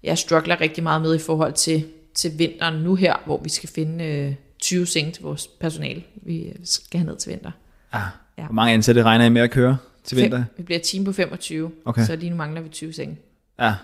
jeg 0.03 0.19
struggler 0.19 0.61
rigtig 0.61 0.83
meget 0.83 1.03
med 1.03 1.15
i 1.15 1.19
forhold 1.19 1.53
til, 1.53 1.85
til 2.15 2.39
vinteren 2.39 2.83
nu 2.83 2.95
her, 2.95 3.15
hvor 3.25 3.41
vi 3.43 3.49
skal 3.49 3.69
finde 3.69 4.05
øh, 4.05 4.35
20 4.59 4.87
senge 4.87 5.13
til 5.13 5.23
vores 5.23 5.47
personale. 5.47 6.03
Vi 6.15 6.53
skal 6.65 7.01
have 7.01 7.07
ned 7.07 7.17
til 7.17 7.31
vinter. 7.31 7.51
Ja. 7.95 8.01
Ja. 8.39 8.45
Hvor 8.45 8.55
mange 8.55 8.75
ansatte 8.75 9.03
regner 9.03 9.25
I 9.25 9.29
med 9.29 9.43
at 9.43 9.51
køre 9.51 9.77
til 10.05 10.17
vinter? 10.17 10.39
Fem, 10.39 10.45
vi 10.57 10.63
bliver 10.63 10.79
et 10.79 10.85
team 10.85 11.05
på 11.05 11.13
25, 11.13 11.71
Okay. 11.85 12.05
så 12.07 12.17
lige 12.17 12.31
nu 12.31 12.37
mangler 12.37 12.61
vi 12.61 12.69
20 12.69 12.93
senge. 12.93 13.19
Ja. 13.61 13.75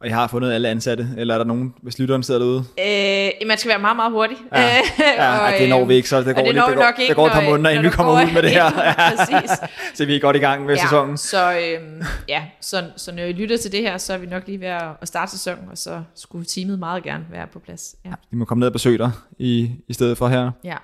Og 0.00 0.06
I 0.06 0.10
har 0.10 0.26
fundet 0.26 0.52
alle 0.52 0.68
ansatte, 0.68 1.08
eller 1.16 1.34
er 1.34 1.38
der 1.38 1.44
nogen, 1.44 1.74
hvis 1.82 1.98
lytteren 1.98 2.22
sidder 2.22 2.40
derude? 2.40 2.58
Øh, 2.58 3.48
man 3.48 3.58
skal 3.58 3.68
være 3.68 3.78
meget, 3.78 3.96
meget 3.96 4.12
hurtig. 4.12 4.36
Ja, 4.52 4.76
ja 5.18 5.38
og, 5.38 5.52
det 5.58 5.68
når 5.68 5.84
vi 5.84 5.94
ikke, 5.94 6.08
så 6.08 6.16
det 6.22 6.24
går, 6.24 6.44
det 6.44 6.54
lidt, 6.54 6.64
det 6.68 6.76
går, 6.76 6.86
ikke, 6.98 7.08
det 7.08 7.16
går 7.16 7.26
et 7.26 7.32
par 7.32 7.42
måneder, 7.42 7.70
inden 7.70 7.84
vi 7.84 7.90
kommer 7.90 8.12
ud 8.12 8.32
med 8.32 8.42
det 8.42 8.50
her. 8.50 8.70
Præcis. 9.16 9.50
så 9.94 10.04
vi 10.04 10.16
er 10.16 10.20
godt 10.20 10.36
i 10.36 10.38
gang 10.38 10.66
med 10.66 10.76
sæsonen. 10.76 11.16
Så, 11.16 11.58
øhm, 11.58 12.02
ja, 12.28 12.44
så, 12.60 12.84
så 12.96 13.12
når 13.12 13.22
I 13.22 13.32
lytter 13.32 13.56
til 13.56 13.72
det 13.72 13.80
her, 13.80 13.98
så 13.98 14.12
er 14.12 14.18
vi 14.18 14.26
nok 14.26 14.46
lige 14.46 14.60
ved 14.60 14.68
at 14.68 15.08
starte 15.08 15.30
sæsonen, 15.30 15.68
og 15.70 15.78
så 15.78 16.02
skulle 16.14 16.44
teamet 16.44 16.78
meget 16.78 17.02
gerne 17.02 17.26
være 17.30 17.46
på 17.46 17.58
plads. 17.58 17.96
Ja. 18.04 18.10
Vi 18.30 18.36
må 18.36 18.44
komme 18.44 18.60
ned 18.60 18.66
og 18.66 18.72
besøge 18.72 18.98
dig 18.98 19.10
i, 19.38 19.70
i 19.88 19.92
stedet 19.92 20.18
for 20.18 20.28
her. 20.28 20.50
ja. 20.64 20.76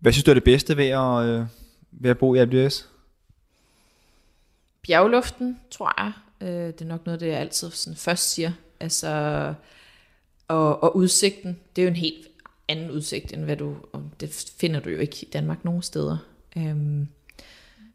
Hvad 0.00 0.12
synes 0.12 0.24
du 0.24 0.30
er 0.30 0.34
det 0.34 0.44
bedste 0.44 0.76
ved 0.76 0.86
at, 0.86 1.24
øh, 1.24 1.44
ved 1.92 2.10
at 2.10 2.18
bo 2.18 2.34
i 2.34 2.38
ABS? 2.38 2.88
bjergluften, 4.86 5.60
tror 5.70 6.02
jeg. 6.02 6.12
Øh, 6.42 6.66
det 6.66 6.80
er 6.80 6.84
nok 6.84 7.06
noget, 7.06 7.20
det 7.20 7.26
jeg 7.26 7.38
altid 7.38 7.70
sådan 7.70 7.96
først 7.96 8.30
siger. 8.30 8.52
Altså, 8.80 9.54
og, 10.48 10.82
og 10.82 10.96
udsigten, 10.96 11.58
det 11.76 11.82
er 11.82 11.86
jo 11.86 11.90
en 11.90 11.96
helt 11.96 12.26
anden 12.68 12.90
udsigt, 12.90 13.32
end 13.32 13.44
hvad 13.44 13.56
du, 13.56 13.76
og 13.92 14.02
det 14.20 14.52
finder 14.60 14.80
du 14.80 14.90
jo 14.90 14.98
ikke 14.98 15.16
i 15.22 15.30
Danmark 15.32 15.64
nogen 15.64 15.82
steder. 15.82 16.16
Øhm, 16.56 17.08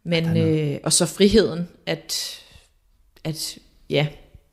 men, 0.04 0.38
øh, 0.38 0.80
og 0.84 0.94
så 0.94 1.06
friheden, 1.06 1.68
at, 1.86 2.42
at, 3.24 3.58
ja, 3.90 4.08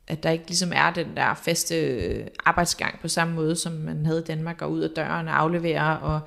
at 0.07 0.23
der 0.23 0.29
ikke 0.29 0.47
ligesom 0.47 0.71
er 0.75 0.93
den 0.93 1.15
der 1.15 1.33
faste 1.33 1.75
øh, 1.75 2.27
arbejdsgang 2.45 2.99
på 3.01 3.07
samme 3.07 3.33
måde, 3.33 3.55
som 3.55 3.73
man 3.73 4.05
havde 4.05 4.19
i 4.19 4.23
Danmark, 4.23 4.61
og 4.61 4.71
ud 4.71 4.81
af 4.81 4.89
døren 4.89 5.27
og 5.27 5.39
aflevere, 5.39 5.99
og, 5.99 6.19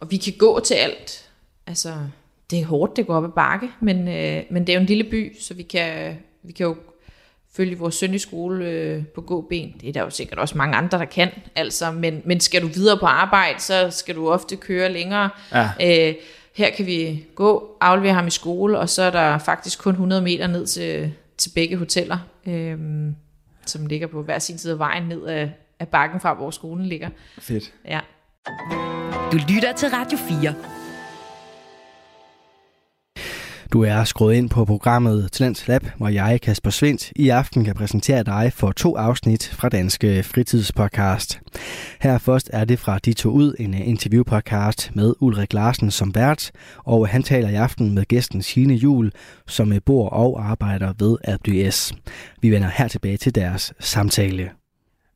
og 0.00 0.10
vi 0.10 0.16
kan 0.16 0.34
gå 0.38 0.60
til 0.60 0.74
alt. 0.74 1.30
Altså, 1.66 1.94
det 2.50 2.60
er 2.60 2.64
hårdt, 2.64 2.96
det 2.96 3.06
går 3.06 3.16
op 3.16 3.24
ad 3.24 3.32
bakke, 3.36 3.70
men, 3.80 4.08
øh, 4.08 4.44
men 4.50 4.66
det 4.66 4.72
er 4.72 4.76
jo 4.76 4.80
en 4.80 4.86
lille 4.86 5.04
by, 5.04 5.40
så 5.40 5.54
vi 5.54 5.62
kan, 5.62 6.18
vi 6.46 6.52
kan 6.52 6.66
jo 6.66 6.76
følge 7.56 7.78
vores 7.78 7.94
søn 7.94 8.14
i 8.14 8.18
skole 8.18 8.64
øh, 8.64 9.04
på 9.14 9.20
gåben. 9.20 9.74
Det 9.80 9.88
er 9.88 9.92
der 9.92 10.02
jo 10.02 10.10
sikkert 10.10 10.38
også 10.38 10.58
mange 10.58 10.76
andre, 10.76 10.98
der 10.98 11.04
kan, 11.04 11.30
altså, 11.54 11.90
men, 11.90 12.22
men 12.24 12.40
skal 12.40 12.62
du 12.62 12.66
videre 12.66 12.98
på 12.98 13.06
arbejde, 13.06 13.60
så 13.60 13.90
skal 13.90 14.14
du 14.14 14.30
ofte 14.30 14.56
køre 14.56 14.92
længere. 14.92 15.30
Ja. 15.52 15.68
Øh, 16.08 16.14
her 16.54 16.70
kan 16.70 16.86
vi 16.86 17.26
gå, 17.34 17.76
aflevere 17.80 18.14
ham 18.14 18.26
i 18.26 18.30
skole, 18.30 18.78
og 18.78 18.88
så 18.88 19.02
er 19.02 19.10
der 19.10 19.38
faktisk 19.38 19.78
kun 19.78 19.92
100 19.92 20.22
meter 20.22 20.46
ned 20.46 20.66
til, 20.66 21.12
til 21.38 21.50
begge 21.54 21.76
hoteller, 21.76 22.18
øh, 22.46 22.78
som 23.66 23.86
ligger 23.86 24.06
på 24.06 24.22
hver 24.22 24.38
sin 24.38 24.58
side 24.58 24.72
af 24.72 24.78
vejen 24.78 25.02
ned 25.02 25.26
af, 25.26 25.52
af 25.80 25.88
bakken 25.88 26.20
fra, 26.20 26.34
hvor 26.34 26.50
skolen 26.50 26.86
ligger. 26.86 27.08
Fedt. 27.38 27.72
Ja. 27.84 28.00
Du 29.32 29.38
lytter 29.48 29.72
til 29.72 29.88
Radio 29.88 30.18
4. 30.18 30.54
Du 33.72 33.82
er 33.82 34.04
skruet 34.04 34.34
ind 34.34 34.50
på 34.50 34.64
programmet 34.64 35.32
Talents 35.32 35.68
Lab, 35.68 35.82
hvor 35.96 36.08
jeg, 36.08 36.40
Kasper 36.42 36.70
Svendt, 36.70 37.12
i 37.16 37.28
aften 37.28 37.64
kan 37.64 37.74
præsentere 37.74 38.22
dig 38.22 38.52
for 38.54 38.72
to 38.72 38.96
afsnit 38.96 39.48
fra 39.54 39.68
Danske 39.68 40.22
Fritidspodcast. 40.22 41.40
Her 42.00 42.18
først 42.18 42.50
er 42.52 42.64
det 42.64 42.78
fra 42.78 42.98
De 42.98 43.12
To 43.12 43.30
Ud, 43.30 43.54
en 43.58 43.74
interviewpodcast 43.74 44.90
med 44.94 45.14
Ulrik 45.20 45.52
Larsen 45.52 45.90
som 45.90 46.14
vært, 46.14 46.50
og 46.78 47.08
han 47.08 47.22
taler 47.22 47.48
i 47.48 47.54
aften 47.54 47.94
med 47.94 48.04
gæsten 48.04 48.42
Signe 48.42 48.74
Jul, 48.74 49.12
som 49.46 49.72
bor 49.86 50.08
og 50.08 50.50
arbejder 50.50 50.92
ved 50.98 51.16
ABS. 51.24 51.92
Vi 52.42 52.50
vender 52.50 52.68
her 52.68 52.88
tilbage 52.88 53.16
til 53.16 53.34
deres 53.34 53.72
samtale. 53.80 54.50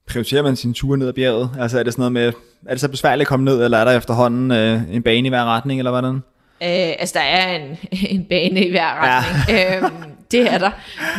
Prioriterer 0.08 0.42
man 0.42 0.56
sine 0.56 0.74
ture 0.74 0.98
ned 0.98 1.08
ad 1.08 1.12
bjerget? 1.12 1.50
Altså 1.58 1.78
er 1.78 1.82
det 1.82 1.92
sådan 1.92 2.00
noget 2.00 2.12
med, 2.12 2.32
er 2.66 2.70
det 2.70 2.80
så 2.80 2.88
besværligt 2.88 3.26
at 3.26 3.28
komme 3.28 3.44
ned, 3.44 3.64
eller 3.64 3.78
er 3.78 3.84
der 3.84 3.92
efterhånden 3.92 4.50
øh, 4.50 4.94
en 4.94 5.02
bane 5.02 5.26
i 5.26 5.28
hver 5.28 5.44
retning, 5.44 5.80
eller 5.80 5.90
hvordan? 5.90 6.20
Øh, 6.62 6.68
altså, 6.98 7.12
der 7.18 7.24
er 7.24 7.56
en, 7.56 7.78
en 8.10 8.24
bane 8.24 8.64
i 8.66 8.70
hver 8.70 9.02
retning. 9.02 9.58
Ja. 9.58 9.76
øhm, 9.76 9.94
det 10.30 10.40
er 10.52 10.58
der. 10.58 10.70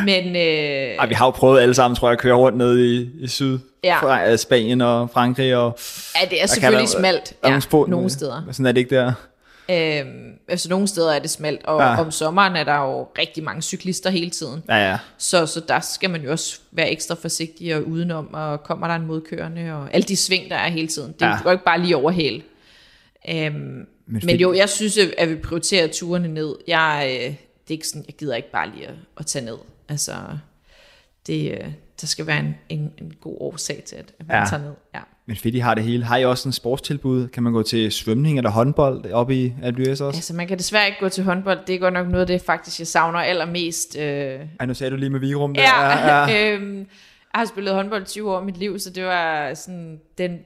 Men 0.06 0.36
øh, 0.36 0.96
Ej, 1.00 1.06
vi 1.06 1.14
har 1.14 1.26
jo 1.26 1.32
prøvet 1.32 1.62
alle 1.62 1.74
sammen, 1.74 1.96
tror 1.96 2.08
jeg, 2.08 2.14
at 2.14 2.20
køre 2.20 2.36
rundt 2.36 2.58
ned 2.58 2.80
i, 2.80 3.10
i 3.24 3.28
syd. 3.28 3.60
Ja. 3.84 3.98
Fra 4.02 4.38
Spanien 4.38 4.82
og 4.82 5.10
Frankrig. 5.10 5.56
Og, 5.56 5.78
ja, 6.22 6.26
det 6.30 6.38
er 6.38 6.42
der 6.42 6.48
selvfølgelig 6.48 6.78
være- 6.80 6.88
smalt 6.88 7.34
ja, 7.44 7.50
nogle 7.50 7.62
spor- 7.64 7.88
nogle 7.90 8.10
steder. 8.10 8.42
Sådan 8.52 8.66
er 8.66 8.72
det 8.72 8.82
ikke 8.82 8.96
der. 8.96 9.14
Øhm, 9.72 10.32
altså, 10.48 10.70
nogle 10.70 10.88
steder 10.88 11.14
er 11.14 11.20
det 11.20 11.30
smalt, 11.30 11.66
og 11.66 11.82
Ja. 11.82 12.02
om 12.02 12.12
sommeren 12.12 12.56
er 12.56 12.64
der 12.64 12.76
jo 12.76 13.08
rigtig 13.20 13.44
mange 13.44 13.62
cyklister 13.62 14.10
hele 14.10 14.30
tiden. 14.30 14.64
Ja, 14.70 14.90
ja. 14.90 14.98
Så, 15.18 15.46
så 15.46 15.62
der 15.68 15.80
skal 15.80 16.10
man 16.10 16.22
jo 16.22 16.32
også 16.32 16.60
være 16.72 16.92
ekstra 16.92 17.16
forsigtig 17.22 17.76
og 17.76 17.84
udenom, 17.88 18.34
og 18.34 18.64
kommer 18.64 18.88
der 18.88 18.96
en 18.96 19.06
modkørende, 19.08 19.74
og 19.74 19.88
alle 19.94 20.04
de 20.08 20.16
sving, 20.18 20.50
der 20.50 20.56
er 20.56 20.70
hele 20.70 20.88
tiden. 20.88 21.12
Det 21.20 21.22
Ja. 21.26 21.38
går 21.44 21.52
ikke 21.52 21.64
bare 21.64 21.80
lige 21.82 21.98
over 21.98 22.12
hele. 22.12 22.42
Øhm, 23.30 23.86
men, 24.12 24.22
men 24.26 24.36
jo, 24.40 24.54
jeg 24.54 24.70
synes, 24.70 24.98
at 25.18 25.30
vi 25.30 25.36
prioriterer 25.36 25.88
turene 25.88 26.28
ned. 26.28 26.56
Jeg, 26.68 27.08
øh, 27.10 27.26
det 27.26 27.34
er 27.68 27.72
ikke 27.72 27.88
sådan, 27.88 28.06
jeg 28.08 28.16
gider 28.16 28.36
ikke 28.36 28.52
bare 28.52 28.70
lige 28.76 28.88
at, 28.88 28.94
at 29.18 29.26
tage 29.26 29.46
ned. 29.46 29.58
Altså, 29.90 30.14
det, 31.28 31.52
øh, 31.52 31.68
der 32.02 32.08
skal 32.08 32.28
være 32.28 32.40
en, 32.40 32.56
en, 32.70 32.94
en 32.98 33.14
god 33.22 33.38
årsag 33.40 33.84
til, 33.86 33.96
at 33.96 34.14
man 34.28 34.38
Ja. 34.38 34.46
tager 34.50 34.64
ned. 34.64 34.72
Ja. 34.96 35.00
Men 35.26 35.36
fedt, 35.36 35.56
I 35.56 35.60
har 35.60 35.74
det 35.74 35.84
hele. 35.84 36.04
Har 36.06 36.18
I 36.18 36.26
også 36.26 36.50
en 36.50 36.54
sportstilbud? 36.54 37.28
Kan 37.28 37.44
man 37.44 37.54
gå 37.54 37.64
til 37.64 37.92
svømning 37.92 38.38
eller 38.38 38.50
håndbold 38.50 39.12
oppe 39.12 39.36
i 39.36 39.54
ABS 39.64 39.88
også? 39.88 40.06
Altså, 40.06 40.34
man 40.36 40.48
kan 40.48 40.58
desværre 40.58 40.88
ikke 40.88 41.00
gå 41.00 41.10
til 41.10 41.24
håndbold. 41.24 41.60
Det 41.68 41.76
er 41.76 41.80
godt 41.80 41.94
nok 41.94 42.08
noget 42.08 42.22
af 42.22 42.28
det, 42.28 42.42
faktisk, 42.42 42.80
jeg 42.80 42.88
savner 42.88 43.20
allermest. 43.20 43.98
Øh, 43.98 44.40
Ej, 44.60 44.66
nu 44.66 44.74
sagde 44.74 44.92
du 44.92 44.96
lige 44.96 45.10
med 45.10 45.20
Vigrum. 45.20 45.54
der. 45.54 45.62
Ja, 45.62 45.90
ja, 45.90 46.28
ja. 46.28 46.54
øhm, 46.56 46.78
jeg 46.78 47.40
har 47.40 47.46
spillet 47.46 47.74
håndbold 47.74 48.06
20 48.06 48.32
år 48.32 48.42
i 48.42 48.46
mit 48.46 48.58
liv, 48.58 48.80
så 48.80 48.90
det 48.90 49.04
var 49.06 49.54
sådan 49.54 50.00
den, 50.18 50.40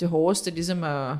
det 0.00 0.08
hårdeste 0.08 0.50
ligesom 0.50 0.84
at, 0.84 1.16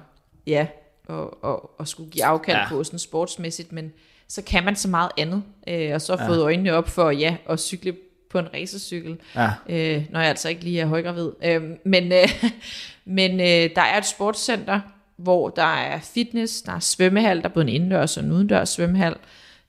ja, 0.46 0.66
og, 1.12 1.44
og, 1.44 1.70
og 1.79 1.88
skulle 1.88 2.11
give 2.11 2.25
afkald 2.25 2.57
Ja. 2.57 2.68
på 2.68 2.85
sådan 2.85 2.98
sportsmæssigt, 2.98 3.72
men 3.72 3.92
så 4.29 4.42
kan 4.42 4.64
man 4.64 4.77
så 4.77 4.88
meget 4.88 5.11
andet, 5.18 5.42
øh, 5.68 5.94
og 5.94 6.01
så 6.01 6.16
har 6.16 6.25
ja. 6.25 6.31
fået 6.31 6.40
øjnene 6.42 6.72
op 6.75 6.88
for, 6.88 7.11
ja, 7.11 7.37
at 7.48 7.61
cykle 7.61 7.96
på 8.31 8.38
en 8.38 8.55
racercykel, 8.55 9.16
Ja. 9.37 9.51
øh, 9.68 10.05
når 10.11 10.20
jeg 10.20 10.29
altså 10.29 10.48
ikke 10.48 10.64
lige 10.64 10.81
er 10.81 10.87
højgravid. 10.87 11.31
Øh, 11.44 11.62
men 11.85 12.12
øh, 12.12 12.44
men 13.05 13.40
øh, 13.40 13.70
der 13.77 13.83
er 13.83 13.98
et 13.98 14.07
sportscenter, 14.07 14.81
hvor 15.16 15.48
der 15.48 15.62
er 15.77 16.01
fitness, 16.01 16.62
der 16.62 16.72
er 16.72 16.79
svømmehal, 16.81 17.38
der 17.38 17.44
er 17.44 17.48
både 17.53 17.62
en 17.62 17.68
indendørs 17.75 18.16
og 18.16 18.25
en 18.25 18.33
udendørs 18.33 18.68
svømmehal, 18.68 19.16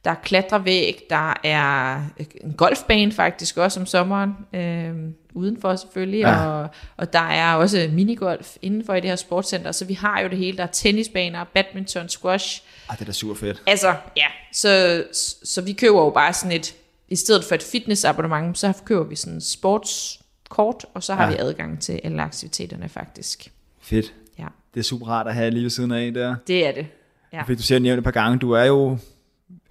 der 0.06 0.12
er 0.12 0.16
klatrevæg, 0.24 1.04
der 1.10 1.34
er 1.44 2.02
en 2.42 2.54
golfbane 2.54 3.12
faktisk 3.12 3.58
også 3.58 3.80
om 3.80 3.86
sommeren, 3.86 4.32
øh, 4.54 4.94
udenfor 5.34 5.76
selvfølgelig, 5.76 6.20
Ja. 6.20 6.46
og, 6.48 6.70
og 6.98 7.14
der 7.14 7.20
er 7.20 7.54
også 7.56 7.90
minigolf 7.92 8.56
indenfor 8.62 8.94
i 8.94 9.00
det 9.00 9.10
her 9.10 9.16
sportscenter, 9.16 9.72
så 9.72 9.86
vi 9.86 9.94
har 9.94 10.20
jo 10.22 10.28
det 10.30 10.38
hele, 10.38 10.58
der 10.58 10.64
er 10.64 10.68
tennisbaner, 10.68 11.44
badminton, 11.44 12.10
squash, 12.10 12.64
Ej, 12.90 12.96
det 12.96 13.02
er 13.02 13.06
da 13.06 13.12
super 13.12 13.36
fedt. 13.36 13.62
Altså, 13.68 13.96
ja, 14.18 14.26
så, 14.54 15.04
så, 15.44 15.62
vi 15.62 15.74
køber 15.74 16.04
jo 16.04 16.10
bare 16.10 16.34
sådan 16.34 16.52
et, 16.52 16.76
i 17.10 17.16
stedet 17.16 17.44
for 17.44 17.56
et 17.56 17.64
fitnessabonnement, 17.64 18.58
så 18.58 18.74
køber 18.86 19.04
vi 19.04 19.16
sådan 19.16 19.38
et 19.38 19.44
sportskort, 19.44 20.86
og 20.94 21.04
så 21.04 21.14
har 21.14 21.24
ja. 21.24 21.30
vi 21.30 21.36
adgang 21.40 21.82
til 21.82 22.00
alle 22.04 22.22
aktiviteterne 22.22 22.90
faktisk. 22.90 23.52
Fedt. 23.82 24.14
Ja, 24.40 24.46
Det 24.74 24.80
er 24.80 24.84
super 24.84 25.08
rart 25.08 25.28
at 25.28 25.36
have 25.36 25.52
lige 25.52 25.64
ved 25.64 25.70
siden 25.70 25.92
af 25.92 26.14
der. 26.14 26.36
det 26.48 26.68
er 26.68 26.72
det. 26.72 26.88
Ja. 27.34 27.42
Fordi 27.42 27.56
du 27.56 27.62
siger 27.64 27.80
nævnt 27.80 27.98
et 27.98 28.04
par 28.04 28.12
gange, 28.12 28.40
du 28.40 28.52
er 28.52 28.64
jo 28.64 28.98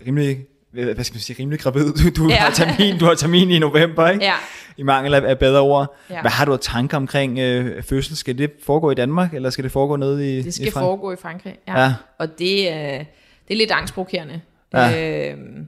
rimelig, 0.07 0.39
hvad 0.71 1.05
skal 1.05 1.15
man 1.15 1.21
sige, 1.21 1.37
rimelig 1.43 1.61
gravid. 1.61 1.93
Du, 1.93 2.23
du 2.25 2.29
Ja. 2.29 2.35
har 2.37 2.51
termin, 2.51 2.99
du 2.99 3.05
har 3.05 3.15
termin 3.15 3.51
i 3.51 3.59
november, 3.59 4.09
ikke? 4.09 4.25
Ja, 4.25 4.35
I 4.77 4.83
mangel 4.83 5.15
af, 5.15 5.21
af 5.29 5.39
bedre 5.39 5.61
ord. 5.61 5.97
Ja. 6.11 6.21
Hvad 6.21 6.31
har 6.31 6.45
du 6.45 6.53
af 6.53 6.59
tanker 6.61 6.97
omkring 6.97 7.39
øh, 7.39 7.83
fødsel? 7.83 8.17
Skal 8.17 8.39
det 8.39 8.51
foregå 8.65 8.91
i 8.91 8.95
Danmark, 8.95 9.35
eller 9.35 9.51
skal 9.51 9.65
det 9.65 9.73
foregå 9.73 9.97
nede 9.97 10.33
i 10.33 10.37
det 10.37 10.47
i 10.47 10.51
skal 10.53 10.73
Frank- 10.73 10.85
foregå 10.85 11.13
i 11.13 11.17
Frankrig. 11.17 11.57
Ja. 11.69 11.81
Ja. 11.83 11.95
Og 12.19 12.39
det, 12.39 12.73
er- 12.73 13.05
det 13.49 13.55
er 13.55 13.59
lidt 13.59 13.71
angstprovokerende. 13.71 14.41
Ja. 14.75 15.31
Øhm, 15.31 15.67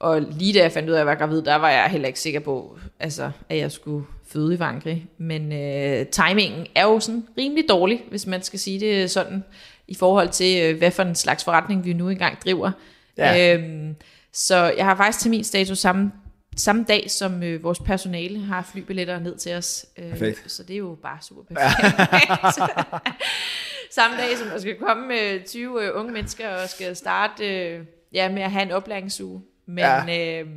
og 0.00 0.20
lige 0.38 0.52
da 0.52 0.62
jeg 0.62 0.72
fandt 0.72 0.88
ud 0.88 0.94
af, 0.94 0.96
at 0.96 1.00
jeg 1.00 1.06
var 1.06 1.14
gravid, 1.14 1.42
der 1.42 1.54
var 1.56 1.70
jeg 1.70 1.84
heller 1.90 2.06
ikke 2.08 2.20
sikker 2.20 2.40
på, 2.40 2.78
altså, 3.00 3.30
at 3.48 3.58
jeg 3.58 3.72
skulle 3.72 4.06
føde 4.28 4.54
i 4.54 4.56
Frankrig. 4.56 5.06
Men 5.18 5.52
øh, 5.52 6.06
timingen 6.06 6.66
er 6.74 6.82
jo 6.84 7.00
sådan 7.00 7.24
rimelig 7.38 7.64
dårlig, 7.68 8.02
hvis 8.10 8.26
man 8.26 8.42
skal 8.42 8.58
sige 8.58 8.80
det 8.80 9.10
sådan, 9.10 9.44
i 9.88 9.94
forhold 9.94 10.28
til, 10.28 10.62
øh, 10.62 10.78
hvad 10.78 10.90
for 10.90 11.02
en 11.02 11.14
slags 11.14 11.44
forretning 11.44 11.84
vi 11.84 11.92
nu 11.92 12.08
engang 12.08 12.38
driver. 12.44 12.70
Ja. 13.18 13.54
Øhm, 13.54 13.96
så 14.32 14.56
jeg 14.76 14.84
har 14.84 14.96
faktisk 14.96 15.22
terminstatus 15.22 15.78
samme, 15.78 16.12
samme 16.56 16.84
dag, 16.88 17.10
som 17.10 17.42
øh, 17.42 17.62
vores 17.62 17.78
personale 17.78 18.38
har 18.38 18.62
flybilletter 18.72 19.18
ned 19.18 19.36
til 19.36 19.54
os. 19.54 19.86
Øh, 19.98 20.10
Perfekt. 20.10 20.52
Så 20.52 20.62
det 20.62 20.74
er 20.74 20.78
jo 20.78 20.98
bare 21.02 21.18
super 21.22 21.42
perfekt. 21.42 22.60
samme 23.94 24.16
dag, 24.16 24.38
som 24.38 24.48
der 24.48 24.58
skal 24.60 24.76
komme 24.78 25.20
øh, 25.20 25.44
20 25.44 25.84
øh, 25.84 25.90
unge 25.94 26.12
mennesker 26.12 26.48
og 26.48 26.68
skal 26.68 26.96
starte 26.96 27.66
øh, 27.68 27.84
ja, 28.12 28.28
med 28.28 28.42
at 28.42 28.50
have 28.50 28.62
en 28.62 28.70
oplæringsuge. 28.70 29.42
Men 29.66 29.84
ja. 30.08 30.40
øh, 30.40 30.48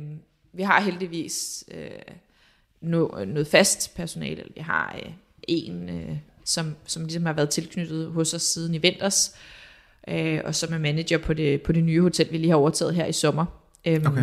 vi 0.52 0.62
har 0.62 0.80
heldigvis 0.80 1.64
øh, 1.70 1.90
no, 2.80 3.24
noget 3.24 3.46
fast 3.48 3.96
personale. 3.96 4.44
Vi 4.54 4.60
har 4.60 4.96
øh, 5.04 5.12
en, 5.48 5.88
øh, 5.88 6.16
som, 6.44 6.76
som 6.86 7.02
ligesom 7.02 7.26
har 7.26 7.32
været 7.32 7.50
tilknyttet 7.50 8.06
hos 8.06 8.34
os 8.34 8.42
siden 8.42 8.74
i 8.74 8.78
vinters, 8.78 9.34
øh, 9.34 9.57
og 10.44 10.54
som 10.54 10.72
er 10.74 10.78
manager 10.78 11.18
på 11.18 11.34
det, 11.34 11.62
på 11.62 11.72
det 11.72 11.84
nye 11.84 12.00
hotel, 12.00 12.28
vi 12.32 12.38
lige 12.38 12.50
har 12.50 12.56
overtaget 12.56 12.94
her 12.94 13.06
i 13.06 13.12
sommer. 13.12 13.44
Øhm, 13.86 14.06
Okay. 14.06 14.22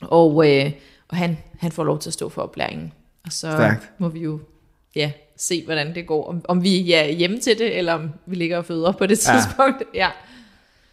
Og, 0.00 0.50
øh, 0.50 0.72
og 1.08 1.16
han, 1.16 1.38
han 1.58 1.72
får 1.72 1.84
lov 1.84 1.98
til 1.98 2.10
at 2.10 2.14
stå 2.14 2.28
for 2.28 2.42
oplæringen. 2.42 2.92
Og 3.26 3.32
så 3.32 3.50
Stærkt. 3.50 3.90
må 3.98 4.08
vi 4.08 4.20
jo 4.20 4.40
ja, 4.96 5.12
se, 5.36 5.64
hvordan 5.64 5.94
det 5.94 6.06
går. 6.06 6.28
Om, 6.28 6.44
om 6.48 6.62
vi 6.62 6.92
er 6.92 7.06
hjemme 7.08 7.38
til 7.40 7.58
det, 7.58 7.78
eller 7.78 7.92
om 7.92 8.10
vi 8.26 8.36
ligger 8.36 8.58
og 8.58 8.64
føder 8.64 8.92
på 8.92 9.06
det 9.06 9.28
Ja. 9.28 9.32
tidspunkt. 9.34 9.82
Ja. 9.94 10.08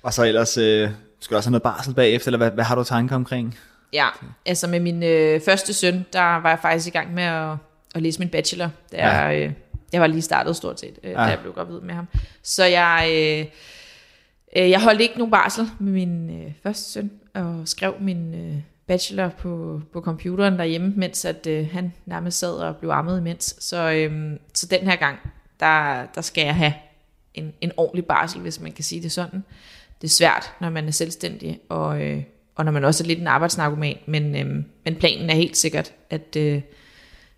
Og 0.04 0.14
så 0.14 0.24
ellers, 0.24 0.58
øh, 0.58 0.90
skal 1.20 1.36
du 1.36 1.38
også 1.38 1.50
have 1.50 1.52
noget 1.52 1.64
barsel 1.64 1.94
bagefter, 1.94 2.28
eller 2.28 2.38
hvad, 2.38 2.52
hvad 2.52 2.64
har 2.64 2.76
du 2.76 2.84
tanker 2.84 3.16
omkring? 3.16 3.58
Ja, 3.94 4.08
altså 4.46 4.68
med 4.68 4.80
min 4.80 5.04
øh, 5.04 5.42
første 5.42 5.74
søn, 5.74 6.06
der 6.14 6.22
var 6.42 6.50
jeg 6.50 6.60
faktisk 6.62 6.88
i 6.88 6.92
gang 6.98 7.14
med 7.14 7.24
at, 7.24 7.52
at 7.96 8.02
læse 8.02 8.20
min 8.20 8.30
bachelor. 8.30 8.70
Da 8.92 8.98
Ja. 8.98 9.40
øh, 9.46 9.52
jeg 9.94 10.02
var 10.02 10.08
lige 10.08 10.22
startet 10.22 10.56
stort 10.56 10.80
set, 10.80 11.00
øh, 11.04 11.12
Ja. 11.12 11.16
da 11.18 11.22
jeg 11.22 11.40
blev 11.42 11.54
gravid 11.54 11.80
med 11.82 11.94
ham. 11.94 12.08
Så 12.44 12.64
jeg, 12.66 13.08
øh, 13.12 13.46
øh, 14.64 14.70
jeg 14.70 14.82
holdt 14.82 15.02
ikke 15.02 15.18
nogen 15.18 15.32
barsel 15.32 15.70
med 15.80 15.92
min 15.92 16.30
øh, 16.44 16.52
første 16.64 16.92
søn, 16.92 17.12
og 17.34 17.62
skrev 17.66 17.96
min 18.00 18.34
øh, 18.34 18.56
bachelor 18.88 19.30
på, 19.30 19.82
på 19.94 20.02
computeren 20.02 20.58
derhjemme, 20.60 20.94
mens 20.96 21.26
at, 21.26 21.48
øh, 21.48 21.68
han 21.72 21.94
nærmest 22.06 22.40
sad 22.40 22.54
og 22.54 22.76
blev 22.78 22.90
ammet 22.90 23.18
imens. 23.20 23.56
Så, 23.60 23.92
øh, 23.92 24.32
så 24.54 24.68
den 24.68 24.80
her 24.88 24.96
gang, 24.96 25.18
der, 25.60 26.06
der 26.16 26.22
skal 26.22 26.46
jeg 26.46 26.56
have 26.56 26.74
en, 27.34 27.54
en 27.62 27.72
ordentlig 27.78 28.06
barsel, 28.06 28.42
hvis 28.42 28.60
man 28.60 28.72
kan 28.72 28.84
sige 28.84 29.02
det 29.04 29.12
sådan. 29.12 29.44
Det 30.02 30.08
er 30.08 30.12
svært, 30.12 30.52
når 30.62 30.70
man 30.70 30.88
er 30.88 30.92
selvstændig, 30.92 31.60
og, 31.70 32.02
øh, 32.02 32.24
og 32.56 32.66
når 32.66 32.72
man 32.72 32.84
også 32.86 33.04
er 33.04 33.08
lidt 33.08 33.20
en 33.20 33.28
arbejdsnarkoman, 33.28 33.98
men, 34.06 34.36
øh, 34.36 34.64
men 34.86 34.96
planen 34.96 35.30
er 35.30 35.36
helt 35.36 35.58
sikkert, 35.58 35.94
at 36.10 36.36
øh, 36.36 36.62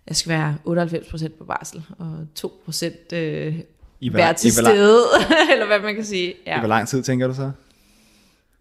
jeg 0.08 0.16
skal 0.16 0.30
være 0.30 0.56
98% 0.66 1.28
på 1.38 1.44
barsel, 1.44 1.84
og 1.98 2.26
2% 2.38 3.14
øh, 3.16 3.54
I 4.00 4.12
være 4.12 4.34
til 4.34 4.48
i 4.48 4.50
stede, 4.50 5.02
eller 5.52 5.66
hvad 5.66 5.80
man 5.80 5.94
kan 5.94 6.04
sige. 6.04 6.32
I 6.32 6.36
Ja. 6.46 6.58
hvor 6.58 6.68
lang 6.68 6.88
tid, 6.88 7.02
tænker 7.02 7.26
du 7.26 7.34
så? 7.34 7.50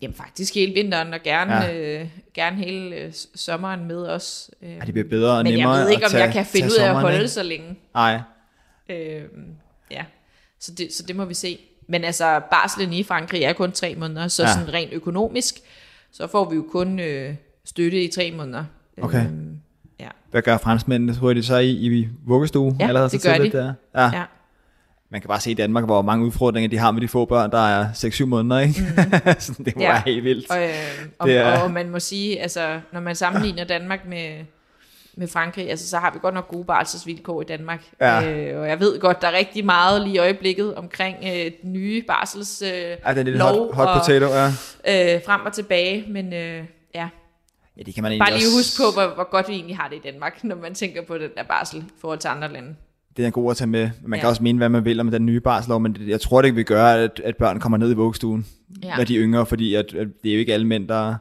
Jamen 0.01 0.15
faktisk 0.15 0.55
hele 0.55 0.73
vinteren, 0.73 1.13
og 1.13 1.19
gerne, 1.23 1.55
Ja. 1.55 1.99
øh, 2.01 2.07
gerne 2.33 2.55
hele 2.57 2.95
øh, 2.95 3.11
sommeren 3.35 3.85
med 3.87 4.07
os. 4.07 4.49
Øh, 4.61 4.69
Ja, 4.69 4.79
det 4.85 4.93
bliver 4.93 5.09
bedre 5.09 5.37
og 5.37 5.43
men 5.43 5.53
nemmere 5.53 5.73
jeg 5.73 5.83
ved 5.85 5.91
ikke, 5.91 6.05
om 6.05 6.11
jeg 6.13 6.21
tage- 6.21 6.31
kan 6.33 6.45
finde 6.45 6.67
ud 6.67 6.75
af 6.79 6.89
at 6.89 6.95
holde 6.95 7.15
ikke? 7.17 7.27
så 7.27 7.43
længe. 7.43 7.75
Nej. 7.93 8.19
Øh, 8.89 9.21
ja, 9.91 10.03
så 10.59 10.71
det, 10.73 10.93
så 10.93 11.03
det 11.03 11.15
må 11.15 11.25
vi 11.25 11.33
se. 11.33 11.59
Men 11.87 12.03
altså, 12.03 12.41
barslen 12.51 12.93
i 12.93 13.03
Frankrig 13.03 13.43
er 13.43 13.53
kun 13.53 13.71
tre 13.71 13.95
måneder, 13.95 14.27
så 14.27 14.43
Ja. 14.43 14.53
sådan 14.53 14.73
rent 14.73 14.93
økonomisk, 14.93 15.55
så 16.11 16.27
får 16.27 16.49
vi 16.49 16.55
jo 16.55 16.65
kun 16.71 16.99
øh, 16.99 17.35
støtte 17.65 18.03
i 18.03 18.07
tre 18.11 18.31
måneder. 18.31 18.63
Okay. 19.01 19.25
Øhm, 19.25 19.59
ja. 19.99 20.07
Hvad 20.31 20.41
gør 20.41 20.57
franskmændene? 20.57 21.15
Tror 21.15 21.31
I 21.31 21.33
det 21.33 21.45
så 21.45 21.57
i, 21.57 21.69
i 21.71 22.07
vuggestue? 22.25 22.75
Ja, 22.79 22.87
allerede 22.87 23.09
det 23.09 23.21
så 23.21 23.27
gør 23.29 23.35
tidligt 23.35 23.53
de. 23.53 23.57
Der? 23.57 23.73
Ja. 23.95 24.03
ja. 24.17 24.23
Man 25.09 25.21
kan 25.21 25.27
bare 25.27 25.39
se 25.39 25.51
i 25.51 25.53
Danmark, 25.53 25.85
hvor 25.85 26.01
mange 26.01 26.25
udfordringer 26.25 26.69
de 26.69 26.77
har 26.77 26.91
med 26.91 27.01
de 27.01 27.07
få 27.07 27.25
børn, 27.25 27.51
der 27.51 27.67
er 27.67 27.87
6-7 27.93 28.25
måneder, 28.25 28.59
ikke? 28.59 28.81
Mm. 28.97 29.33
så 29.39 29.53
det 29.65 29.75
må 29.75 29.81
Ja. 29.81 29.91
være 29.91 30.01
helt 30.05 30.23
vildt. 30.23 30.51
Og, 30.51 30.63
øh, 30.63 30.69
og, 31.19 31.27
Det 31.27 31.37
er- 31.37 31.59
og 31.59 31.71
man 31.71 31.89
må 31.89 31.99
sige, 31.99 32.41
altså, 32.41 32.79
når 32.93 32.99
man 32.99 33.15
sammenligner 33.15 33.63
Danmark 33.63 33.99
med, 34.07 34.29
med 35.17 35.27
Frankrig, 35.27 35.69
altså, 35.69 35.87
så 35.89 35.97
har 35.97 36.11
vi 36.13 36.19
godt 36.21 36.33
nok 36.33 36.47
gode 36.47 36.65
barselsvilkår 36.65 37.41
i 37.41 37.45
Danmark. 37.45 37.83
Ja. 38.01 38.31
Øh, 38.31 38.59
og 38.61 38.67
jeg 38.69 38.79
ved 38.79 38.99
godt, 38.99 39.21
der 39.21 39.27
er 39.27 39.31
rigtig 39.37 39.65
meget 39.65 40.01
lige 40.01 40.15
i 40.15 40.17
øjeblikket 40.17 40.75
omkring 40.75 41.15
øh, 41.23 41.51
den 41.61 41.73
nye 41.73 42.03
barsels 42.07 42.61
øh, 42.61 42.69
Ja, 43.05 43.21
lidt 43.21 43.27
lov 43.37 43.73
hot, 43.75 43.87
hot 43.87 43.99
potato, 44.01 44.25
ja. 44.25 44.45
øh, 45.15 45.21
frem 45.25 45.41
og 45.45 45.53
tilbage, 45.53 46.05
men 46.09 46.33
øh, 46.33 46.63
ja, 47.77 47.79
Ja, 47.81 47.83
det 47.83 47.93
kan 47.93 48.03
man 48.03 48.19
bare 48.19 48.31
lige 48.31 48.47
også... 48.47 48.57
huske 48.57 48.77
på, 48.77 48.91
hvor, 48.93 49.15
hvor 49.15 49.29
godt 49.31 49.47
vi 49.47 49.53
egentlig 49.53 49.77
har 49.77 49.87
det 49.89 49.95
i 49.95 50.01
Danmark, 50.11 50.43
når 50.43 50.55
man 50.55 50.73
tænker 50.75 51.01
på 51.05 51.17
den 51.17 51.29
der 51.37 51.43
barsel 51.43 51.79
i 51.79 51.83
forhold 52.01 52.19
til 52.19 52.27
andre 52.27 52.53
lande. 52.53 52.75
Det 53.17 53.25
er 53.25 53.29
god 53.29 53.51
at 53.51 53.57
tage 53.57 53.67
med. 53.67 53.89
Man 54.03 54.19
kan 54.19 54.25
Ja. 54.25 54.29
også 54.29 54.43
mene, 54.43 54.57
hvad 54.57 54.69
man 54.69 54.85
vil 54.85 54.99
om 54.99 55.11
den 55.11 55.25
nye 55.25 55.39
barslov, 55.39 55.79
men 55.79 55.93
det, 55.93 56.07
jeg 56.07 56.21
tror, 56.21 56.41
det 56.41 56.55
vil 56.55 56.65
gøre, 56.65 57.03
at, 57.03 57.21
at 57.23 57.37
børn 57.37 57.59
kommer 57.59 57.77
ned 57.77 57.91
i 57.91 57.93
vuggestuen, 57.93 58.45
Ja. 58.83 58.97
når 58.97 59.03
de 59.03 59.15
er 59.17 59.21
yngre, 59.23 59.45
fordi 59.45 59.75
at, 59.75 59.93
at 59.93 60.07
det 60.23 60.29
er 60.29 60.33
jo 60.35 60.39
ikke 60.39 60.53
alle 60.53 60.67
mænd, 60.67 60.87
der, 60.87 61.15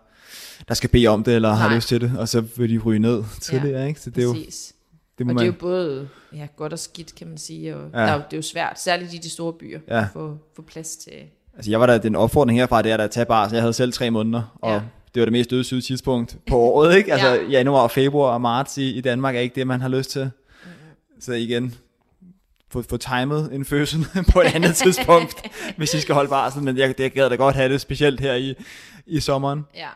der 0.69 0.75
skal 0.75 0.91
bede 0.91 1.07
om 1.07 1.25
det, 1.25 1.35
eller 1.35 1.53
har 1.53 1.67
Nej. 1.69 1.77
lyst 1.77 1.89
til 1.89 2.01
det, 2.01 2.13
og 2.19 2.29
så 2.29 2.41
vil 2.57 2.71
de 2.71 2.79
ryge 2.79 2.99
ned 2.99 3.25
tidligere, 3.41 3.89
ikke? 3.89 4.01
Så 4.01 4.11
det 4.11 4.19
er 4.19 4.23
jo, 4.27 4.33
Præcis. 4.33 4.73
det 5.19 5.27
må 5.27 5.31
og 5.31 5.35
man... 5.35 5.43
det 5.45 5.49
er 5.51 5.55
jo 5.55 5.59
både 5.61 6.09
ja, 6.35 6.47
godt 6.57 6.73
og 6.73 6.79
skidt, 6.79 7.15
kan 7.15 7.27
man 7.29 7.39
sige, 7.39 7.77
og 7.77 7.91
Ja. 7.93 8.01
ja. 8.01 8.07
der, 8.07 8.13
er 8.13 8.17
jo- 8.17 8.23
det 8.31 8.33
er 8.33 8.39
jo 8.39 8.43
svært, 8.43 8.81
særligt 8.81 9.15
i 9.15 9.17
de 9.19 9.31
store 9.31 9.53
byer, 9.53 9.79
Ja. 9.89 9.99
at 10.01 10.07
få, 10.13 10.39
få 10.57 10.63
plads 10.63 10.97
til... 10.97 11.13
Altså, 11.57 11.71
jeg 11.71 11.81
var 11.81 11.87
der, 11.87 11.99
den 11.99 12.17
opfordring 12.17 12.59
herfra, 12.59 12.83
det 12.83 12.93
er 12.93 12.97
der 12.97 13.05
at 13.05 13.11
tage 13.11 13.27
barsel. 13.27 13.55
Jeg 13.57 13.63
havde 13.63 13.73
selv 13.73 13.93
tre 13.93 14.11
måneder, 14.11 14.59
og 14.63 14.73
Ja. 14.73 14.81
Det 15.15 15.21
var 15.21 15.25
det 15.25 15.33
mest 15.33 15.51
dødssyge 15.51 15.81
tidspunkt 15.81 16.37
på 16.49 16.57
året, 16.59 16.97
ikke? 16.97 17.13
Altså, 17.13 17.29
Ja. 17.35 17.43
januar, 17.51 17.89
februar 17.89 18.33
og 18.35 18.41
marts 18.41 18.79
i, 18.79 18.91
i 18.91 19.01
Danmark 19.01 19.37
er 19.37 19.41
ikke 19.41 19.55
det, 19.55 19.67
man 19.67 19.81
har 19.81 19.89
lyst 19.89 20.11
til. 20.11 20.31
Så 21.21 21.33
igen, 21.33 21.75
få, 22.71 22.83
få 22.83 22.97
timet 22.97 23.51
en 23.53 23.65
fødsel 23.65 24.07
på 24.33 24.41
et 24.41 24.55
andet 24.55 24.75
tidspunkt, 24.85 25.35
hvis 25.77 25.95
I 25.95 26.01
skal 26.01 26.15
holde 26.15 26.29
barsel. 26.29 26.63
Men 26.63 26.77
jeg, 26.79 26.95
jeg 27.01 27.11
gad 27.11 27.31
da 27.31 27.37
godt 27.37 27.55
have 27.55 27.73
det, 27.73 27.81
specielt 27.81 28.21
her 28.21 28.35
i, 28.35 28.55
i 29.07 29.21
sommeren. 29.21 29.65
Ja. 29.77 29.89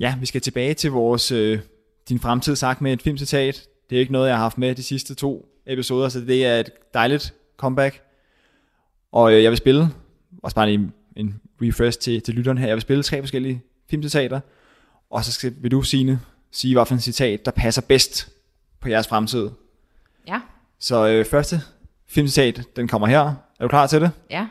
Ja, 0.00 0.14
vi 0.20 0.26
skal 0.26 0.40
tilbage 0.40 0.74
til 0.74 0.90
vores 0.90 1.32
øh, 1.32 1.58
din 2.08 2.20
fremtid 2.20 2.56
sagt 2.56 2.80
med 2.80 2.92
et 2.92 3.02
filmcitat. 3.02 3.66
Det 3.90 3.96
er 3.96 4.00
ikke 4.00 4.12
noget, 4.12 4.28
jeg 4.28 4.36
har 4.36 4.42
haft 4.42 4.58
med 4.58 4.74
de 4.74 4.82
sidste 4.82 5.14
to 5.14 5.48
episoder, 5.66 6.08
så 6.08 6.20
det 6.20 6.46
er 6.46 6.60
et 6.60 6.70
dejligt 6.94 7.34
comeback. 7.56 8.02
Og 9.12 9.32
øh, 9.32 9.42
jeg 9.42 9.50
vil 9.50 9.58
spille, 9.58 9.88
også 10.42 10.54
bare 10.54 10.72
en, 10.72 10.92
en 11.16 11.40
refresh 11.62 11.98
til, 11.98 12.22
til 12.22 12.34
lytteren 12.34 12.58
her, 12.58 12.66
jeg 12.66 12.74
vil 12.76 12.82
spille 12.82 13.02
tre 13.02 13.22
forskellige 13.22 13.62
filmcitater, 13.90 14.40
og 15.10 15.24
så 15.24 15.32
skal, 15.32 15.54
vil 15.58 15.70
du, 15.70 15.82
Signe, 15.82 16.20
sige, 16.50 16.74
hvad 16.74 16.86
for 16.86 16.94
en 16.94 17.00
citat, 17.00 17.44
der 17.44 17.50
passer 17.50 17.82
bedst 17.82 18.28
på 18.80 18.88
jeres 18.88 19.08
fremtid. 19.08 19.50
Ja. 20.28 20.40
Så 20.78 21.08
øh, 21.08 21.24
første 21.24 21.60
filmcitat, 22.08 22.62
den 22.76 22.88
kommer 22.88 23.06
her. 23.06 23.20
Er 23.20 23.34
du 23.62 23.68
klar 23.68 23.86
til 23.86 24.00
det? 24.00 24.10
Ja. 24.30 24.46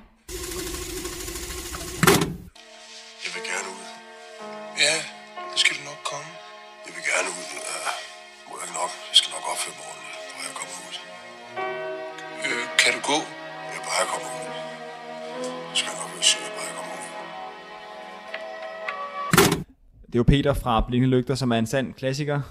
Det 20.11 20.15
er 20.15 20.19
jo 20.19 20.23
Peter 20.23 20.53
fra 20.53 20.85
Blinde 20.87 21.07
Lygter, 21.07 21.35
som 21.35 21.51
er 21.51 21.55
en 21.55 21.65
sand 21.65 21.93
klassiker 21.93 22.41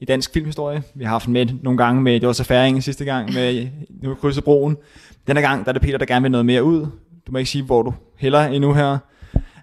i 0.00 0.04
dansk 0.04 0.32
filmhistorie. 0.32 0.82
Vi 0.94 1.04
har 1.04 1.10
haft 1.10 1.26
den 1.26 1.32
med 1.32 1.46
nogle 1.62 1.78
gange 1.78 2.02
med, 2.02 2.20
det 2.20 2.26
var 2.26 2.32
så 2.32 2.44
færingen 2.44 2.82
sidste 2.82 3.04
gang 3.04 3.34
med 3.34 3.68
nu 4.02 4.14
krydset 4.14 4.44
broen. 4.44 4.76
Denne 5.26 5.40
gang, 5.40 5.64
der 5.64 5.68
er 5.68 5.72
det 5.72 5.82
Peter, 5.82 5.98
der 5.98 6.06
gerne 6.06 6.22
vil 6.22 6.30
noget 6.30 6.46
mere 6.46 6.64
ud. 6.64 6.80
Du 7.26 7.32
må 7.32 7.38
ikke 7.38 7.50
sige, 7.50 7.64
hvor 7.64 7.82
du 7.82 7.94
hælder 8.16 8.46
endnu 8.46 8.72
her. 8.72 8.98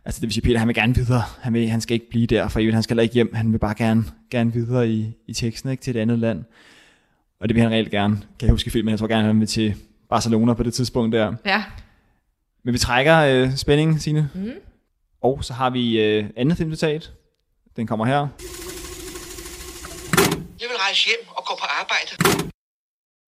Altså 0.06 0.22
det 0.22 0.28
vil 0.28 0.34
sige, 0.34 0.44
Peter 0.44 0.60
han 0.60 0.68
vil 0.68 0.76
gerne 0.76 0.96
videre. 0.96 1.22
Han, 1.42 1.54
vil, 1.54 1.70
han 1.70 1.82
skal 1.82 1.94
ikke 1.94 2.10
blive 2.10 2.28
der 2.28 2.48
for 2.48 2.60
evigt. 2.60 2.74
Han 2.74 2.84
skal 2.84 2.94
heller 2.94 3.04
ikke 3.04 3.14
hjem. 3.14 3.34
Han 3.34 3.52
vil 3.52 3.58
bare 3.58 3.76
gerne, 3.78 4.04
gerne 4.32 4.54
videre 4.54 4.90
i, 4.90 5.14
i 5.28 5.34
teksten 5.34 5.72
ikke, 5.72 5.82
til 5.82 5.96
et 5.96 6.00
andet 6.00 6.20
land. 6.20 6.44
Og 7.42 7.50
det 7.50 7.56
vil 7.56 7.64
han 7.64 7.72
reelt 7.72 7.92
gerne. 7.92 8.16
Kan 8.16 8.48
jeg 8.48 8.52
huske 8.52 8.70
filmen, 8.70 8.92
jeg 8.92 9.00
tror 9.00 9.08
gerne, 9.08 9.28
han 9.28 9.40
vil 9.40 9.48
til 9.48 9.76
Barcelona 10.10 10.54
på 10.54 10.64
det 10.64 10.74
tidspunkt 10.74 11.16
der. 11.16 11.34
Ja. 11.46 11.64
Men 12.64 12.74
vi 12.74 12.78
trækker 12.78 13.18
øh, 13.18 13.56
spændingen, 13.56 14.00
Signe. 14.00 14.30
Mm. 14.36 14.52
Og 15.22 15.44
så 15.44 15.54
har 15.54 15.70
vi 15.70 16.02
øh, 16.02 16.26
andet 16.36 16.58
filmcitat. 16.58 17.12
Den 17.80 17.88
kommer 17.88 18.06
her. 18.06 18.28
Jeg 20.62 20.70
vil 20.70 20.78
rejse 20.78 21.10
hjem 21.10 21.28
og 21.30 21.46
gå 21.46 21.56
på 21.56 21.66
arbejde. 21.82 22.12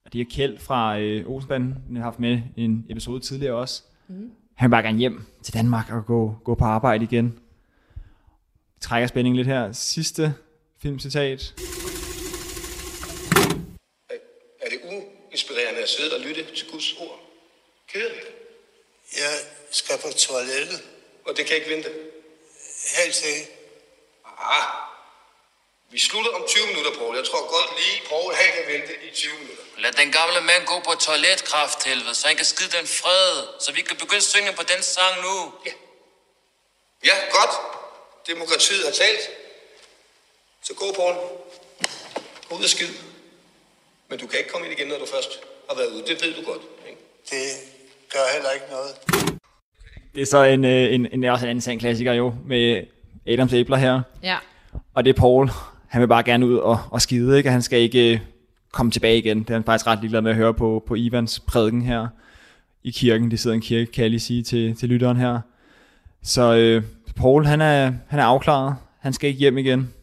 Og 0.06 0.14
det 0.14 0.22
er 0.22 0.26
Kjeld 0.36 0.60
fra 0.60 1.00
øh, 1.00 1.30
Olsenbanden. 1.30 1.76
Den 1.88 1.96
har 1.96 2.04
haft 2.04 2.20
med 2.20 2.42
i 2.56 2.62
en 2.64 2.86
episode 2.90 3.20
tidligere 3.20 3.56
også. 3.56 3.84
Mm. 4.08 4.32
Han 4.56 4.70
vil 4.70 4.72
bare 4.72 4.84
gerne 4.84 4.98
hjem 4.98 5.26
til 5.44 5.54
Danmark 5.54 5.92
og 5.92 6.06
gå, 6.06 6.36
gå 6.44 6.56
på 6.56 6.66
arbejde 6.66 7.04
igen. 7.04 7.40
Trækker 8.82 9.08
spændingen 9.08 9.36
lidt 9.36 9.48
her. 9.48 9.72
Sidste 9.72 10.34
filmcitat. 10.82 11.54
Er 14.64 14.70
det 14.70 14.80
uinspirerende 14.92 15.82
at 15.82 15.90
sidde 15.90 16.16
og 16.16 16.22
lytte 16.28 16.56
til 16.56 16.72
Guds 16.72 16.94
ord? 16.94 17.20
Kedeligt. 17.94 18.28
Jeg 19.16 19.34
skal 19.72 19.96
på 19.96 20.08
toilettet. 20.18 20.80
Og 21.28 21.38
det 21.38 21.46
kan 21.46 21.56
ikke 21.56 21.70
vente. 21.70 21.90
Helst 22.98 23.26
ikke. 23.26 23.61
Ah, 24.42 24.68
vi 25.92 26.00
slutter 26.00 26.32
om 26.32 26.44
20 26.48 26.68
minutter, 26.68 26.92
Poul. 27.00 27.16
Jeg 27.16 27.26
tror 27.26 27.42
godt 27.56 27.70
lige, 27.80 27.98
Poul 28.10 28.34
han 28.42 28.50
kan 28.56 28.64
vente 28.74 28.94
i 29.08 29.10
20 29.16 29.34
minutter. 29.42 29.64
Lad 29.84 29.92
den 30.02 30.12
gamle 30.12 30.42
mand 30.50 30.64
gå 30.66 30.78
på 30.88 30.94
toiletkraft, 31.08 31.80
helvede, 31.90 32.16
så 32.16 32.28
han 32.28 32.36
kan 32.36 32.46
skide 32.46 32.72
den 32.78 32.88
fred, 32.88 33.30
så 33.64 33.70
vi 33.78 33.82
kan 33.82 33.98
begynde 33.98 34.24
at 34.26 34.32
synge 34.34 34.52
på 34.60 34.64
den 34.72 34.82
sang 34.96 35.16
nu. 35.28 35.36
Ja. 35.68 35.74
Ja, 37.10 37.16
godt. 37.38 37.54
Demokratiet 38.28 38.84
har 38.88 38.92
talt. 39.04 39.24
Så 40.64 40.74
gå, 40.74 40.86
Poul. 40.96 41.16
Gå 42.50 42.56
ud 42.58 42.64
og 42.64 42.70
skid. 42.70 42.94
Men 44.10 44.20
du 44.20 44.28
kan 44.28 44.40
ikke 44.40 44.52
komme 44.52 44.68
ind 44.68 44.80
igen, 44.80 44.88
når 44.88 45.00
du 45.00 45.06
først 45.06 45.32
har 45.70 45.76
været 45.76 45.92
ude. 45.96 46.04
Det 46.08 46.22
ved 46.24 46.34
du 46.34 46.44
godt. 46.52 46.62
Ikke? 46.90 47.02
Det 47.30 47.44
gør 48.14 48.34
heller 48.34 48.52
ikke 48.52 48.66
noget. 48.70 48.96
Det 50.16 50.22
er 50.22 50.26
så 50.26 50.44
en, 50.44 50.66
øh, 50.66 50.94
en, 50.94 51.06
en, 51.06 51.24
en 51.24 51.24
anden 51.24 51.62
sand 51.62 51.80
klassiker 51.80 52.14
jo, 52.14 52.34
med 52.46 52.84
Adams 53.28 53.54
æbler 53.54 53.78
her. 53.78 54.02
Ja. 54.24 54.38
Og 54.94 55.06
det 55.06 55.10
er 55.10 55.20
Paul. 55.20 55.50
Han 55.88 56.02
vil 56.02 56.08
bare 56.08 56.24
gerne 56.24 56.48
ud 56.48 56.56
og, 56.56 56.80
og 56.90 57.02
skide, 57.02 57.38
ikke? 57.38 57.50
Og 57.50 57.54
han 57.54 57.62
skal 57.62 57.80
ikke 57.80 58.14
øh, 58.14 58.20
komme 58.72 58.92
tilbage 58.92 59.18
igen. 59.18 59.40
Det 59.40 59.50
er 59.50 59.54
han 59.54 59.64
faktisk 59.64 59.88
ret 59.88 60.00
ligeglad 60.00 60.22
med 60.22 60.32
at 60.32 60.38
høre 60.38 60.54
på, 60.54 60.84
på 60.88 60.96
Ivans 60.96 61.40
prædiken 61.40 61.82
her 61.82 62.08
i 62.84 62.92
kirken. 62.92 63.32
De 63.32 63.38
sidder 63.38 63.54
i 63.54 63.56
en 63.56 63.62
kirke, 63.62 63.92
kan 63.92 64.02
jeg 64.02 64.10
lige 64.10 64.20
sige 64.20 64.44
til, 64.44 64.76
til 64.76 64.90
lytteren 64.90 65.18
her. 65.18 65.40
Så 66.24 66.56
øh, 66.56 66.84
Paul, 67.16 67.46
han 67.46 67.62
er, 67.62 67.94
han 68.08 68.20
er 68.20 68.24
afklaret. 68.24 68.76
Han 69.00 69.14
skal 69.14 69.28
ikke 69.28 69.40
hjem 69.40 69.58
igen. 69.58 69.94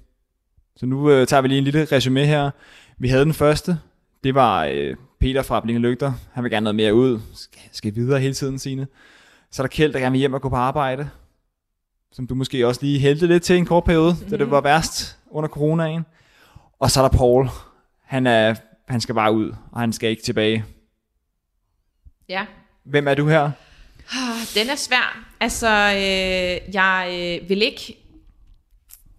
Så 0.76 0.86
nu 0.86 1.10
øh, 1.10 1.26
tager 1.26 1.40
vi 1.40 1.48
lige 1.48 1.58
en 1.58 1.64
lille 1.64 1.84
resume 1.84 2.24
her. 2.24 2.50
Vi 2.98 3.08
havde 3.08 3.24
den 3.24 3.34
første. 3.34 3.78
Det 4.24 4.34
var 4.34 4.64
øh, 4.64 4.96
Peter 5.20 5.42
fra 5.42 5.60
Blinde 5.60 5.80
Lygter. 5.80 6.12
Han 6.32 6.44
vil 6.44 6.50
gerne 6.50 6.64
noget 6.64 6.74
mere 6.74 6.94
ud. 6.94 7.20
Skal, 7.34 7.62
skal 7.72 7.94
videre 7.94 8.20
hele 8.20 8.34
tiden, 8.34 8.58
sine. 8.58 8.86
Så 9.50 9.62
er 9.62 9.66
der 9.66 9.68
Kjeld, 9.68 9.92
der 9.92 9.98
gerne 9.98 10.12
vil 10.12 10.18
hjem 10.18 10.34
og 10.34 10.42
gå 10.42 10.48
på 10.48 10.56
arbejde. 10.56 11.08
Som 12.12 12.26
du 12.26 12.34
måske 12.34 12.66
også 12.66 12.80
lige 12.82 13.00
hældte 13.00 13.26
lidt 13.26 13.42
til 13.42 13.56
en 13.56 13.66
kort 13.66 13.84
periode, 13.84 14.16
mm. 14.20 14.30
da 14.30 14.36
det 14.36 14.50
var 14.50 14.60
værst 14.60 15.18
under 15.30 15.48
coronaen. 15.48 16.04
Og 16.78 16.90
så 16.90 17.02
er 17.02 17.08
der 17.08 17.18
Paul. 17.18 17.48
Han, 18.04 18.26
er, 18.26 18.54
han 18.88 19.00
skal 19.00 19.14
bare 19.14 19.32
ud, 19.32 19.54
og 19.72 19.80
han 19.80 19.92
skal 19.92 20.10
ikke 20.10 20.22
tilbage. 20.22 20.64
Ja. 22.28 22.46
Hvem 22.84 23.08
er 23.08 23.14
du 23.14 23.28
her? 23.28 23.50
Den 24.54 24.70
er 24.70 24.76
svær. 24.76 25.24
Altså, 25.40 25.68
øh, 25.68 26.74
jeg 26.74 27.08
øh, 27.10 27.48
vil 27.48 27.62
ikke 27.62 27.96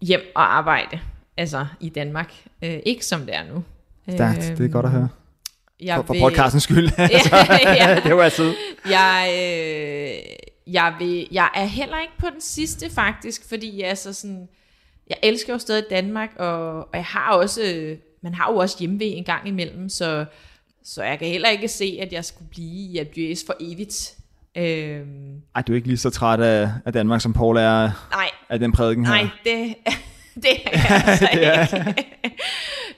hjem 0.02 0.20
og 0.34 0.56
arbejde 0.56 1.00
altså 1.36 1.66
i 1.80 1.88
Danmark. 1.88 2.32
Øh, 2.62 2.78
ikke 2.86 3.06
som 3.06 3.20
det 3.20 3.36
er 3.36 3.44
nu. 3.54 3.64
Stærkt, 4.08 4.58
det 4.58 4.66
er 4.66 4.68
godt 4.68 4.86
at 4.86 4.92
høre. 4.92 5.08
Jeg 5.80 5.96
For, 5.96 6.02
for 6.02 6.14
podcastens 6.20 6.62
skyld. 6.62 6.90
Altså, 6.98 7.36
ja. 7.62 8.00
det 8.04 8.16
var 8.16 8.22
altid. 8.22 8.54
Jeg, 8.86 9.28
øh, 9.34 10.36
jeg, 10.72 10.94
vil, 10.98 11.28
jeg 11.32 11.48
er 11.54 11.64
heller 11.64 12.00
ikke 12.00 12.12
på 12.18 12.26
den 12.32 12.40
sidste 12.40 12.90
faktisk, 12.90 13.48
fordi 13.48 13.80
jeg 13.82 13.88
er 13.90 13.94
så 13.94 14.12
sådan, 14.12 14.48
jeg 15.08 15.16
elsker 15.22 15.52
jo 15.52 15.58
stadig 15.58 15.84
Danmark, 15.90 16.30
og, 16.38 16.78
og 16.78 16.88
jeg 16.94 17.04
har 17.04 17.32
også, 17.32 17.96
man 18.22 18.34
har 18.34 18.52
jo 18.52 18.56
også 18.58 18.76
hjemve 18.78 19.04
en 19.04 19.24
gang 19.24 19.48
imellem, 19.48 19.88
så, 19.88 20.24
så 20.84 21.02
jeg 21.02 21.18
kan 21.18 21.28
heller 21.28 21.48
ikke 21.48 21.68
se, 21.68 21.98
at 22.02 22.12
jeg 22.12 22.24
skulle 22.24 22.48
blive 22.50 22.92
i 22.92 22.98
Albiers 22.98 23.44
for 23.46 23.56
evigt. 23.60 24.16
Øhm, 24.56 25.40
Ej, 25.54 25.62
du 25.62 25.72
er 25.72 25.76
ikke 25.76 25.88
lige 25.88 25.98
så 25.98 26.10
træt 26.10 26.40
af, 26.40 26.70
af 26.86 26.92
Danmark, 26.92 27.20
som 27.20 27.32
Paul 27.32 27.56
er 27.56 28.08
nej, 28.12 28.30
af 28.48 28.58
den 28.58 28.72
prædiken 28.72 29.06
her. 29.06 29.12
nej, 29.14 29.28
det, 29.44 29.74
det 30.42 30.50
er 30.66 30.70
jeg 30.78 31.02
altså 31.06 31.28
Det 31.34 31.46
er- 31.46 31.92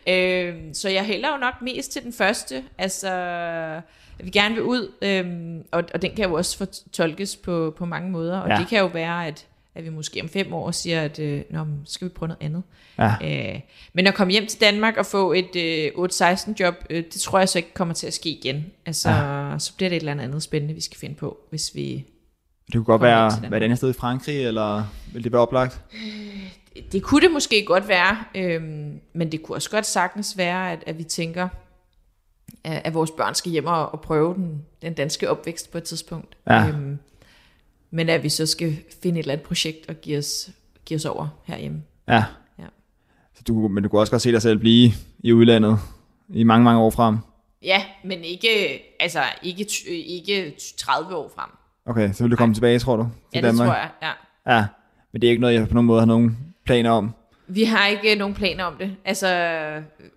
ikke. 0.07 0.49
øhm, 0.49 0.75
så 0.75 0.89
jeg 0.89 1.05
hælder 1.05 1.29
jo 1.33 1.37
nok 1.37 1.55
mest 1.63 1.93
til 1.93 2.03
den 2.03 2.13
første. 2.13 2.65
Altså, 2.79 3.11
jeg 4.19 4.25
vil 4.25 4.33
gerne 4.33 4.55
vil 4.55 4.65
ud, 4.65 4.93
øhm, 5.03 5.63
og, 5.73 5.85
og 5.95 6.03
den 6.03 6.15
kan 6.17 6.25
jo 6.25 6.35
også 6.35 6.59
fortolkes 6.59 7.37
på, 7.37 7.75
på 7.79 7.85
mange 7.87 8.11
måder. 8.11 8.39
Og 8.39 8.49
Ja. 8.49 8.57
det 8.57 8.69
kan 8.69 8.79
jo 8.79 8.87
være, 8.87 9.27
at, 9.27 9.47
at 9.75 9.85
vi 9.85 9.89
måske 9.89 10.21
om 10.23 10.29
fem 10.29 10.53
år 10.53 10.71
siger, 10.71 11.03
at 11.03 11.19
øh, 11.19 11.43
Nå, 11.51 11.67
skal 11.85 12.09
vi 12.09 12.13
prøve 12.13 12.29
noget 12.29 12.43
andet. 12.43 12.63
Ja. 12.99 13.53
Øh, 13.55 13.61
men 13.93 14.07
at 14.07 14.15
komme 14.15 14.33
hjem 14.33 14.47
til 14.47 14.61
Danmark 14.61 14.97
og 14.97 15.07
få 15.07 15.33
et 15.33 15.57
øh, 15.57 16.05
8-16 16.05 16.53
job, 16.61 16.75
øh, 16.91 17.05
det 17.13 17.21
tror 17.21 17.39
jeg 17.39 17.49
så 17.49 17.59
ikke 17.59 17.75
kommer 17.75 17.95
til 17.95 18.07
at 18.07 18.15
ske 18.15 18.29
igen. 18.31 18.65
Altså, 18.87 19.11
ja. 19.11 19.59
så 19.59 19.73
bliver 19.77 19.89
det 19.89 19.97
et 19.97 20.01
eller 20.01 20.13
andet 20.13 20.25
andet 20.25 20.43
spændende, 20.43 20.75
vi 20.75 20.81
skal 20.81 20.99
finde 20.99 21.15
på, 21.15 21.39
hvis 21.51 21.71
vi... 21.75 22.05
Det 22.67 22.75
kunne 22.75 22.85
godt 22.85 23.03
være, 23.03 23.31
være 23.51 23.57
et 23.61 23.65
andet 23.65 23.79
sted 23.79 23.91
i 23.91 23.93
Frankrig, 23.93 24.47
eller 24.47 24.85
vil 25.13 25.25
det 25.25 25.33
være 25.33 25.41
oplagt? 25.43 25.81
Det 26.93 27.03
kunne 27.03 27.21
det 27.21 27.31
måske 27.33 27.65
godt 27.65 27.89
være, 27.89 28.17
øhm, 28.35 29.01
men 29.13 29.33
det 29.33 29.43
kunne 29.43 29.57
også 29.57 29.71
godt 29.71 29.87
sagtens 29.87 30.35
være, 30.39 30.73
at, 30.73 30.85
at 30.87 30.99
vi 30.99 31.03
tænker, 31.05 31.49
at, 32.65 32.95
vores 32.95 33.11
børn 33.11 33.35
skal 33.35 33.53
hjem 33.53 33.67
og, 33.67 34.01
prøve 34.01 34.35
den, 34.35 34.63
den 34.83 34.95
danske 34.95 35.31
opvækst 35.31 35.73
på 35.73 35.79
et 35.79 35.85
tidspunkt. 35.85 36.37
Ja. 36.47 36.69
Øhm, 36.69 36.99
men 37.91 38.09
at 38.09 38.23
vi 38.23 38.29
så 38.29 38.47
skal 38.47 38.77
finde 39.03 39.19
et 39.19 39.23
eller 39.23 39.33
andet 39.33 39.47
projekt 39.47 39.89
og 39.89 39.95
give 39.95 40.19
os, 40.19 40.51
give 40.85 40.97
os 40.97 41.05
over 41.05 41.29
herhjemme. 41.45 41.83
Ja. 42.09 42.25
Ja. 42.59 42.65
Så 43.35 43.43
du, 43.49 43.69
men 43.69 43.83
du 43.83 43.89
kunne 43.89 44.01
også 44.01 44.13
godt 44.13 44.23
se 44.23 44.33
dig 44.33 44.43
selv 44.43 44.59
blive 44.59 44.93
i 45.19 45.33
udlandet 45.33 45.79
i 46.29 46.43
mange, 46.43 46.65
mange 46.65 46.81
år 46.81 46.91
frem. 46.91 47.19
Ja, 47.63 47.83
men 48.05 48.25
ikke, 48.25 48.49
altså, 49.01 49.23
ikke, 49.43 49.67
ikke 49.87 50.55
30 50.79 51.17
år 51.17 51.33
frem. 51.37 51.51
Okay, 51.87 52.13
så 52.13 52.25
vil 52.25 52.31
du 52.31 52.37
komme 52.37 52.55
tilbage, 52.55 52.79
tror 52.79 52.97
du, 52.97 53.03
til 53.03 53.11
Ja, 53.35 53.41
det 53.41 53.45
Danmark? 53.45 53.67
tror 53.67 53.75
jeg, 53.75 53.91
ja. 54.03 54.11
Ja, 54.55 54.67
men 55.13 55.23
det 55.23 55.29
er 55.29 55.31
ikke 55.31 55.41
noget, 55.41 55.55
jeg 55.55 55.69
på 55.69 55.75
nogen 55.75 55.87
måde 55.87 56.01
har 56.01 56.07
nogen 56.07 56.39
planer 56.65 56.91
om. 56.91 57.15
Vi 57.55 57.65
har 57.65 57.87
ikke 57.87 58.15
nogen 58.15 58.35
planer 58.35 58.65
om 58.65 58.75
det. 58.81 58.97
Altså, 59.05 59.29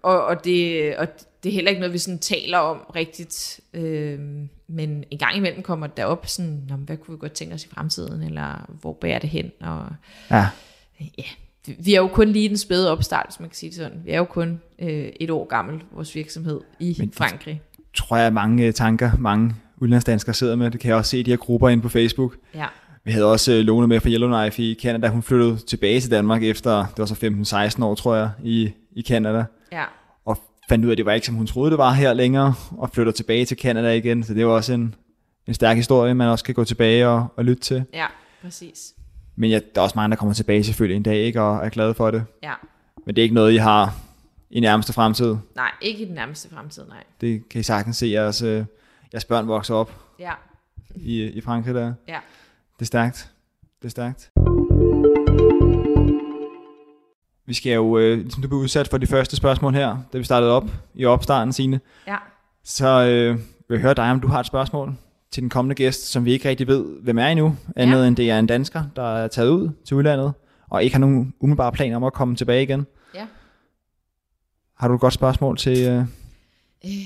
og, 0.03 0.25
og, 0.25 0.45
det, 0.45 0.95
og 0.97 1.07
det 1.43 1.49
er 1.49 1.53
heller 1.53 1.69
ikke 1.69 1.79
noget, 1.79 1.93
vi 1.93 1.97
sådan 1.97 2.19
taler 2.19 2.57
om 2.57 2.77
rigtigt. 2.95 3.59
Øhm, 3.73 4.49
men 4.67 5.03
en 5.11 5.17
gang 5.17 5.37
imellem 5.37 5.61
kommer 5.63 5.87
det 5.87 6.05
op 6.05 6.27
sådan, 6.27 6.61
Nå, 6.69 6.75
hvad 6.75 6.97
kunne 6.97 7.17
vi 7.17 7.19
godt 7.19 7.31
tænke 7.31 7.53
os 7.53 7.63
i 7.65 7.67
fremtiden, 7.69 8.21
eller 8.23 8.71
hvor 8.81 8.93
bærer 9.01 9.19
det 9.19 9.29
hen? 9.29 9.51
Og, 9.61 9.85
Ja. 10.31 10.47
ja, 11.17 11.23
vi 11.79 11.93
er 11.93 11.97
jo 12.01 12.07
kun 12.07 12.27
lige 12.27 12.49
den 12.49 12.57
spæde 12.57 12.91
opstart, 12.91 13.25
hvis 13.29 13.39
man 13.39 13.49
kan 13.49 13.55
sige 13.55 13.69
det 13.69 13.75
sådan. 13.77 14.01
Vi 14.05 14.11
er 14.11 14.17
jo 14.17 14.23
kun 14.25 14.61
øh, 14.79 15.09
et 15.19 15.29
år 15.29 15.45
gammel, 15.47 15.81
vores 15.91 16.15
virksomhed 16.15 16.61
i 16.79 16.95
Men- 16.99 17.11
Frankrig. 17.13 17.61
Tror 17.93 18.17
jeg, 18.17 18.33
mange 18.33 18.65
øh, 18.67 18.73
tanker, 18.73 19.11
mange 19.19 19.55
udlandsdanskere 19.77 20.33
sidder 20.33 20.55
med. 20.55 20.71
Det 20.71 20.79
kan 20.79 20.89
jeg 20.89 20.97
også 20.97 21.09
se 21.09 21.19
i 21.19 21.23
de 21.23 21.31
her 21.31 21.37
grupper 21.37 21.69
inde 21.69 21.83
på 21.83 21.89
Facebook. 21.89 22.35
Ja. 22.55 22.65
Vi 23.05 23.11
havde 23.11 23.25
også 23.31 23.51
øh, 23.53 23.59
Lone 23.59 23.87
med 23.87 23.99
fra 23.99 24.09
Yellowknife 24.09 24.61
i 24.63 24.75
Canada. 24.81 25.07
Hun 25.07 25.23
flyttede 25.23 25.57
tilbage 25.57 26.01
til 26.01 26.11
Danmark 26.11 26.43
efter, 26.43 26.77
det 26.85 26.97
var 26.97 27.05
så 27.05 27.73
15-16 27.79 27.83
år, 27.83 27.95
tror 27.95 28.15
jeg, 28.15 28.29
i, 28.43 28.71
i 28.91 29.01
Canada. 29.01 29.45
Ja. 29.71 29.83
Og 30.25 30.37
fandt 30.69 30.85
ud 30.85 30.89
af, 30.89 30.93
at 30.93 30.97
det 30.97 31.05
var 31.05 31.13
ikke, 31.13 31.25
som 31.25 31.35
hun 31.35 31.47
troede, 31.47 31.71
det 31.71 31.77
var 31.77 31.91
her 31.91 32.13
længere, 32.13 32.53
og 32.77 32.89
flytter 32.89 33.11
tilbage 33.11 33.45
til 33.45 33.57
Canada 33.57 33.91
igen. 33.93 34.23
Så 34.23 34.33
det 34.33 34.47
var 34.47 34.53
også 34.53 34.73
en, 34.73 34.95
en 35.47 35.53
stærk 35.53 35.77
historie, 35.77 36.13
man 36.13 36.27
også 36.27 36.43
kan 36.45 36.53
gå 36.53 36.63
tilbage 36.63 37.07
og, 37.07 37.27
og 37.35 37.45
lytte 37.45 37.63
til. 37.63 37.83
Ja, 37.93 38.05
præcis. 38.41 38.93
Men 39.35 39.49
ja, 39.49 39.59
der 39.75 39.81
er 39.81 39.83
også 39.83 39.93
mange, 39.95 40.09
der 40.11 40.15
kommer 40.17 40.33
tilbage 40.33 40.63
selvfølgelig 40.63 40.95
en 40.97 41.03
dag, 41.03 41.17
ikke, 41.17 41.41
og 41.41 41.65
er 41.65 41.69
glade 41.69 41.93
for 41.93 42.11
det. 42.11 42.25
Ja. 42.43 42.53
Men 43.05 43.15
det 43.15 43.21
er 43.21 43.23
ikke 43.23 43.35
noget, 43.35 43.53
I 43.53 43.57
har 43.57 43.95
i 44.49 44.59
nærmeste 44.59 44.93
fremtid. 44.93 45.35
Nej, 45.55 45.71
ikke 45.81 46.03
i 46.03 46.05
den 46.05 46.15
nærmeste 46.15 46.49
fremtid, 46.49 46.83
nej. 46.89 47.03
Det 47.21 47.49
kan 47.49 47.59
I 47.59 47.63
sagtens 47.63 47.97
se, 47.97 48.07
jeres, 48.07 48.41
øh, 48.41 48.65
jeres 49.13 49.25
børn 49.25 49.47
vokser 49.47 49.75
op 49.75 49.91
Ja. 50.19 50.31
i, 50.95 51.23
i 51.23 51.41
Frankrig 51.41 51.75
der. 51.75 51.93
Ja. 52.07 52.17
Det 52.79 52.81
er 52.81 52.85
stærkt. 52.85 53.31
Det 53.81 53.85
er 53.85 53.89
stærkt. 53.89 54.31
Vi 57.45 57.53
skal 57.53 57.73
jo, 57.73 57.97
øh, 57.97 58.17
ligesom 58.17 58.41
du 58.41 58.47
blev 58.47 58.59
udsat 58.59 58.87
for 58.87 58.97
de 58.97 59.07
første 59.07 59.35
spørgsmål 59.35 59.73
her, 59.73 59.97
da 60.13 60.17
vi 60.17 60.23
startede 60.23 60.51
op 60.51 60.63
i 60.93 61.05
opstarten, 61.05 61.53
Signe. 61.53 61.79
Ja. 62.07 62.15
Så 62.63 62.87
øh, 62.87 63.35
vil 63.67 63.75
jeg 63.75 63.79
høre 63.79 63.93
dig, 63.93 64.11
om 64.11 64.19
du 64.19 64.27
har 64.27 64.39
et 64.39 64.45
spørgsmål 64.45 64.95
til 65.31 65.41
den 65.43 65.49
kommende 65.49 65.75
gæst, 65.75 66.11
som 66.11 66.25
vi 66.25 66.31
ikke 66.31 66.49
rigtig 66.49 66.67
ved, 66.67 66.85
hvem 67.01 67.17
er 67.17 67.27
endnu, 67.27 67.55
andet 67.75 68.01
ja. 68.01 68.07
end 68.07 68.15
det 68.15 68.31
er 68.31 68.39
en 68.39 68.47
dansker, 68.47 68.83
der 68.95 69.15
er 69.17 69.27
taget 69.27 69.49
ud 69.49 69.69
til 69.85 69.97
udlandet, 69.97 70.33
og 70.69 70.83
ikke 70.83 70.95
har 70.95 70.99
nogen 70.99 71.33
umiddelbare 71.39 71.71
planer 71.71 71.95
om 71.95 72.03
at 72.03 72.13
komme 72.13 72.35
tilbage 72.35 72.63
igen. 72.63 72.87
Ja. 73.13 73.27
Har 74.77 74.87
du 74.87 74.93
et 74.93 75.01
godt 75.01 75.13
spørgsmål 75.13 75.57
til, 75.57 75.87
øh, 75.87 76.05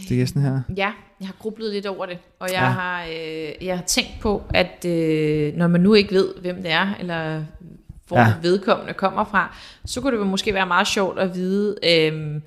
til 0.07 0.17
gæsten 0.17 0.41
her? 0.41 0.61
Ja, 0.77 0.91
jeg 1.19 1.27
har 1.27 1.35
grublet 1.39 1.73
lidt 1.73 1.85
over 1.85 2.05
det, 2.05 2.17
og 2.39 2.47
jeg, 2.47 2.53
Ja. 2.61 2.65
har, 2.69 3.03
øh, 3.05 3.65
jeg 3.67 3.77
har 3.77 3.83
tænkt 3.85 4.11
på, 4.21 4.43
at 4.53 4.85
øh, 4.85 5.55
når 5.55 5.67
man 5.67 5.81
nu 5.81 5.93
ikke 5.93 6.11
ved, 6.15 6.35
hvem 6.41 6.55
det 6.61 6.71
er, 6.71 6.93
eller 6.99 7.43
hvor 8.07 8.17
Ja. 8.19 8.33
vedkommende 8.41 8.93
kommer 8.93 9.23
fra, 9.25 9.57
så 9.85 10.01
kunne 10.01 10.19
det 10.19 10.27
måske 10.27 10.53
være 10.53 10.65
meget 10.67 10.87
sjovt 10.87 11.19
at 11.19 11.35
vide, 11.35 11.75
øh, 11.83 12.41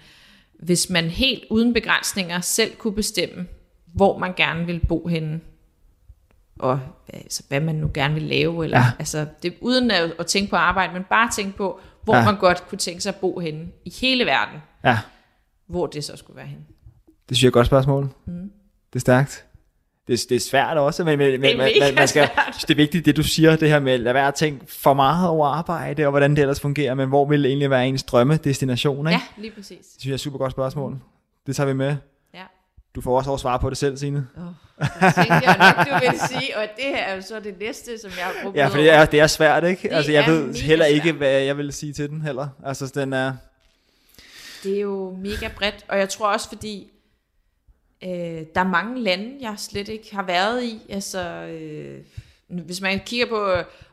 hvis 0.62 0.90
man 0.90 1.05
helt 1.05 1.45
uden 1.51 1.73
begrænsninger 1.75 2.40
selv 2.40 2.75
kunne 2.77 2.95
bestemme, 2.95 3.47
hvor 3.95 4.18
man 4.18 4.33
gerne 4.37 4.66
vil 4.66 4.81
bo 4.88 5.07
henne, 5.07 5.40
og 6.59 6.81
altså, 7.12 7.42
hvad 7.49 7.61
man 7.61 7.75
nu 7.75 7.90
gerne 7.95 8.14
vil 8.14 8.23
lave, 8.23 8.64
eller 8.64 8.79
Ja. 8.79 8.85
altså, 8.99 9.27
det, 9.42 9.55
uden 9.61 9.90
at, 9.90 10.12
at 10.18 10.27
tænke 10.27 10.51
på 10.51 10.57
arbejde, 10.57 10.92
men 10.92 11.05
bare 11.11 11.31
tænke 11.31 11.57
på, 11.57 11.81
hvor 12.05 12.16
ja. 12.16 12.25
man 12.25 12.37
godt 12.37 12.68
kunne 12.68 12.79
tænke 12.79 13.01
sig 13.01 13.11
at 13.14 13.21
bo 13.21 13.38
henne 13.38 13.66
i 13.85 13.92
hele 14.01 14.25
verden, 14.27 14.59
Ja, 14.85 14.99
hvor 15.66 15.87
det 15.87 16.05
så 16.05 16.16
skulle 16.16 16.37
være 16.37 16.47
henne. 16.47 16.62
Det 17.33 17.37
synes 17.37 17.42
jeg 17.42 17.47
er 17.47 17.51
et 17.51 17.55
godt 17.55 17.66
spørgsmål. 17.66 18.09
Mm. 18.27 18.51
Det 18.92 18.97
er 18.97 19.01
stærkt. 19.01 19.45
Det, 20.09 20.21
det 20.29 20.37
er 20.37 20.40
svært 20.40 20.77
også, 20.77 21.05
men, 21.05 21.18
men, 21.18 21.40
men 21.40 21.57
man, 21.57 21.73
man, 21.81 21.95
man 21.95 22.09
skal, 22.09 22.31
det 22.61 22.71
er 22.71 22.75
vigtigt, 22.75 23.07
det 23.07 23.16
du 23.16 23.23
siger, 23.23 23.57
det 23.57 23.68
her 23.68 23.81
med 23.81 23.92
at 23.92 24.01
lade 24.01 24.14
være 24.14 24.29
at 24.29 24.35
tænke 24.35 24.64
for 24.68 24.95
meget 24.95 25.29
over 25.29 25.47
arbejde, 25.47 26.05
og 26.05 26.11
hvordan 26.11 26.31
det 26.31 26.38
ellers 26.38 26.61
fungerer, 26.61 26.95
men 26.95 27.09
hvor 27.09 27.25
vil 27.29 27.47
egentlig 27.47 27.71
være 27.71 27.88
ens 27.88 28.03
drømmedestination, 28.03 29.07
ikke? 29.07 29.21
Ja, 29.37 29.42
lige 29.42 29.51
præcis. 29.51 29.79
Det 29.79 30.01
synes 30.01 30.07
jeg 30.07 30.11
er 30.11 30.14
et 30.14 30.21
super 30.21 30.38
godt 30.38 30.53
spørgsmål. 30.53 30.99
Det 31.47 31.57
tager 31.57 31.66
vi 31.66 31.73
med. 31.73 31.97
Ja. 32.35 32.42
Du 32.95 33.01
får 33.01 33.16
også 33.16 33.31
over 33.31 33.38
svar 33.38 33.59
på 33.59 33.71
det 33.71 33.79
selv, 33.79 33.97
Signe. 33.97 34.27
Oh, 34.37 34.42
det 34.79 35.14
tænkte 35.14 35.33
jeg 35.33 35.75
nok, 35.77 35.87
du 35.87 36.07
ville 36.07 36.21
sige, 36.29 36.59
og 36.59 36.62
det 36.77 36.85
her 36.85 37.05
er 37.05 37.16
jo 37.16 37.23
så 37.23 37.40
det 37.40 37.59
næste, 37.61 37.99
som 37.99 38.11
jeg 38.16 38.25
har 38.25 38.53
Ja, 38.55 38.66
for 38.66 38.77
det 38.77 38.90
er, 38.90 39.05
det 39.05 39.21
er 39.21 39.27
svært, 39.27 39.64
ikke? 39.64 39.88
Det 39.88 39.95
altså, 39.95 40.12
jeg 40.12 40.25
ved 40.27 40.55
heller 40.55 40.87
ikke, 40.87 41.03
svært. 41.03 41.14
hvad 41.14 41.40
jeg 41.40 41.57
vil 41.57 41.73
sige 41.73 41.92
til 41.92 42.09
den 42.09 42.23
heller. 42.23 42.49
Altså, 42.64 42.92
den 42.95 43.12
er... 43.12 43.33
Det 44.62 44.77
er 44.77 44.81
jo 44.81 45.16
mega 45.23 45.49
bredt, 45.57 45.85
og 45.88 45.99
jeg 45.99 46.09
tror 46.09 46.33
også, 46.33 46.49
fordi 46.49 46.92
øh, 48.05 48.11
der 48.55 48.61
er 48.61 48.69
mange 48.69 49.01
lande, 49.01 49.33
jeg 49.41 49.55
slet 49.59 49.88
ikke 49.88 50.15
har 50.17 50.23
været 50.23 50.65
i. 50.65 50.81
Altså, 50.88 51.21
øh, 51.31 51.99
hvis 52.49 52.81
man 52.81 53.01
kigger 53.07 53.27
på 53.27 53.45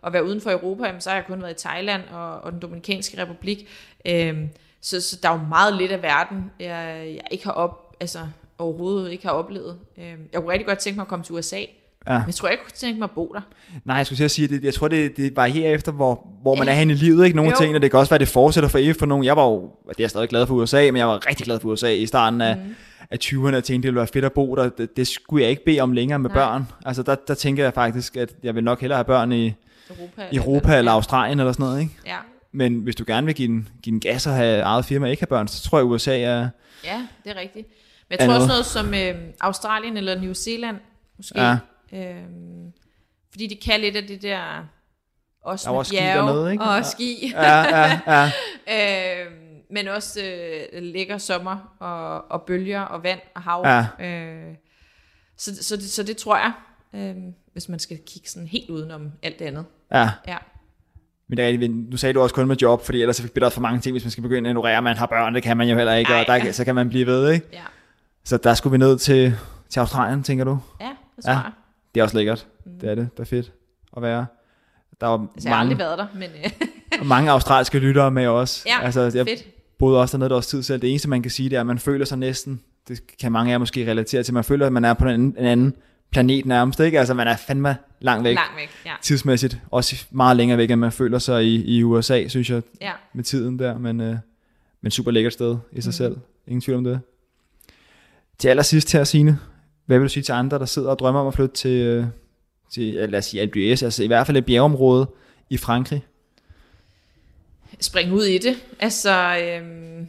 at 0.08 0.14
være 0.14 0.26
uden 0.26 0.42
for 0.42 0.52
Europa, 0.52 0.86
jamen, 0.86 1.02
så 1.02 1.10
har 1.10 1.18
jeg 1.18 1.26
kun 1.28 1.42
været 1.42 1.64
i 1.64 1.68
Thailand 1.68 2.02
og, 2.12 2.40
og 2.42 2.52
den 2.52 2.60
Dominikanske 2.60 3.22
Republik. 3.22 3.68
Øh, 4.06 4.38
så, 4.82 5.02
så 5.02 5.20
der 5.24 5.30
er 5.30 5.34
jo 5.34 5.46
meget 5.50 5.74
lidt 5.78 5.92
af 5.92 6.02
verden, 6.02 6.52
jeg, 6.60 7.04
jeg 7.16 7.22
ikke 7.32 7.44
har 7.46 7.52
op, 7.52 7.96
altså, 8.00 8.20
overhovedet 8.58 9.12
ikke 9.12 9.26
har 9.26 9.32
oplevet. 9.34 9.78
Øh, 9.98 10.04
jeg 10.34 10.42
kunne 10.42 10.52
rigtig 10.52 10.68
godt 10.68 10.80
tænke 10.80 10.98
mig 10.98 11.04
at 11.04 11.08
komme 11.08 11.26
til 11.26 11.36
USA, 11.36 11.60
Ja. 12.08 12.14
men 12.18 12.24
jeg 12.28 12.34
tror 12.36 12.48
ikke, 12.50 12.62
jeg 12.62 12.66
kunne 12.66 12.78
tænke 12.78 13.00
mig 13.00 13.04
at 13.06 13.12
bo 13.12 13.32
der. 13.36 13.42
Nej, 13.86 13.96
jeg 13.96 14.06
skulle 14.06 14.18
til 14.18 14.24
at 14.24 14.32
sige, 14.32 14.48
det, 14.48 14.64
jeg 14.64 14.74
tror, 14.74 14.88
det, 14.88 15.18
det 15.18 15.36
varierer 15.36 15.74
efter, 15.74 15.92
hvor, 15.92 16.28
hvor 16.42 16.56
man 16.56 16.68
Ja. 16.68 16.74
er 16.74 16.78
henne 16.78 16.94
i 16.94 16.96
livet. 16.96 17.26
Ikke? 17.26 17.36
Nogle 17.36 17.52
Jo. 17.52 17.58
ting, 17.58 17.76
og 17.76 17.82
det 17.82 17.92
kan 17.92 18.00
også 18.00 18.10
være, 18.10 18.20
det 18.20 18.28
fortsætter 18.28 18.70
for 18.70 18.78
evigt 18.78 19.00
for 19.00 19.06
nogen. 19.06 19.26
Jeg 19.26 19.36
var 19.36 19.46
jo, 19.46 19.62
det 19.90 19.90
er 19.90 20.04
jeg 20.04 20.10
stadig 20.10 20.30
glad 20.30 20.48
for 20.48 20.54
USA, 20.56 20.82
men 20.82 20.98
jeg 20.98 21.08
var 21.08 21.28
rigtig 21.28 21.46
glad 21.46 21.60
for 21.60 21.70
USA 21.70 21.90
i 21.94 22.06
starten 22.06 22.42
af, 22.42 22.58
mm. 22.58 22.76
Af 23.12 23.18
20'erne. 23.24 23.54
Jeg 23.54 23.64
tænkte, 23.64 23.74
det 23.74 23.84
ville 23.84 23.96
være 23.98 24.08
fedt 24.08 24.26
at 24.26 24.34
bo 24.34 24.56
der. 24.56 24.70
Det, 24.70 24.98
det 24.98 25.08
skulle 25.08 25.42
jeg 25.44 25.50
ikke 25.52 25.66
bede 25.66 25.80
om 25.80 25.92
længere 25.92 26.20
med 26.20 26.30
Nej. 26.30 26.38
børn. 26.40 26.68
Altså, 26.86 27.04
der, 27.04 27.16
der 27.16 27.34
tænker 27.34 27.64
jeg 27.64 27.74
faktisk, 27.74 28.18
at 28.18 28.30
jeg 28.44 28.56
vil 28.56 28.64
nok 28.64 28.82
hellere 28.82 28.98
have 28.98 29.06
børn 29.06 29.32
i 29.32 29.54
Europa, 29.90 30.28
Europa 30.32 30.78
eller 30.78 30.92
Australien 30.92 31.40
eller 31.40 31.54
sådan 31.54 31.66
noget. 31.66 31.82
Ikke? 31.82 31.94
Ja. 32.06 32.18
Men 32.52 32.80
hvis 32.80 32.96
du 32.96 33.04
gerne 33.08 33.26
vil 33.26 33.36
give 33.36 33.50
en, 33.50 33.68
give 33.84 33.94
en 33.94 34.00
gas 34.00 34.28
og 34.28 34.34
have 34.34 34.60
eget 34.62 34.86
firma 34.86 35.06
og 35.06 35.12
ikke 35.12 35.22
have 35.22 35.28
børn, 35.28 35.48
så 35.48 35.70
tror 35.70 35.78
jeg, 35.78 35.86
at 35.86 35.92
USA 35.92 36.20
er... 36.20 36.50
Ja, 36.86 37.08
det 37.24 37.32
er 37.32 37.40
rigtigt. 37.40 37.68
Men 38.10 38.20
jeg 38.20 38.28
tror 38.28 38.28
noget. 38.28 38.42
også 38.42 38.48
noget 38.48 38.66
som 38.66 38.94
øh, 38.94 39.34
Australien 39.42 39.98
eller 39.98 40.22
New 40.22 40.34
Zealand, 40.34 40.78
måske. 41.18 41.42
Ja. 41.42 41.58
Øhm, 41.94 42.72
fordi 43.32 43.48
de 43.48 43.56
kan 43.56 43.80
lidt 43.80 43.96
af 43.96 44.04
det 44.04 44.22
der, 44.22 44.40
også 45.44 45.70
Der 45.70 45.76
med 45.76 45.86
ski 45.86 45.96
bjerge 45.96 46.28
dernede, 46.28 46.52
ikke? 46.52 46.64
og 46.64 46.78
Ja. 46.78 46.84
ski. 46.84 47.32
Ja, 47.36 47.78
ja, 47.78 48.00
ja. 48.08 48.26
øhm, 49.26 49.34
men 49.70 49.88
også 49.88 50.22
øh, 50.24 50.84
lækker 50.84 51.18
sommer 51.18 51.76
og, 51.80 52.32
og 52.32 52.42
bølger 52.42 52.82
og 52.82 53.04
vand 53.04 53.20
og 53.36 53.42
hav. 53.42 53.64
Ja. 53.66 54.06
Øh, 54.06 54.56
så, 55.38 55.64
så, 55.64 55.76
det, 55.76 55.90
så 55.90 56.04
det 56.04 56.18
tror 56.18 56.38
jeg, 56.38 56.52
øh, 56.94 57.16
hvis 57.54 57.70
man 57.70 57.80
skal 57.80 57.98
kigge 58.08 58.30
sådan 58.30 58.48
helt 58.48 58.70
udenom 58.70 59.12
alt 59.24 59.40
det 59.40 59.46
andet. 59.46 59.66
Ja. 59.92 60.10
Ja. 60.28 60.38
Men 61.28 61.38
det 61.38 61.46
er, 61.46 61.50
rigtigt, 61.50 61.90
nu 61.90 61.98
sagde 61.98 62.14
du 62.14 62.22
også 62.22 62.36
kun 62.36 62.48
med 62.48 62.56
job, 62.56 62.86
fordi 62.86 63.02
ellers 63.02 63.16
så 63.18 63.32
bliver 63.32 63.46
der 63.46 63.50
for 63.50 63.62
mange 63.62 63.80
ting, 63.80 63.94
hvis 63.94 64.04
man 64.04 64.12
skal 64.12 64.22
begynde 64.22 64.50
at 64.50 64.52
ignorere, 64.52 64.78
at 64.78 64.84
man 64.84 64.98
har 64.98 65.06
børn, 65.06 65.36
det 65.36 65.44
kan 65.44 65.58
man 65.58 65.70
jo 65.70 65.76
heller 65.76 65.94
ikke, 65.94 66.14
Ej. 66.14 66.20
og 66.20 66.28
der, 66.28 66.52
så 66.52 66.66
kan 66.66 66.76
man 66.76 66.90
blive 66.90 67.06
ved, 67.06 67.32
ikke? 67.32 67.48
Ja. 67.54 67.62
Så 68.24 68.38
der 68.38 68.54
skulle 68.54 68.72
vi 68.72 68.78
ned 68.78 68.98
til, 68.98 69.36
til 69.70 69.80
Australien, 69.80 70.24
tænker 70.24 70.46
du? 70.46 70.60
Ja, 70.82 70.90
det 71.16 71.24
tror 71.26 71.32
jeg. 71.32 71.52
Det 71.96 72.00
er 72.00 72.04
også 72.04 72.18
lækkert. 72.18 72.48
Mm. 72.66 72.80
Det 72.80 72.90
er 72.90 72.96
det. 72.96 73.10
Det 73.12 73.20
er 73.20 73.26
fedt 73.26 73.52
at 73.98 74.02
være. 74.02 74.26
Der 75.02 75.08
var 75.08 75.28
Altså, 75.36 75.50
jeg 75.50 75.58
har 75.58 75.64
mange, 75.64 75.72
aldrig 75.72 75.86
været 75.86 75.98
der, 75.98 76.08
men 76.14 76.30
øh, 77.00 77.06
mange 77.06 77.32
australske 77.32 77.80
lyttere 77.80 78.12
med 78.12 78.28
også. 78.28 78.64
Ja, 78.68 78.86
altså, 78.86 79.02
jeg 79.02 79.26
fedt. 79.28 79.59
Boede 79.80 80.00
også 80.02 80.18
dernede 80.18 80.28
et 80.28 80.32
års 80.36 80.48
tid 80.48 80.64
selv. 80.64 80.82
Det 80.82 80.90
eneste, 80.90 81.10
man 81.10 81.22
kan 81.22 81.32
sige, 81.32 81.50
det 81.50 81.56
er, 81.56 81.60
at 81.60 81.68
man 81.68 81.80
føler 81.80 82.06
sig 82.06 82.18
næsten, 82.18 82.62
det 82.88 83.02
kan 83.20 83.32
mange 83.32 83.50
af 83.52 83.54
jer 83.54 83.58
måske 83.58 83.92
relatere 83.92 84.24
til, 84.24 84.34
man 84.34 84.44
føler, 84.44 84.66
at 84.66 84.74
man 84.74 84.86
er 84.86 84.94
på 84.94 85.04
en 85.04 85.10
anden, 85.12 85.36
en 85.38 85.46
anden 85.46 85.74
planet 86.12 86.46
nærmest, 86.46 86.80
ikke? 86.80 87.00
Altså, 87.00 87.14
man 87.14 87.28
er 87.28 87.36
fandme 87.36 87.78
langt 88.00 88.24
væk. 88.24 88.36
Langt 88.36 88.56
væk, 88.58 88.70
ja. 88.86 88.92
Tidsmæssigt. 89.02 89.58
Også 89.72 90.06
meget 90.12 90.38
længere 90.38 90.58
væk, 90.58 90.72
end 90.72 90.80
man 90.80 90.92
føler 90.92 91.20
sig 91.20 91.46
i, 91.46 91.78
i 91.78 91.84
USA, 91.84 92.28
synes 92.28 92.50
jeg, 92.50 92.62
Ja. 92.82 92.92
med 93.14 93.24
tiden 93.24 93.60
der. 93.60 93.78
Men, 93.78 94.02
øh, 94.02 94.16
men 94.82 94.92
super 94.92 95.12
lækkert 95.12 95.34
sted 95.34 95.58
i 95.72 95.82
sig 95.82 95.90
Mhm. 95.90 95.94
selv. 95.94 96.18
Ingen 96.48 96.62
tvivl 96.62 96.78
om 96.78 96.84
det. 96.84 97.00
Til 98.38 98.48
allersidst 98.48 98.94
her, 98.94 99.04
Signe, 99.04 99.40
hvad 99.86 99.98
vil 100.00 100.04
du 100.08 100.10
sige 100.10 100.24
til 100.24 100.32
andre, 100.32 100.60
der 100.60 100.66
sidder 100.66 100.90
og 100.90 101.00
drømmer 101.00 101.22
om 101.22 101.28
at 101.28 101.34
flytte 101.34 101.56
til, 101.56 101.72
øh, 101.82 102.06
til 102.72 102.94
lad 102.94 103.16
os 103.20 103.26
sige 103.26 103.42
Alpe 103.42 103.60
altså 103.60 104.04
i 104.04 104.08
hvert 104.08 104.26
fald 104.28 104.38
et 104.38 104.46
bjergeområde 104.46 105.08
i 105.50 105.58
Frankrig? 105.58 106.06
Springe 107.82 108.14
ud 108.14 108.24
i 108.26 108.38
det. 108.38 108.64
Altså, 108.80 109.38
øhm, 109.44 110.08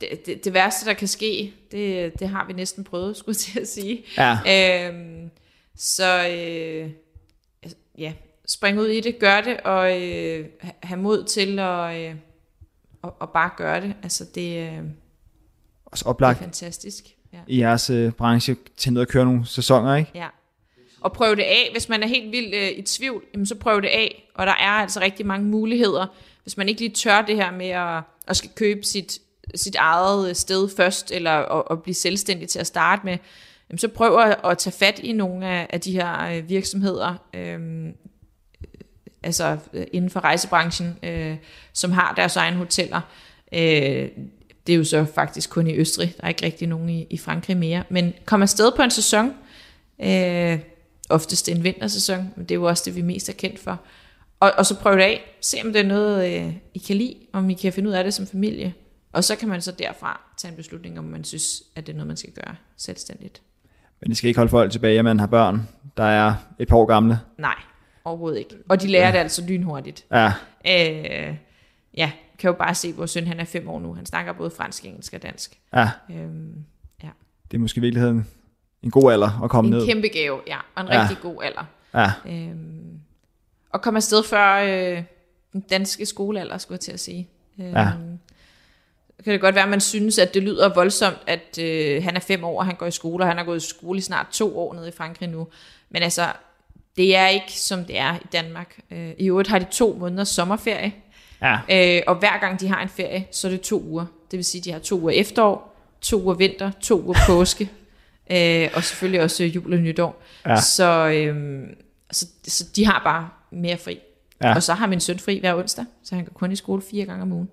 det, 0.00 0.26
det, 0.26 0.44
det 0.44 0.54
værste, 0.54 0.86
der 0.86 0.92
kan 0.94 1.08
ske, 1.08 1.52
det, 1.72 2.12
det 2.20 2.28
har 2.28 2.46
vi 2.46 2.52
næsten 2.52 2.84
prøvet, 2.84 3.16
skulle 3.16 3.34
jeg 3.34 3.36
til 3.52 3.60
at 3.60 3.68
sige. 3.68 4.04
Ja. 4.18 4.88
Øhm, 4.88 5.30
så 5.76 6.28
øh, 6.28 6.90
altså, 7.62 7.76
ja, 7.98 8.12
spring 8.46 8.78
ud 8.80 8.86
i 8.86 9.00
det, 9.00 9.18
gør 9.18 9.40
det, 9.40 9.60
og 9.60 10.02
øh, 10.02 10.46
ha- 10.60 10.72
have 10.82 11.00
mod 11.00 11.24
til 11.24 11.58
at, 11.58 11.96
øh, 12.00 12.14
og, 13.02 13.16
og 13.20 13.30
bare 13.30 13.50
gøre 13.56 13.80
det. 13.80 13.94
Altså, 14.02 14.24
det, 14.34 14.58
øh, 14.58 14.78
Også 15.86 16.02
det 16.02 16.06
er 16.06 16.10
oplagt 16.10 16.38
fantastisk. 16.38 17.04
Ja. 17.32 17.38
i 17.46 17.60
jeres 17.60 17.90
øh, 17.90 18.12
branche 18.12 18.56
til 18.76 18.92
ned 18.92 19.02
at 19.02 19.08
køre 19.08 19.24
nogle 19.24 19.46
sæsoner, 19.46 19.96
ikke? 19.96 20.10
Ja. 20.14 20.26
Og 21.00 21.12
prøv 21.12 21.36
det 21.36 21.42
af. 21.42 21.68
Hvis 21.72 21.88
man 21.88 22.02
er 22.02 22.06
helt 22.06 22.32
vildt 22.32 22.54
øh, 22.54 22.68
i 22.68 22.82
tvivl, 22.82 23.24
jamen 23.34 23.46
så 23.46 23.54
prøv 23.54 23.82
det 23.82 23.88
af. 23.88 24.30
Og 24.34 24.46
der 24.46 24.52
er 24.52 24.70
altså 24.70 25.00
rigtig 25.00 25.26
mange 25.26 25.46
muligheder. 25.46 26.06
Hvis 26.48 26.56
man 26.56 26.68
ikke 26.68 26.80
lige 26.80 26.94
tør 26.94 27.22
det 27.22 27.36
her 27.36 27.50
med 27.50 27.68
at, 27.68 28.02
at 28.28 28.36
skal 28.36 28.50
købe 28.54 28.82
sit, 28.82 29.18
sit 29.54 29.74
eget 29.74 30.36
sted 30.36 30.68
først, 30.76 31.12
eller 31.12 31.30
at, 31.30 31.64
at 31.70 31.82
blive 31.82 31.94
selvstændig 31.94 32.48
til 32.48 32.58
at 32.58 32.66
starte 32.66 33.02
med, 33.04 33.18
jamen 33.70 33.78
så 33.78 33.88
prøv 33.88 34.18
at, 34.18 34.36
at 34.44 34.58
tage 34.58 34.74
fat 34.78 34.98
i 34.98 35.12
nogle 35.12 35.46
af, 35.46 35.66
af 35.70 35.80
de 35.80 35.92
her 35.92 36.20
øh, 36.20 36.48
virksomheder, 36.48 37.14
øhm, 37.34 37.86
øh, 37.86 37.92
altså 39.22 39.58
øh, 39.72 39.86
inden 39.92 40.10
for 40.10 40.20
rejsebranchen, 40.20 40.98
øh, 41.02 41.36
som 41.72 41.92
har 41.92 42.14
deres 42.14 42.36
egne 42.36 42.56
hoteller. 42.56 43.00
Øh, 43.52 44.08
det 44.66 44.72
er 44.72 44.76
jo 44.76 44.84
så 44.84 45.06
faktisk 45.14 45.50
kun 45.50 45.66
i 45.66 45.76
Østrig. 45.76 46.14
Der 46.16 46.24
er 46.24 46.28
ikke 46.28 46.46
rigtig 46.46 46.68
nogen 46.68 46.88
i, 46.88 47.06
i 47.10 47.18
Frankrig 47.18 47.56
mere. 47.56 47.84
Men 47.88 48.14
kom 48.24 48.42
afsted 48.42 48.72
på 48.76 48.82
en 48.82 48.90
sæson. 48.90 49.34
Øh, 50.02 50.58
oftest 51.10 51.48
en 51.48 51.64
vintersæson, 51.64 52.32
men 52.36 52.44
det 52.44 52.50
er 52.50 52.58
jo 52.58 52.64
også 52.64 52.82
det, 52.86 52.96
vi 52.96 53.02
mest 53.02 53.28
er 53.28 53.32
kendt 53.32 53.58
for. 53.58 53.80
Og, 54.40 54.52
og 54.58 54.66
så 54.66 54.78
prøv 54.78 54.96
det 54.96 55.02
af. 55.02 55.20
Se 55.40 55.56
om 55.64 55.72
det 55.72 55.80
er 55.80 55.86
noget, 55.86 56.40
øh, 56.46 56.54
I 56.74 56.78
kan 56.78 56.96
lide, 56.96 57.14
om 57.32 57.50
I 57.50 57.54
kan 57.54 57.72
finde 57.72 57.88
ud 57.88 57.94
af 57.94 58.04
det 58.04 58.14
som 58.14 58.26
familie. 58.26 58.74
Og 59.12 59.24
så 59.24 59.36
kan 59.36 59.48
man 59.48 59.62
så 59.62 59.72
derfra 59.72 60.20
tage 60.36 60.50
en 60.50 60.56
beslutning, 60.56 60.98
om 60.98 61.04
man 61.04 61.24
synes, 61.24 61.62
at 61.76 61.86
det 61.86 61.92
er 61.92 61.96
noget, 61.96 62.06
man 62.06 62.16
skal 62.16 62.32
gøre 62.32 62.54
selvstændigt. 62.76 63.42
Men 64.00 64.10
I 64.10 64.14
skal 64.14 64.28
ikke 64.28 64.38
holde 64.38 64.50
folk 64.50 64.72
tilbage, 64.72 64.98
at 64.98 65.04
man 65.04 65.20
har 65.20 65.26
børn, 65.26 65.68
der 65.96 66.04
er 66.04 66.34
et 66.58 66.68
par 66.68 66.76
år 66.76 66.86
gamle. 66.86 67.20
Nej, 67.38 67.54
overhovedet 68.04 68.38
ikke. 68.38 68.54
Og 68.68 68.82
de 68.82 68.86
lærer 68.88 69.10
det 69.10 69.18
altså 69.18 69.42
lynhurtigt. 69.48 70.04
Ja. 70.12 70.32
Øh, 70.66 71.34
ja, 71.96 72.12
kan 72.38 72.48
jo 72.48 72.54
bare 72.54 72.74
se, 72.74 72.92
hvor 72.92 73.06
søn 73.06 73.26
han 73.26 73.40
er 73.40 73.44
fem 73.44 73.68
år 73.68 73.80
nu. 73.80 73.94
Han 73.94 74.06
snakker 74.06 74.32
både 74.32 74.50
fransk, 74.50 74.84
engelsk 74.84 75.12
og 75.14 75.22
dansk. 75.22 75.58
Ja. 75.74 75.90
Øhm, 76.10 76.54
ja. 77.02 77.08
Det 77.50 77.56
er 77.56 77.60
måske 77.60 77.78
i 77.78 77.80
virkeligheden 77.80 78.26
en 78.82 78.90
god 78.90 79.12
alder 79.12 79.40
at 79.44 79.50
komme 79.50 79.68
En 79.70 79.76
ned. 79.76 79.86
kæmpe 79.86 80.08
gave, 80.08 80.40
ja. 80.46 80.56
Og 80.74 80.82
en 80.82 80.88
Ja. 80.88 81.02
rigtig 81.02 81.18
god 81.22 81.42
alder. 81.44 81.64
Ja. 81.94 82.12
Øhm, 82.32 83.00
og 83.70 83.82
komme 83.82 83.96
afsted 83.96 84.22
før 84.22 84.54
øh, 84.54 85.02
den 85.52 85.60
danske 85.60 86.06
skolealder, 86.06 86.58
skulle 86.58 86.76
jeg 86.76 86.80
til 86.80 86.92
at 86.92 87.00
sige. 87.00 87.28
Øhm, 87.60 87.72
Ja. 87.74 87.88
Kan 89.24 89.32
det 89.32 89.40
godt 89.40 89.54
være, 89.54 89.64
at 89.64 89.70
man 89.70 89.80
synes, 89.80 90.18
at 90.18 90.34
det 90.34 90.42
lyder 90.42 90.74
voldsomt, 90.74 91.18
at 91.26 91.58
øh, 91.60 92.02
han 92.04 92.16
er 92.16 92.20
fem 92.20 92.44
år, 92.44 92.58
og 92.58 92.66
han 92.66 92.74
går 92.74 92.86
i 92.86 92.90
skole, 92.90 93.24
og 93.24 93.28
han 93.28 93.36
har 93.36 93.44
gået 93.44 93.56
i 93.64 93.68
skole 93.68 93.98
i 93.98 94.00
snart 94.00 94.26
to 94.32 94.58
år 94.58 94.74
nede 94.74 94.88
i 94.88 94.92
Frankrig 94.96 95.28
nu. 95.28 95.48
Men 95.90 96.02
altså, 96.02 96.26
det 96.96 97.16
er 97.16 97.26
ikke, 97.28 97.52
som 97.52 97.84
det 97.84 97.98
er 97.98 98.14
i 98.14 98.26
Danmark. 98.32 98.78
Øh, 98.90 99.10
I 99.18 99.28
øvrigt 99.28 99.48
har 99.48 99.58
de 99.58 99.66
to 99.70 99.96
måneders 100.00 100.28
sommerferie. 100.28 100.92
Ja. 101.42 101.58
Øh, 101.70 102.02
og 102.06 102.14
hver 102.14 102.40
gang 102.40 102.60
de 102.60 102.68
har 102.68 102.82
en 102.82 102.88
ferie, 102.88 103.26
så 103.30 103.46
er 103.46 103.50
det 103.50 103.60
to 103.60 103.82
uger. 103.82 104.06
Det 104.30 104.36
vil 104.36 104.44
sige, 104.44 104.60
at 104.60 104.64
de 104.64 104.72
har 104.72 104.78
to 104.78 105.00
uger 105.00 105.10
efterår, 105.12 105.76
to 106.00 106.22
uger 106.22 106.34
vinter, 106.34 106.70
to 106.80 107.02
uger 107.02 107.18
påske, 107.26 107.70
øh, 108.32 108.68
og 108.74 108.84
selvfølgelig 108.84 109.22
også 109.22 109.44
jul 109.44 109.72
og 109.72 109.78
nytår. 109.78 110.22
Ja. 110.46 110.60
Så, 110.60 111.08
øh, 111.08 111.66
så, 112.12 112.26
så 112.44 112.64
de 112.76 112.86
har 112.86 113.00
bare 113.04 113.28
mere 113.50 113.76
fri. 113.76 113.98
Ja. 114.42 114.54
Og 114.54 114.62
så 114.62 114.74
har 114.74 114.86
min 114.86 115.00
søn 115.00 115.18
fri 115.18 115.38
hver 115.38 115.54
onsdag, 115.54 115.84
så 116.02 116.14
han 116.14 116.24
går 116.24 116.32
kun 116.32 116.52
i 116.52 116.56
skole 116.56 116.82
fire 116.82 117.04
gange 117.04 117.22
om 117.22 117.32
ugen. 117.32 117.48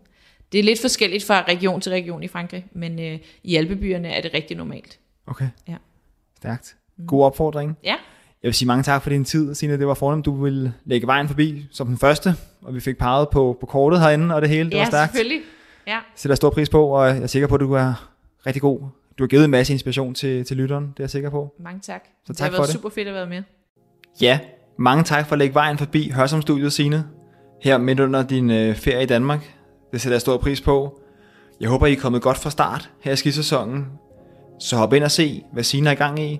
Det 0.51 0.59
er 0.59 0.63
lidt 0.63 0.81
forskelligt 0.81 1.23
fra 1.23 1.43
region 1.47 1.81
til 1.81 1.91
region 1.91 2.23
i 2.23 2.27
Frankrig, 2.27 2.65
men 2.73 2.99
øh, 2.99 3.19
i 3.43 3.55
alpebyerne 3.55 4.07
er 4.07 4.21
det 4.21 4.33
rigtig 4.33 4.57
normalt. 4.57 4.99
Okay. 5.27 5.47
Ja. 5.67 5.75
Stærkt. 6.37 6.75
God 7.07 7.25
opfordring. 7.25 7.77
Ja. 7.83 7.95
Jeg 8.43 8.47
vil 8.47 8.53
sige 8.53 8.67
mange 8.67 8.83
tak 8.83 9.01
for 9.01 9.09
din 9.09 9.25
tid, 9.25 9.55
Signe. 9.55 9.79
Det 9.79 9.87
var 9.87 9.93
fornemt, 9.93 10.25
du 10.25 10.43
ville 10.43 10.73
lægge 10.85 11.07
vejen 11.07 11.27
forbi 11.27 11.65
som 11.71 11.87
den 11.87 11.97
første, 11.97 12.35
og 12.61 12.75
vi 12.75 12.79
fik 12.79 12.97
peget 12.97 13.29
på, 13.29 13.57
på 13.59 13.65
kortet 13.65 13.99
herinde 13.99 14.35
og 14.35 14.41
det 14.41 14.49
hele. 14.49 14.69
Det 14.69 14.75
ja, 14.75 14.79
var 14.79 14.85
stærkt. 14.85 15.11
selvfølgelig. 15.11 15.41
Ja. 15.87 15.99
Sætter 16.15 16.35
stor 16.35 16.49
pris 16.49 16.69
på, 16.69 16.87
og 16.87 17.07
jeg 17.07 17.17
er 17.17 17.27
sikker 17.27 17.47
på, 17.47 17.55
at 17.55 17.61
du 17.61 17.73
er 17.73 18.11
rigtig 18.45 18.61
god. 18.61 18.79
Du 19.17 19.23
har 19.23 19.27
givet 19.27 19.45
en 19.45 19.51
masse 19.51 19.73
inspiration 19.73 20.13
til, 20.13 20.45
til 20.45 20.57
lytteren, 20.57 20.83
det 20.83 20.99
er 20.99 21.03
jeg 21.03 21.09
sikker 21.09 21.29
på. 21.29 21.55
Mange 21.59 21.79
tak. 21.79 22.01
Så 22.25 22.33
det 22.33 22.37
tak 22.37 22.45
har 22.45 22.51
for 22.51 22.57
været 22.57 22.67
det. 22.67 22.73
super 22.73 22.89
fedt 22.89 23.07
at 23.07 23.13
være 23.13 23.27
med. 23.27 23.43
Ja, 24.21 24.39
mange 24.77 25.03
tak 25.03 25.27
for 25.27 25.33
at 25.33 25.39
lægge 25.39 25.55
vejen 25.55 25.77
forbi 25.77 26.09
Hørsom 26.09 26.41
Studiet, 26.41 26.73
Signe. 26.73 27.03
Her 27.61 27.77
midt 27.77 27.99
under 27.99 28.23
din 28.23 28.51
øh, 28.51 28.75
ferie 28.75 29.03
i 29.03 29.05
Danmark. 29.05 29.55
Det 29.91 30.01
sætter 30.01 30.15
jeg 30.15 30.21
stor 30.21 30.37
pris 30.37 30.61
på. 30.61 30.99
Jeg 31.59 31.69
håber, 31.69 31.85
I 31.85 31.93
er 31.93 31.99
kommet 31.99 32.21
godt 32.21 32.37
fra 32.37 32.49
start 32.49 32.89
her 33.01 33.11
i 33.11 33.15
skisæsonen. 33.15 33.85
Så 34.59 34.77
hop 34.77 34.93
ind 34.93 35.03
og 35.03 35.11
se, 35.11 35.43
hvad 35.53 35.63
Signe 35.63 35.89
er 35.89 35.93
i 35.93 35.95
gang 35.95 36.19
i. 36.19 36.39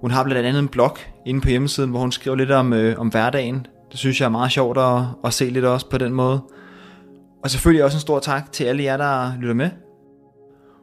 Hun 0.00 0.10
har 0.10 0.24
blandt 0.24 0.46
andet 0.46 0.60
en 0.60 0.68
blog 0.68 0.96
inde 1.26 1.40
på 1.40 1.48
hjemmesiden, 1.48 1.90
hvor 1.90 2.00
hun 2.00 2.12
skriver 2.12 2.36
lidt 2.36 2.50
om, 2.50 2.72
øh, 2.72 2.98
om 2.98 3.08
hverdagen. 3.08 3.66
Det 3.90 3.98
synes 3.98 4.20
jeg 4.20 4.26
er 4.26 4.30
meget 4.30 4.52
sjovt 4.52 4.78
at, 4.78 5.02
at 5.24 5.34
se 5.34 5.44
lidt 5.44 5.64
også 5.64 5.88
på 5.88 5.98
den 5.98 6.12
måde. 6.12 6.40
Og 7.44 7.50
selvfølgelig 7.50 7.84
også 7.84 7.96
en 7.96 8.00
stor 8.00 8.18
tak 8.18 8.52
til 8.52 8.64
alle 8.64 8.82
jer, 8.82 8.96
der 8.96 9.32
lytter 9.40 9.54
med. 9.54 9.70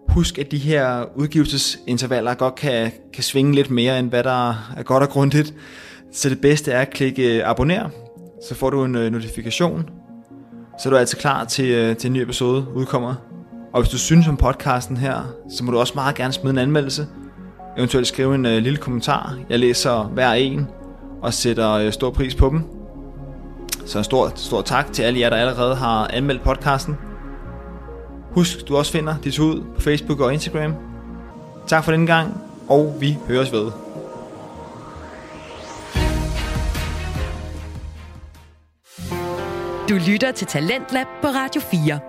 Husk, 0.10 0.38
at 0.38 0.52
de 0.52 0.58
her 0.58 1.06
udgivelsesintervaller 1.16 2.34
godt 2.34 2.56
kan, 2.56 2.92
kan 3.14 3.24
svinge 3.24 3.56
lidt 3.56 3.70
mere, 3.70 4.00
end 4.00 4.10
hvad 4.10 4.24
der 4.24 4.50
er 4.78 4.84
godt 4.84 5.04
og 5.04 5.10
grundigt. 5.10 5.54
Så 6.12 6.30
det 6.30 6.42
bedste 6.42 6.72
er 6.72 6.82
at 6.82 6.90
klikke 6.90 7.38
øh, 7.38 7.50
abonner, 7.50 7.90
så 8.48 8.56
får 8.56 8.70
du 8.70 8.84
en 8.84 8.96
øh, 8.96 9.12
notifikation. 9.12 9.90
Så 10.80 10.90
er 10.90 10.92
du 10.92 10.98
altid 10.98 11.18
klar 11.18 11.46
til, 11.46 11.66
øh, 11.66 11.96
til 11.96 12.08
en 12.08 12.14
ny 12.14 12.18
episode 12.18 12.66
udkommer. 12.76 13.16
Og 13.74 13.82
hvis 13.82 13.92
du 13.92 13.98
synes 13.98 14.28
om 14.28 14.38
podcasten 14.38 14.98
her, 14.98 15.34
så 15.52 15.64
må 15.64 15.72
du 15.72 15.80
også 15.80 15.94
meget 15.96 16.16
gerne 16.16 16.34
smide 16.34 16.52
en 16.52 16.58
anmeldelse. 16.58 17.08
Eventuelt 17.78 18.08
skrive 18.08 18.36
en 18.36 18.44
lille 18.44 18.78
kommentar. 18.78 19.38
Jeg 19.50 19.60
læser 19.60 20.04
hver 20.04 20.32
en 20.32 20.68
og 21.22 21.34
sætter 21.34 21.92
stor 21.92 22.12
pris 22.12 22.36
på 22.36 22.50
dem. 22.50 22.64
Så 23.86 23.98
en 23.98 24.04
stor, 24.04 24.32
stor 24.36 24.62
tak 24.62 24.94
til 24.94 25.04
alle 25.04 25.20
jer, 25.20 25.30
der 25.30 25.38
allerede 25.38 25.76
har 25.76 26.08
anmeldt 26.08 26.42
podcasten. 26.42 26.98
Husk, 28.32 28.68
du 28.68 28.78
også 28.78 28.92
finder 28.92 29.16
dit 29.24 29.40
ud 29.40 29.62
på 29.76 29.82
Facebook 29.82 30.20
og 30.20 30.34
Instagram. 30.34 30.74
Tak 31.68 31.84
for 31.84 31.92
den 31.92 32.06
gang, 32.06 32.42
og 32.68 32.96
vi 33.00 33.18
høres 33.28 33.52
ved. 33.52 33.72
Du 39.90 40.00
lytter 40.08 40.32
til 40.32 40.48
Talentlab 40.48 41.08
på 41.22 41.28
Radio 41.28 41.62
4. 41.62 42.00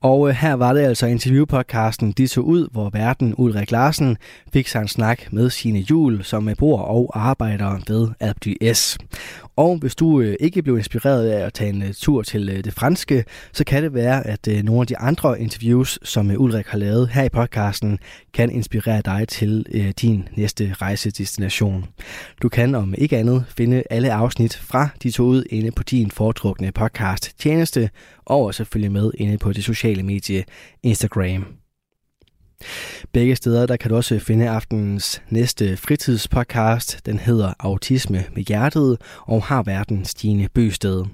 Og 0.00 0.28
øh, 0.28 0.34
her 0.34 0.54
var 0.54 0.72
det 0.72 0.80
altså 0.80 1.06
interviewpodcasten 1.06 2.12
De 2.12 2.26
tog 2.26 2.46
ud, 2.46 2.68
hvor 2.72 2.90
verden 2.90 3.34
Ulrik 3.38 3.70
Larsen 3.70 4.16
fik 4.52 4.68
sig 4.68 4.80
en 4.80 4.88
snak 4.88 5.32
med 5.32 5.50
sine 5.50 5.78
jul, 5.78 6.24
som 6.24 6.48
er 6.48 6.54
bor 6.54 6.78
og 6.78 7.10
arbejder 7.14 7.78
ved 7.88 8.08
Alpe 8.20 8.74
S. 8.74 8.98
Og 9.56 9.78
hvis 9.78 9.94
du 9.94 10.20
øh, 10.20 10.36
ikke 10.40 10.62
blev 10.62 10.76
inspireret 10.78 11.28
af 11.28 11.46
at 11.46 11.52
tage 11.52 11.70
en 11.70 11.82
øh, 11.82 11.94
tur 11.94 12.22
til 12.22 12.48
øh, 12.48 12.64
det 12.64 12.72
franske, 12.72 13.24
så 13.52 13.64
kan 13.64 13.82
det 13.82 13.94
være, 13.94 14.26
at 14.26 14.48
øh, 14.48 14.62
nogle 14.62 14.80
af 14.80 14.86
de 14.86 14.98
andre 14.98 15.40
interviews, 15.40 15.98
som 16.02 16.30
øh, 16.30 16.40
Ulrik 16.40 16.66
har 16.66 16.78
lavet 16.78 17.08
her 17.08 17.24
i 17.24 17.28
podcasten, 17.28 17.98
kan 18.34 18.50
inspirere 18.50 19.02
dig 19.04 19.28
til 19.28 19.66
øh, 19.72 19.90
din 20.00 20.28
næste 20.36 20.74
rejsedestination. 20.82 21.84
Du 22.42 22.48
kan 22.48 22.74
om 22.74 22.94
ikke 22.98 23.16
andet 23.18 23.44
finde 23.48 23.82
alle 23.90 24.12
afsnit 24.12 24.56
fra 24.56 24.88
De 25.02 25.10
to 25.10 25.22
ud 25.22 25.44
inde 25.50 25.70
på 25.70 25.82
din 25.82 26.10
foretrukne 26.10 26.72
podcast 26.72 27.38
tjeneste, 27.38 27.90
og 28.24 28.44
også 28.44 28.64
følge 28.64 28.90
med 28.90 29.10
inde 29.14 29.38
på 29.38 29.52
det 29.52 29.64
sociale 29.64 30.02
medie 30.02 30.44
Instagram. 30.82 31.65
Begge 33.12 33.36
steder 33.36 33.66
der 33.66 33.76
kan 33.76 33.90
du 33.90 33.96
også 33.96 34.18
finde 34.18 34.48
aftenens 34.48 35.22
næste 35.30 35.76
fritidspodcast. 35.76 37.06
Den 37.06 37.18
hedder 37.18 37.52
Autisme 37.58 38.24
med 38.34 38.42
hjertet 38.42 38.98
og 39.20 39.42
har 39.42 39.62
verden 39.62 40.04
Stine 40.04 40.48
Bøsted. 40.54 41.04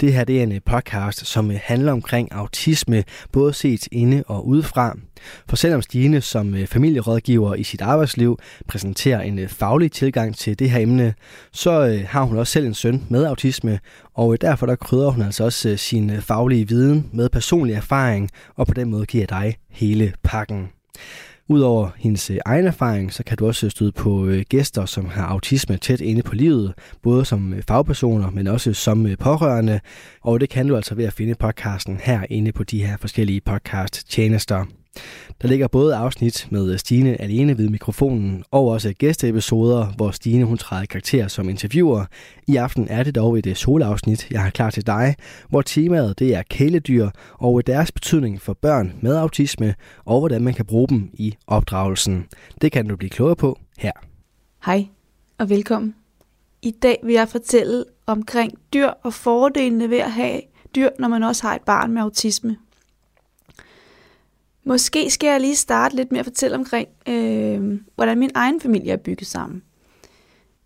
Det 0.00 0.12
her 0.12 0.24
det 0.24 0.38
er 0.38 0.42
en 0.42 0.60
podcast, 0.66 1.26
som 1.26 1.50
handler 1.62 1.92
omkring 1.92 2.32
autisme, 2.32 3.04
både 3.32 3.52
set 3.52 3.88
inde 3.92 4.24
og 4.26 4.46
udefra. 4.46 4.96
For 5.48 5.56
selvom 5.56 5.82
Stine 5.82 6.20
som 6.20 6.54
øh, 6.54 6.66
familierådgiver 6.66 7.54
i 7.54 7.62
sit 7.62 7.80
arbejdsliv 7.80 8.38
præsenterer 8.68 9.20
en 9.20 9.38
øh, 9.38 9.48
faglig 9.48 9.92
tilgang 9.92 10.36
til 10.36 10.58
det 10.58 10.70
her 10.70 10.80
emne, 10.80 11.14
så 11.52 11.86
øh, 11.86 12.04
har 12.08 12.22
hun 12.22 12.38
også 12.38 12.52
selv 12.52 12.66
en 12.66 12.74
søn 12.74 13.04
med 13.08 13.24
autisme, 13.24 13.78
og 14.14 14.40
derfor 14.40 14.66
der 14.66 14.76
krydder 14.76 15.10
hun 15.10 15.22
altså 15.22 15.44
også 15.44 15.76
sin 15.76 16.20
faglige 16.20 16.68
viden 16.68 17.10
med 17.12 17.28
personlig 17.28 17.74
erfaring, 17.74 18.30
og 18.56 18.66
på 18.66 18.74
den 18.74 18.90
måde 18.90 19.06
giver 19.06 19.26
dig 19.26 19.56
hele 19.70 20.12
pakken. 20.22 20.68
Udover 21.48 21.90
hendes 21.96 22.30
egen 22.44 22.66
erfaring, 22.66 23.12
så 23.12 23.24
kan 23.24 23.36
du 23.36 23.46
også 23.46 23.70
støde 23.70 23.92
på 23.92 24.28
gæster, 24.48 24.86
som 24.86 25.06
har 25.08 25.26
autisme 25.26 25.76
tæt 25.76 26.00
inde 26.00 26.22
på 26.22 26.34
livet, 26.34 26.74
både 27.02 27.24
som 27.24 27.54
fagpersoner, 27.68 28.30
men 28.30 28.46
også 28.46 28.72
som 28.72 29.06
pårørende. 29.20 29.80
Og 30.20 30.40
det 30.40 30.48
kan 30.48 30.68
du 30.68 30.76
altså 30.76 30.94
ved 30.94 31.04
at 31.04 31.12
finde 31.12 31.34
podcasten 31.34 32.00
her 32.02 32.26
inde 32.30 32.52
på 32.52 32.64
de 32.64 32.86
her 32.86 32.96
forskellige 32.96 33.40
podcast-tjenester. 33.40 34.64
Der 35.42 35.48
ligger 35.48 35.68
både 35.68 35.96
afsnit 35.96 36.48
med 36.50 36.78
Stine 36.78 37.20
alene 37.20 37.58
ved 37.58 37.68
mikrofonen, 37.68 38.44
og 38.50 38.68
også 38.68 38.92
gæsteepisoder, 38.98 39.86
hvor 39.96 40.10
Stine 40.10 40.44
hun 40.44 40.58
træder 40.58 40.86
karakter 40.86 41.28
som 41.28 41.48
interviewer. 41.48 42.04
I 42.46 42.56
aften 42.56 42.86
er 42.90 43.02
det 43.02 43.14
dog 43.14 43.38
et 43.38 43.46
øh, 43.46 43.54
solafsnit, 43.54 44.30
jeg 44.30 44.42
har 44.42 44.50
klar 44.50 44.70
til 44.70 44.86
dig, 44.86 45.14
hvor 45.48 45.62
temaet 45.62 46.18
det 46.18 46.34
er 46.34 46.42
kæledyr 46.50 47.08
og 47.32 47.66
deres 47.66 47.92
betydning 47.92 48.40
for 48.40 48.52
børn 48.52 48.92
med 49.00 49.16
autisme, 49.16 49.74
og 50.04 50.18
hvordan 50.18 50.42
man 50.42 50.54
kan 50.54 50.66
bruge 50.66 50.88
dem 50.88 51.10
i 51.14 51.34
opdragelsen. 51.46 52.26
Det 52.60 52.72
kan 52.72 52.88
du 52.88 52.96
blive 52.96 53.10
klogere 53.10 53.36
på 53.36 53.58
her. 53.78 53.92
Hej 54.66 54.86
og 55.38 55.50
velkommen. 55.50 55.94
I 56.62 56.70
dag 56.70 57.00
vil 57.04 57.14
jeg 57.14 57.28
fortælle 57.28 57.84
omkring 58.06 58.52
dyr 58.72 58.88
og 59.02 59.14
fordelene 59.14 59.90
ved 59.90 59.98
at 59.98 60.12
have 60.12 60.40
dyr, 60.76 60.88
når 60.98 61.08
man 61.08 61.22
også 61.22 61.46
har 61.46 61.54
et 61.54 61.62
barn 61.62 61.92
med 61.92 62.02
autisme. 62.02 62.56
Måske 64.64 65.10
skal 65.10 65.28
jeg 65.28 65.40
lige 65.40 65.56
starte 65.56 65.96
lidt 65.96 66.12
med 66.12 66.20
at 66.20 66.26
fortælle 66.26 66.56
omkring, 66.56 66.88
øh, 67.08 67.80
hvordan 67.94 68.18
min 68.18 68.30
egen 68.34 68.60
familie 68.60 68.92
er 68.92 68.96
bygget 68.96 69.26
sammen 69.26 69.62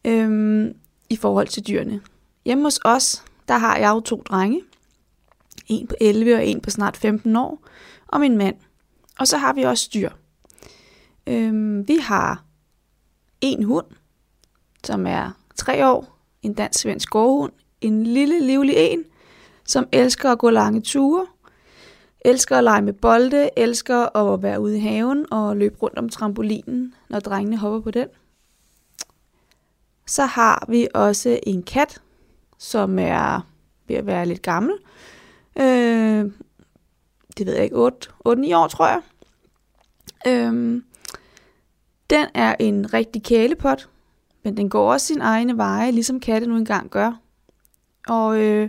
øh, 0.05 0.71
i 1.11 1.17
forhold 1.17 1.49
til 1.49 1.67
dyrene. 1.67 2.01
Hjemme 2.45 2.65
hos 2.65 2.81
os, 2.85 3.25
der 3.49 3.59
har 3.59 3.77
jeg 3.77 3.91
jo 3.91 4.01
to 4.01 4.23
drenge. 4.29 4.63
En 5.67 5.87
på 5.87 5.95
11 6.01 6.35
og 6.35 6.47
en 6.47 6.61
på 6.61 6.71
snart 6.71 6.97
15 6.97 7.37
år, 7.37 7.69
og 8.07 8.21
min 8.21 8.37
mand. 8.37 8.57
Og 9.19 9.29
så 9.29 9.37
har 9.37 9.53
vi 9.53 9.63
også 9.63 9.91
dyr. 9.95 10.11
Øh, 11.27 11.89
vi 11.89 11.97
har 11.97 12.45
en 13.41 13.63
hund, 13.63 13.87
som 14.85 15.07
er 15.07 15.31
tre 15.57 15.89
år, 15.89 16.19
en 16.43 16.55
dansk-svensk 16.55 17.11
gårdhund, 17.11 17.53
en 17.81 18.05
lille 18.05 18.47
livlig 18.47 18.75
en, 18.77 19.05
som 19.65 19.89
elsker 19.93 20.33
at 20.33 20.39
gå 20.39 20.51
lange 20.51 20.81
ture, 20.81 21.27
elsker 22.29 22.57
at 22.57 22.65
lege 22.65 22.83
med 22.83 22.93
bolde, 22.93 23.51
elsker 23.57 24.17
at 24.17 24.43
være 24.43 24.61
ude 24.61 24.77
i 24.77 24.81
haven 24.81 25.27
og 25.33 25.57
løbe 25.57 25.77
rundt 25.83 25.99
om 25.99 26.09
trampolinen, 26.09 26.95
når 27.09 27.21
drengene 27.21 27.57
hopper 27.57 27.81
på 27.81 27.91
den. 27.91 28.09
Så 30.07 30.25
har 30.25 30.65
vi 30.69 30.89
også 30.95 31.41
en 31.43 31.63
kat, 31.63 32.01
som 32.59 32.99
er 32.99 33.47
ved 33.87 33.97
at 33.97 34.07
være 34.07 34.27
lidt 34.27 34.43
gammel. 34.43 34.73
Øh, 35.59 36.31
det 37.39 37.47
ved 37.47 37.55
jeg 37.55 37.65
ikke, 37.65 37.77
8-9 37.77 37.79
år, 38.29 38.67
tror 38.69 38.87
jeg. 38.87 39.01
Øh, 40.27 40.83
den 42.11 42.27
er 42.35 42.57
en 42.59 42.95
rigtig 42.95 43.23
kælepot, 43.23 43.89
men 44.43 44.57
den 44.57 44.71
går 44.71 44.93
også 44.93 45.07
sin 45.07 45.21
egne 45.21 45.57
veje, 45.57 45.91
ligesom 45.91 46.21
katte 46.21 46.47
nu 46.47 46.57
engang 46.57 46.91
gør. 46.91 47.13
Og 48.09 48.41
øh, 48.41 48.69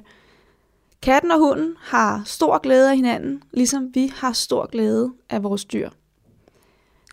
katten 1.02 1.32
og 1.32 1.40
hunden 1.40 1.76
har 1.80 2.22
stor 2.26 2.58
glæde 2.58 2.90
af 2.90 2.96
hinanden, 2.96 3.44
ligesom 3.52 3.90
vi 3.94 4.12
har 4.16 4.34
stor 4.34 4.66
glæde 4.66 5.14
af 5.30 5.44
vores 5.44 5.66
dyr. 5.66 5.90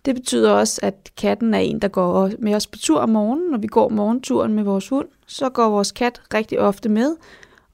Det 0.05 0.15
betyder 0.15 0.51
også, 0.51 0.79
at 0.83 1.11
katten 1.17 1.53
er 1.53 1.59
en, 1.59 1.79
der 1.79 1.87
går 1.87 2.31
med 2.39 2.55
os 2.55 2.67
på 2.67 2.77
tur 2.77 2.99
om 2.99 3.09
morgenen. 3.09 3.51
Når 3.51 3.57
vi 3.57 3.67
går 3.67 3.89
morgenturen 3.89 4.53
med 4.53 4.63
vores 4.63 4.89
hund, 4.89 5.07
så 5.25 5.49
går 5.49 5.69
vores 5.69 5.91
kat 5.91 6.21
rigtig 6.33 6.59
ofte 6.59 6.89
med 6.89 7.15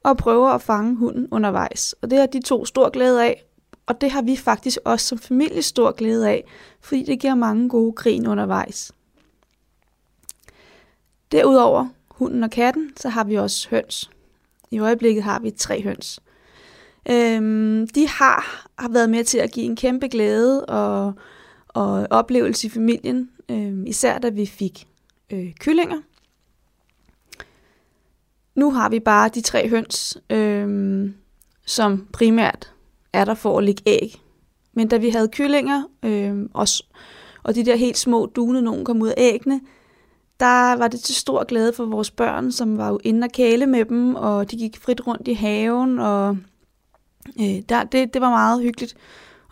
og 0.02 0.16
prøver 0.16 0.48
at 0.48 0.62
fange 0.62 0.96
hunden 0.96 1.28
undervejs. 1.30 1.94
Og 2.02 2.10
det 2.10 2.18
har 2.18 2.26
de 2.26 2.42
to 2.42 2.64
stor 2.64 2.90
glæde 2.90 3.24
af, 3.24 3.44
og 3.86 4.00
det 4.00 4.10
har 4.10 4.22
vi 4.22 4.36
faktisk 4.36 4.78
også 4.84 5.06
som 5.06 5.18
familie 5.18 5.62
stor 5.62 5.92
glæde 5.92 6.28
af, 6.28 6.44
fordi 6.80 7.02
det 7.02 7.20
giver 7.20 7.34
mange 7.34 7.68
gode 7.68 7.92
grin 7.92 8.26
undervejs. 8.26 8.92
Derudover 11.32 11.86
hunden 12.08 12.44
og 12.44 12.50
katten, 12.50 12.92
så 12.96 13.08
har 13.08 13.24
vi 13.24 13.34
også 13.34 13.68
høns. 13.70 14.10
I 14.74 14.78
øjeblikket 14.78 15.24
har 15.24 15.38
vi 15.40 15.50
tre 15.50 15.82
høns. 15.82 16.20
Øhm, 17.10 17.88
de 17.88 18.08
har, 18.08 18.66
har 18.78 18.88
været 18.88 19.10
med 19.10 19.24
til 19.24 19.38
at 19.38 19.52
give 19.52 19.66
en 19.66 19.76
kæmpe 19.76 20.08
glæde 20.08 20.64
og, 20.66 21.12
og 21.68 22.06
oplevelse 22.10 22.66
i 22.66 22.70
familien, 22.70 23.30
øhm, 23.48 23.86
især 23.86 24.18
da 24.18 24.28
vi 24.28 24.46
fik 24.46 24.86
øh, 25.32 25.54
kyllinger. 25.60 26.00
Nu 28.54 28.70
har 28.70 28.88
vi 28.88 29.00
bare 29.00 29.28
de 29.28 29.40
tre 29.40 29.68
høns, 29.68 30.18
øhm, 30.30 31.14
som 31.66 32.06
primært 32.12 32.72
er 33.12 33.24
der 33.24 33.34
for 33.34 33.58
at 33.58 33.64
lægge 33.64 33.82
æg. 33.86 34.20
Men 34.72 34.88
da 34.88 34.96
vi 34.96 35.08
havde 35.08 35.28
kyllinger, 35.28 35.82
øhm, 36.02 36.50
og, 36.54 36.66
og 37.42 37.54
de 37.54 37.64
der 37.64 37.76
helt 37.76 37.98
små 37.98 38.26
dune, 38.26 38.62
nogen 38.62 38.84
kom 38.84 39.02
ud 39.02 39.08
af 39.08 39.14
æggene, 39.16 39.60
der 40.40 40.76
var 40.76 40.88
det 40.88 41.00
til 41.00 41.14
stor 41.14 41.44
glæde 41.44 41.72
for 41.72 41.84
vores 41.84 42.10
børn, 42.10 42.52
som 42.52 42.78
var 42.78 42.88
jo 42.88 43.00
inde 43.04 43.24
og 43.24 43.30
kæle 43.32 43.66
med 43.66 43.84
dem, 43.84 44.14
og 44.14 44.50
de 44.50 44.56
gik 44.56 44.78
frit 44.80 45.06
rundt 45.06 45.28
i 45.28 45.32
haven, 45.32 45.98
og 45.98 46.36
øh, 47.40 47.62
der, 47.68 47.84
det, 47.84 48.14
det 48.14 48.22
var 48.22 48.30
meget 48.30 48.62
hyggeligt 48.62 48.96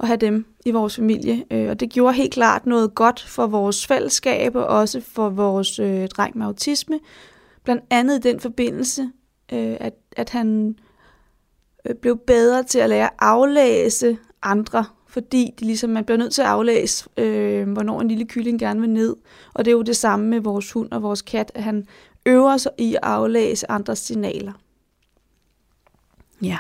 at 0.01 0.07
have 0.07 0.17
dem 0.17 0.47
i 0.65 0.71
vores 0.71 0.97
familie. 0.97 1.45
Øh, 1.51 1.71
og 1.71 1.81
det 1.81 1.91
gjorde 1.91 2.15
helt 2.15 2.33
klart 2.33 2.67
noget 2.67 2.95
godt 2.95 3.21
for 3.21 3.47
vores 3.47 3.87
fællesskab, 3.87 4.57
og 4.57 4.67
også 4.67 5.01
for 5.01 5.29
vores 5.29 5.79
øh, 5.79 6.09
dreng 6.09 6.39
med 6.39 6.47
autisme. 6.47 7.01
Blandt 7.65 7.83
andet 7.91 8.17
i 8.17 8.29
den 8.29 8.41
forbindelse, 8.41 9.03
øh, 9.53 9.77
at, 9.81 9.95
at 10.17 10.31
han 10.31 10.77
øh, 11.87 11.95
blev 11.95 12.19
bedre 12.27 12.63
til 12.63 12.79
at 12.79 12.89
lære 12.89 13.05
at 13.05 13.11
aflæse 13.19 14.19
andre 14.43 14.85
fordi 15.13 15.55
de 15.61 15.65
ligesom, 15.65 15.91
man 15.91 16.05
bliver 16.05 16.19
nødt 16.19 16.33
til 16.33 16.43
at 16.43 16.49
aflæse, 16.49 17.09
øh, 17.17 17.73
hvornår 17.73 18.01
en 18.01 18.09
lille 18.09 18.27
kylling 18.27 18.59
gerne 18.59 18.81
vil 18.81 18.91
ned. 18.91 19.17
Og 19.55 19.65
det 19.65 19.71
er 19.71 19.77
jo 19.77 19.83
det 19.83 19.97
samme 19.97 20.27
med 20.27 20.41
vores 20.41 20.73
hund 20.73 20.93
og 20.93 21.03
vores 21.03 21.23
kat, 21.23 21.53
at 21.55 21.63
han 21.63 21.87
øver 22.27 22.57
sig 22.57 22.73
i 22.79 22.95
at 22.95 23.01
aflæse 23.03 23.71
andres 23.71 23.99
signaler. 23.99 24.53
Ja. 26.43 26.59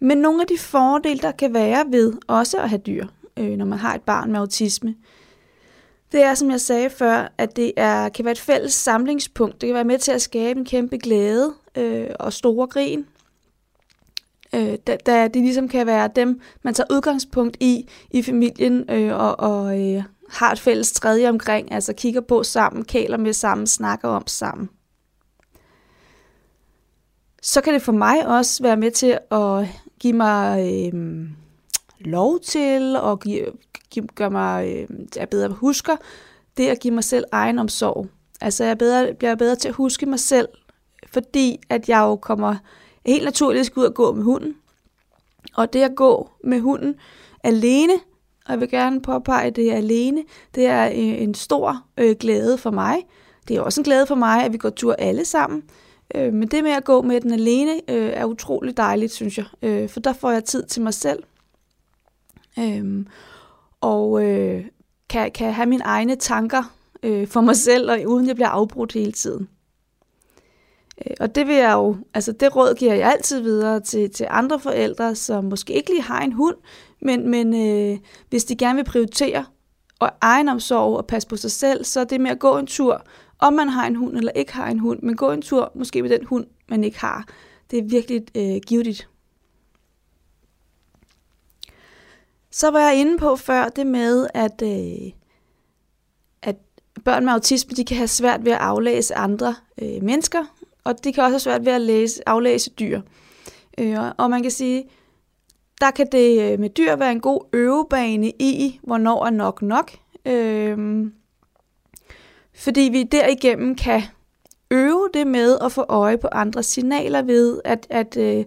Men 0.00 0.18
nogle 0.18 0.40
af 0.40 0.46
de 0.46 0.58
fordele, 0.58 1.18
der 1.18 1.32
kan 1.32 1.54
være 1.54 1.84
ved 1.88 2.12
også 2.26 2.58
at 2.58 2.68
have 2.68 2.82
dyr, 2.86 3.06
øh, 3.36 3.50
når 3.50 3.64
man 3.64 3.78
har 3.78 3.94
et 3.94 4.02
barn 4.02 4.32
med 4.32 4.40
autisme, 4.40 4.94
det 6.12 6.22
er, 6.22 6.34
som 6.34 6.50
jeg 6.50 6.60
sagde 6.60 6.90
før, 6.90 7.32
at 7.38 7.56
det 7.56 7.72
er, 7.76 8.08
kan 8.08 8.24
være 8.24 8.32
et 8.32 8.40
fælles 8.40 8.74
samlingspunkt. 8.74 9.60
Det 9.60 9.66
kan 9.66 9.74
være 9.74 9.84
med 9.84 9.98
til 9.98 10.12
at 10.12 10.22
skabe 10.22 10.60
en 10.60 10.66
kæmpe 10.66 10.98
glæde 10.98 11.54
øh, 11.76 12.10
og 12.20 12.32
store 12.32 12.66
grin 12.66 13.06
øh, 14.54 14.78
da, 14.86 14.96
da 15.06 15.28
det 15.28 15.42
ligesom 15.42 15.68
kan 15.68 15.86
være 15.86 16.10
dem, 16.16 16.40
man 16.62 16.74
tager 16.74 16.86
udgangspunkt 16.90 17.56
i 17.60 17.88
i 18.10 18.22
familien 18.22 18.90
øh, 18.90 19.14
og, 19.14 19.40
og 19.40 19.80
øh, 19.80 20.02
har 20.30 20.52
et 20.52 20.60
fælles 20.60 20.92
tredje 20.92 21.28
omkring, 21.28 21.72
altså 21.72 21.92
kigger 21.92 22.20
på 22.20 22.42
sammen, 22.42 22.84
kæler 22.84 23.16
med 23.16 23.32
sammen, 23.32 23.66
snakker 23.66 24.08
om 24.08 24.26
sammen. 24.26 24.68
Så 27.42 27.60
kan 27.60 27.74
det 27.74 27.82
for 27.82 27.92
mig 27.92 28.26
også 28.26 28.62
være 28.62 28.76
med 28.76 28.90
til 28.90 29.18
at 29.30 29.66
give 30.00 30.12
mig 30.12 30.70
øh, 30.94 31.28
lov 32.00 32.40
til 32.40 32.96
og 32.96 33.20
give, 33.20 33.46
give, 33.90 34.06
gøre 34.06 34.30
mig 34.30 34.86
øh, 34.90 34.98
jeg 35.16 35.28
bedre 35.28 35.48
husker 35.48 35.96
det 36.56 36.66
at 36.68 36.80
give 36.80 36.94
mig 36.94 37.04
selv 37.04 37.24
egenomsorg. 37.32 38.06
Altså 38.40 38.64
jeg 38.64 38.78
bedre, 38.78 39.14
bliver 39.14 39.34
bedre 39.34 39.56
til 39.56 39.68
at 39.68 39.74
huske 39.74 40.06
mig 40.06 40.20
selv, 40.20 40.48
fordi 41.12 41.60
at 41.68 41.88
jeg 41.88 42.00
jo 42.00 42.16
kommer 42.16 42.56
helt 43.06 43.24
naturligt 43.24 43.66
skal 43.66 43.80
ud 43.80 43.84
og 43.84 43.94
gå 43.94 44.12
med 44.12 44.24
hunden. 44.24 44.56
Og 45.56 45.72
det 45.72 45.82
at 45.82 45.94
gå 45.96 46.30
med 46.44 46.60
hunden 46.60 46.94
alene, 47.44 47.92
og 48.46 48.52
jeg 48.52 48.60
vil 48.60 48.70
gerne 48.70 49.02
påpege, 49.02 49.50
det 49.50 49.72
er 49.72 49.76
alene, 49.76 50.24
det 50.54 50.66
er 50.66 50.86
øh, 50.86 51.22
en 51.22 51.34
stor 51.34 51.84
øh, 51.98 52.16
glæde 52.20 52.58
for 52.58 52.70
mig. 52.70 53.06
Det 53.48 53.56
er 53.56 53.60
også 53.60 53.80
en 53.80 53.84
glæde 53.84 54.06
for 54.06 54.14
mig, 54.14 54.44
at 54.44 54.52
vi 54.52 54.58
går 54.58 54.70
tur 54.70 54.92
alle 54.92 55.24
sammen. 55.24 55.62
Øh, 56.14 56.32
men 56.32 56.48
det 56.48 56.64
med 56.64 56.70
at 56.70 56.84
gå 56.84 57.02
med 57.02 57.20
den 57.20 57.32
alene 57.32 57.72
øh, 57.90 58.10
er 58.14 58.24
utrolig 58.24 58.76
dejligt, 58.76 59.12
synes 59.12 59.38
jeg. 59.38 59.46
Øh, 59.62 59.88
for 59.88 60.00
der 60.00 60.12
får 60.12 60.30
jeg 60.30 60.44
tid 60.44 60.64
til 60.64 60.82
mig 60.82 60.94
selv. 60.94 61.22
Øh, 62.58 63.06
og 63.80 64.24
øh, 64.24 64.64
kan, 65.08 65.32
kan 65.32 65.52
have 65.52 65.68
mine 65.68 65.84
egne 65.84 66.16
tanker 66.16 66.74
øh, 67.02 67.26
for 67.26 67.40
mig 67.40 67.56
selv, 67.56 67.90
og 67.90 67.98
uden 68.06 68.26
jeg 68.26 68.34
bliver 68.34 68.48
afbrudt 68.48 68.92
hele 68.92 69.12
tiden. 69.12 69.48
Øh, 71.06 71.14
og 71.20 71.34
det 71.34 71.46
vil 71.46 71.56
jeg 71.56 71.72
jo, 71.72 71.96
altså 72.14 72.32
det 72.32 72.56
råd 72.56 72.74
giver 72.74 72.94
jeg 72.94 73.10
altid 73.10 73.40
videre 73.40 73.80
til, 73.80 74.10
til 74.10 74.26
andre 74.30 74.60
forældre, 74.60 75.14
som 75.14 75.44
måske 75.44 75.72
ikke 75.72 75.90
lige 75.90 76.02
har 76.02 76.20
en 76.20 76.32
hund, 76.32 76.56
men, 77.02 77.30
men 77.30 77.54
øh, 77.54 77.98
hvis 78.28 78.44
de 78.44 78.56
gerne 78.56 78.76
vil 78.76 78.84
prioritere 78.84 79.44
og 79.98 80.10
egenomsorg 80.20 80.96
og 80.96 81.06
passe 81.06 81.28
på 81.28 81.36
sig 81.36 81.50
selv, 81.50 81.84
så 81.84 82.00
er 82.00 82.04
det 82.04 82.20
med 82.20 82.30
at 82.30 82.38
gå 82.38 82.58
en 82.58 82.66
tur, 82.66 83.02
om 83.38 83.52
man 83.52 83.68
har 83.68 83.86
en 83.86 83.96
hund 83.96 84.16
eller 84.16 84.32
ikke 84.32 84.52
har 84.52 84.70
en 84.70 84.78
hund, 84.78 85.02
men 85.02 85.16
gå 85.16 85.30
en 85.30 85.42
tur 85.42 85.72
måske 85.74 86.02
med 86.02 86.10
den 86.10 86.24
hund, 86.24 86.46
man 86.68 86.84
ikke 86.84 87.00
har. 87.00 87.28
Det 87.70 87.78
er 87.78 87.82
virkelig 87.82 88.22
øh, 88.34 88.60
givetigt. 88.66 89.08
Så 92.50 92.70
var 92.70 92.80
jeg 92.80 93.00
inde 93.00 93.18
på 93.18 93.36
før 93.36 93.68
det 93.68 93.86
med, 93.86 94.28
at, 94.34 94.62
øh, 94.62 95.12
at 96.42 96.56
børn 97.04 97.24
med 97.24 97.32
autisme 97.32 97.72
de 97.76 97.84
kan 97.84 97.96
have 97.96 98.08
svært 98.08 98.44
ved 98.44 98.52
at 98.52 98.58
aflæse 98.58 99.14
andre 99.14 99.54
øh, 99.82 100.02
mennesker, 100.02 100.44
og 100.88 101.04
det 101.04 101.14
kan 101.14 101.24
også 101.24 101.32
have 101.32 101.40
svært 101.40 101.64
ved 101.64 101.72
at 101.72 101.80
læse, 101.80 102.28
aflæse 102.28 102.70
dyr. 102.70 103.00
Øh, 103.78 103.96
og 104.18 104.30
man 104.30 104.42
kan 104.42 104.50
sige, 104.50 104.84
der 105.80 105.90
kan 105.90 106.06
det 106.12 106.52
øh, 106.52 106.60
med 106.60 106.70
dyr 106.70 106.96
være 106.96 107.12
en 107.12 107.20
god 107.20 107.40
øvebane 107.52 108.30
i, 108.30 108.80
hvornår 108.82 109.26
er 109.26 109.30
nok 109.30 109.62
nok. 109.62 109.92
Øh, 110.26 111.06
fordi 112.54 112.80
vi 112.80 113.02
derigennem 113.02 113.74
kan 113.74 114.02
øve 114.70 115.08
det 115.14 115.26
med 115.26 115.58
at 115.64 115.72
få 115.72 115.84
øje 115.88 116.18
på 116.18 116.28
andre 116.32 116.62
signaler 116.62 117.22
ved, 117.22 117.60
at, 117.64 117.86
at 117.90 118.16
øh, 118.16 118.44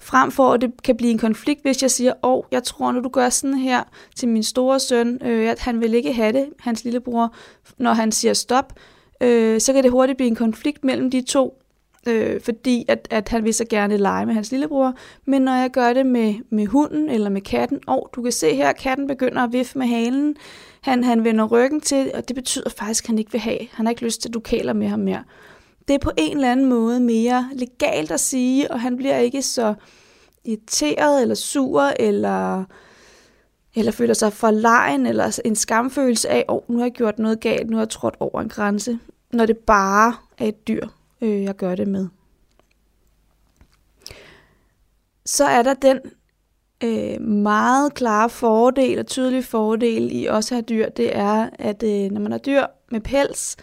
frem 0.00 0.30
for 0.30 0.52
at 0.52 0.60
det 0.60 0.82
kan 0.82 0.96
blive 0.96 1.12
en 1.12 1.18
konflikt, 1.18 1.62
hvis 1.62 1.82
jeg 1.82 1.90
siger, 1.90 2.12
åh, 2.22 2.32
oh, 2.32 2.44
jeg 2.50 2.62
tror, 2.62 2.92
når 2.92 3.00
du 3.00 3.08
gør 3.08 3.28
sådan 3.28 3.58
her 3.58 3.82
til 4.16 4.28
min 4.28 4.42
store 4.42 4.80
søn, 4.80 5.18
øh, 5.24 5.50
at 5.50 5.58
han 5.58 5.80
vil 5.80 5.94
ikke 5.94 6.12
have 6.12 6.32
det, 6.32 6.48
hans 6.60 6.84
lillebror, 6.84 7.34
når 7.78 7.92
han 7.92 8.12
siger 8.12 8.34
stop, 8.34 8.72
øh, 9.20 9.60
så 9.60 9.72
kan 9.72 9.82
det 9.82 9.90
hurtigt 9.90 10.16
blive 10.16 10.28
en 10.28 10.36
konflikt 10.36 10.84
mellem 10.84 11.10
de 11.10 11.22
to, 11.22 11.61
øh, 12.06 12.40
fordi 12.40 12.84
at, 12.88 13.08
at 13.10 13.28
han 13.28 13.44
vil 13.44 13.54
så 13.54 13.64
gerne 13.70 13.96
lege 13.96 14.26
med 14.26 14.34
hans 14.34 14.50
lillebror. 14.50 14.94
Men 15.24 15.42
når 15.42 15.52
jeg 15.52 15.70
gør 15.70 15.92
det 15.92 16.06
med, 16.06 16.34
med 16.50 16.66
hunden 16.66 17.08
eller 17.08 17.30
med 17.30 17.40
katten, 17.40 17.80
og 17.86 18.10
du 18.14 18.22
kan 18.22 18.32
se 18.32 18.54
her, 18.54 18.68
at 18.68 18.76
katten 18.76 19.06
begynder 19.06 19.42
at 19.42 19.52
vifte 19.52 19.78
med 19.78 19.86
halen, 19.86 20.36
han, 20.80 21.04
han 21.04 21.24
vender 21.24 21.44
ryggen 21.44 21.80
til, 21.80 22.10
og 22.14 22.28
det 22.28 22.36
betyder 22.36 22.70
faktisk, 22.70 23.04
at 23.04 23.08
han 23.08 23.18
ikke 23.18 23.32
vil 23.32 23.40
have. 23.40 23.58
Han 23.72 23.86
har 23.86 23.90
ikke 23.90 24.04
lyst 24.04 24.20
til, 24.22 24.28
at 24.28 24.34
du 24.34 24.40
kæler 24.40 24.72
med 24.72 24.88
ham 24.88 24.98
mere. 24.98 25.24
Det 25.88 25.94
er 25.94 25.98
på 25.98 26.10
en 26.16 26.36
eller 26.36 26.52
anden 26.52 26.66
måde 26.66 27.00
mere 27.00 27.48
legalt 27.52 28.10
at 28.10 28.20
sige, 28.20 28.70
og 28.70 28.80
han 28.80 28.96
bliver 28.96 29.16
ikke 29.16 29.42
så 29.42 29.74
irriteret 30.44 31.22
eller 31.22 31.34
sur, 31.34 31.82
eller, 31.82 32.64
eller 33.74 33.92
føler 33.92 34.14
sig 34.14 34.32
for 34.32 34.50
lejen, 34.50 35.06
eller 35.06 35.40
en 35.44 35.56
skamfølelse 35.56 36.28
af, 36.28 36.44
åh, 36.48 36.56
oh, 36.56 36.62
nu 36.68 36.78
har 36.78 36.84
jeg 36.84 36.92
gjort 36.92 37.18
noget 37.18 37.40
galt, 37.40 37.70
nu 37.70 37.76
har 37.76 37.82
jeg 37.82 37.88
trådt 37.88 38.14
over 38.20 38.40
en 38.40 38.48
grænse, 38.48 38.98
når 39.32 39.46
det 39.46 39.56
bare 39.56 40.14
er 40.38 40.46
et 40.46 40.68
dyr 40.68 40.86
øh, 41.22 41.42
jeg 41.42 41.56
gør 41.56 41.74
det 41.74 41.88
med. 41.88 42.08
Så 45.26 45.44
er 45.44 45.62
der 45.62 45.74
den 45.74 46.00
øh, 46.84 47.20
meget 47.20 47.94
klare 47.94 48.30
fordel 48.30 48.98
og 48.98 49.06
tydelige 49.06 49.42
fordel 49.42 50.08
i 50.12 50.26
også 50.26 50.54
at 50.54 50.56
have 50.56 50.78
dyr, 50.78 50.88
det 50.88 51.16
er, 51.16 51.50
at 51.58 51.82
øh, 51.82 52.10
når 52.10 52.20
man 52.20 52.32
har 52.32 52.38
dyr 52.38 52.66
med 52.90 53.00
pels, 53.00 53.56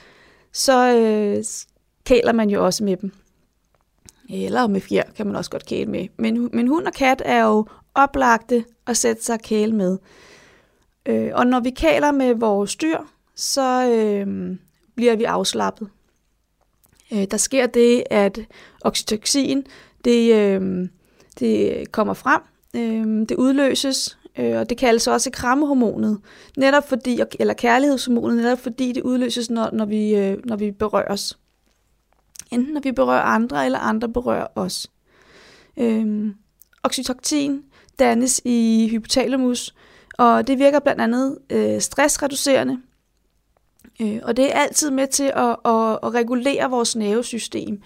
så 0.51 0.95
øh, 0.95 1.43
kæler 2.05 2.33
man 2.33 2.49
jo 2.49 2.65
også 2.65 2.83
med 2.83 2.97
dem. 2.97 3.11
Eller 4.29 4.67
med 4.67 4.81
fjer 4.81 5.03
kan 5.15 5.27
man 5.27 5.35
også 5.35 5.51
godt 5.51 5.65
kæle 5.65 5.91
med. 5.91 6.07
Men, 6.17 6.49
men 6.53 6.67
hund 6.67 6.87
og 6.87 6.93
kat 6.93 7.21
er 7.25 7.45
jo 7.45 7.65
oplagte 7.93 8.65
at 8.87 8.97
sætte 8.97 9.23
sig 9.23 9.39
kæle 9.41 9.75
med. 9.75 9.97
Øh, 11.05 11.31
og 11.33 11.47
når 11.47 11.59
vi 11.59 11.69
kæler 11.69 12.11
med 12.11 12.33
vores 12.33 12.75
dyr, 12.75 12.97
så 13.35 13.91
øh, 13.91 14.57
bliver 14.95 15.15
vi 15.15 15.23
afslappet. 15.23 15.89
Øh, 17.13 17.23
der 17.31 17.37
sker 17.37 17.67
det, 17.67 18.03
at 18.09 18.39
oxytocin 18.81 19.63
det, 20.05 20.35
øh, 20.35 20.87
det 21.39 21.91
kommer 21.91 22.13
frem, 22.13 22.41
øh, 22.75 23.27
det 23.29 23.35
udløses, 23.35 24.17
øh, 24.37 24.59
og 24.59 24.69
det 24.69 24.77
kaldes 24.77 25.07
også 25.07 25.31
krammehormonet, 25.31 26.19
netop 26.57 26.89
fordi, 26.89 27.19
eller 27.39 27.53
kærlighedshormonet, 27.53 28.37
netop 28.37 28.59
fordi 28.59 28.91
det 28.91 29.03
udløses, 29.03 29.49
når, 29.49 29.69
når, 29.73 29.85
vi, 29.85 30.15
øh, 30.15 30.37
når 30.45 30.55
vi 30.55 30.71
berører 30.71 31.11
os. 31.11 31.37
Enten 32.51 32.73
når 32.73 32.81
vi 32.81 32.91
berører 32.91 33.21
andre, 33.21 33.65
eller 33.65 33.79
andre 33.79 34.09
berører 34.09 34.47
os. 34.55 34.91
Øh, 35.77 36.33
oxytocin 36.83 37.63
dannes 37.99 38.41
i 38.45 38.87
hypotalamus, 38.91 39.75
og 40.17 40.47
det 40.47 40.59
virker 40.59 40.79
blandt 40.79 41.01
andet 41.01 41.37
øh, 41.49 41.81
stressreducerende, 41.81 42.81
Øh, 44.01 44.19
og 44.23 44.37
det 44.37 44.55
er 44.55 44.59
altid 44.59 44.91
med 44.91 45.07
til 45.07 45.31
at, 45.35 45.55
at, 45.65 45.99
at 46.03 46.13
regulere 46.13 46.69
vores 46.69 46.95
nervesystem. 46.95 47.81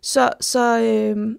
Så, 0.00 0.30
så, 0.40 0.80
øh, 0.80 1.36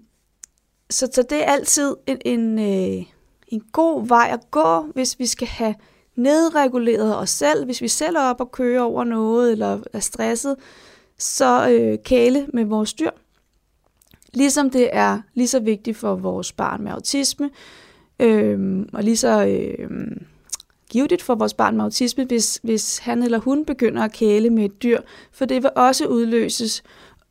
så, 0.89 1.09
så 1.13 1.23
det 1.29 1.43
er 1.43 1.51
altid 1.51 1.95
en, 2.07 2.17
en, 2.25 2.59
øh, 2.59 3.05
en 3.47 3.61
god 3.71 4.07
vej 4.07 4.29
at 4.33 4.51
gå, 4.51 4.81
hvis 4.81 5.19
vi 5.19 5.25
skal 5.25 5.47
have 5.47 5.75
nedreguleret 6.15 7.17
os 7.17 7.29
selv. 7.29 7.65
Hvis 7.65 7.81
vi 7.81 7.87
selv 7.87 8.15
er 8.15 8.21
op 8.21 8.41
og 8.41 8.51
kører 8.51 8.81
over 8.81 9.03
noget, 9.03 9.51
eller 9.51 9.79
er 9.93 9.99
stresset, 9.99 10.55
så 11.17 11.69
øh, 11.69 11.97
kæle 12.03 12.47
med 12.53 12.65
vores 12.65 12.93
dyr. 12.93 13.11
Ligesom 14.33 14.69
det 14.69 14.89
er 14.91 15.21
lige 15.33 15.47
så 15.47 15.59
vigtigt 15.59 15.97
for 15.97 16.15
vores 16.15 16.51
barn 16.51 16.83
med 16.83 16.91
autisme, 16.91 17.49
øh, 18.19 18.85
og 18.93 19.03
lige 19.03 19.17
så 19.17 19.45
øh, 19.45 19.89
givetigt 20.89 21.21
for 21.21 21.35
vores 21.35 21.53
barn 21.53 21.75
med 21.75 21.83
autisme, 21.83 22.25
hvis, 22.25 22.59
hvis 22.63 22.97
han 22.97 23.23
eller 23.23 23.39
hun 23.39 23.65
begynder 23.65 24.03
at 24.03 24.11
kæle 24.11 24.49
med 24.49 24.65
et 24.65 24.83
dyr, 24.83 25.01
for 25.31 25.45
det 25.45 25.63
vil 25.63 25.71
også 25.75 26.07
udløses 26.07 26.83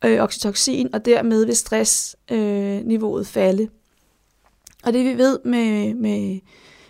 øh, 0.05 0.19
oxytocin, 0.19 0.89
og 0.93 1.05
dermed 1.05 1.45
vil 1.45 1.55
stressniveauet 1.55 3.21
øh, 3.21 3.25
falde. 3.25 3.69
Og 4.83 4.93
det 4.93 5.05
vi 5.05 5.17
ved 5.17 5.39
med, 5.45 5.93
med, 5.93 6.39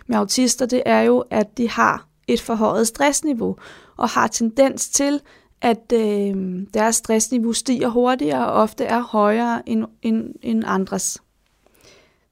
med 0.06 0.16
autister, 0.16 0.66
det 0.66 0.82
er 0.86 1.00
jo, 1.00 1.24
at 1.30 1.58
de 1.58 1.68
har 1.68 2.06
et 2.26 2.40
forhøjet 2.40 2.86
stressniveau, 2.86 3.56
og 3.96 4.08
har 4.08 4.26
tendens 4.26 4.88
til, 4.88 5.20
at 5.60 5.92
øh, 5.92 6.66
deres 6.74 6.96
stressniveau 6.96 7.52
stiger 7.52 7.88
hurtigere 7.88 8.46
og 8.46 8.52
ofte 8.52 8.84
er 8.84 9.00
højere 9.00 9.68
end, 9.68 9.84
end, 10.02 10.34
end 10.42 10.64
andres. 10.66 11.18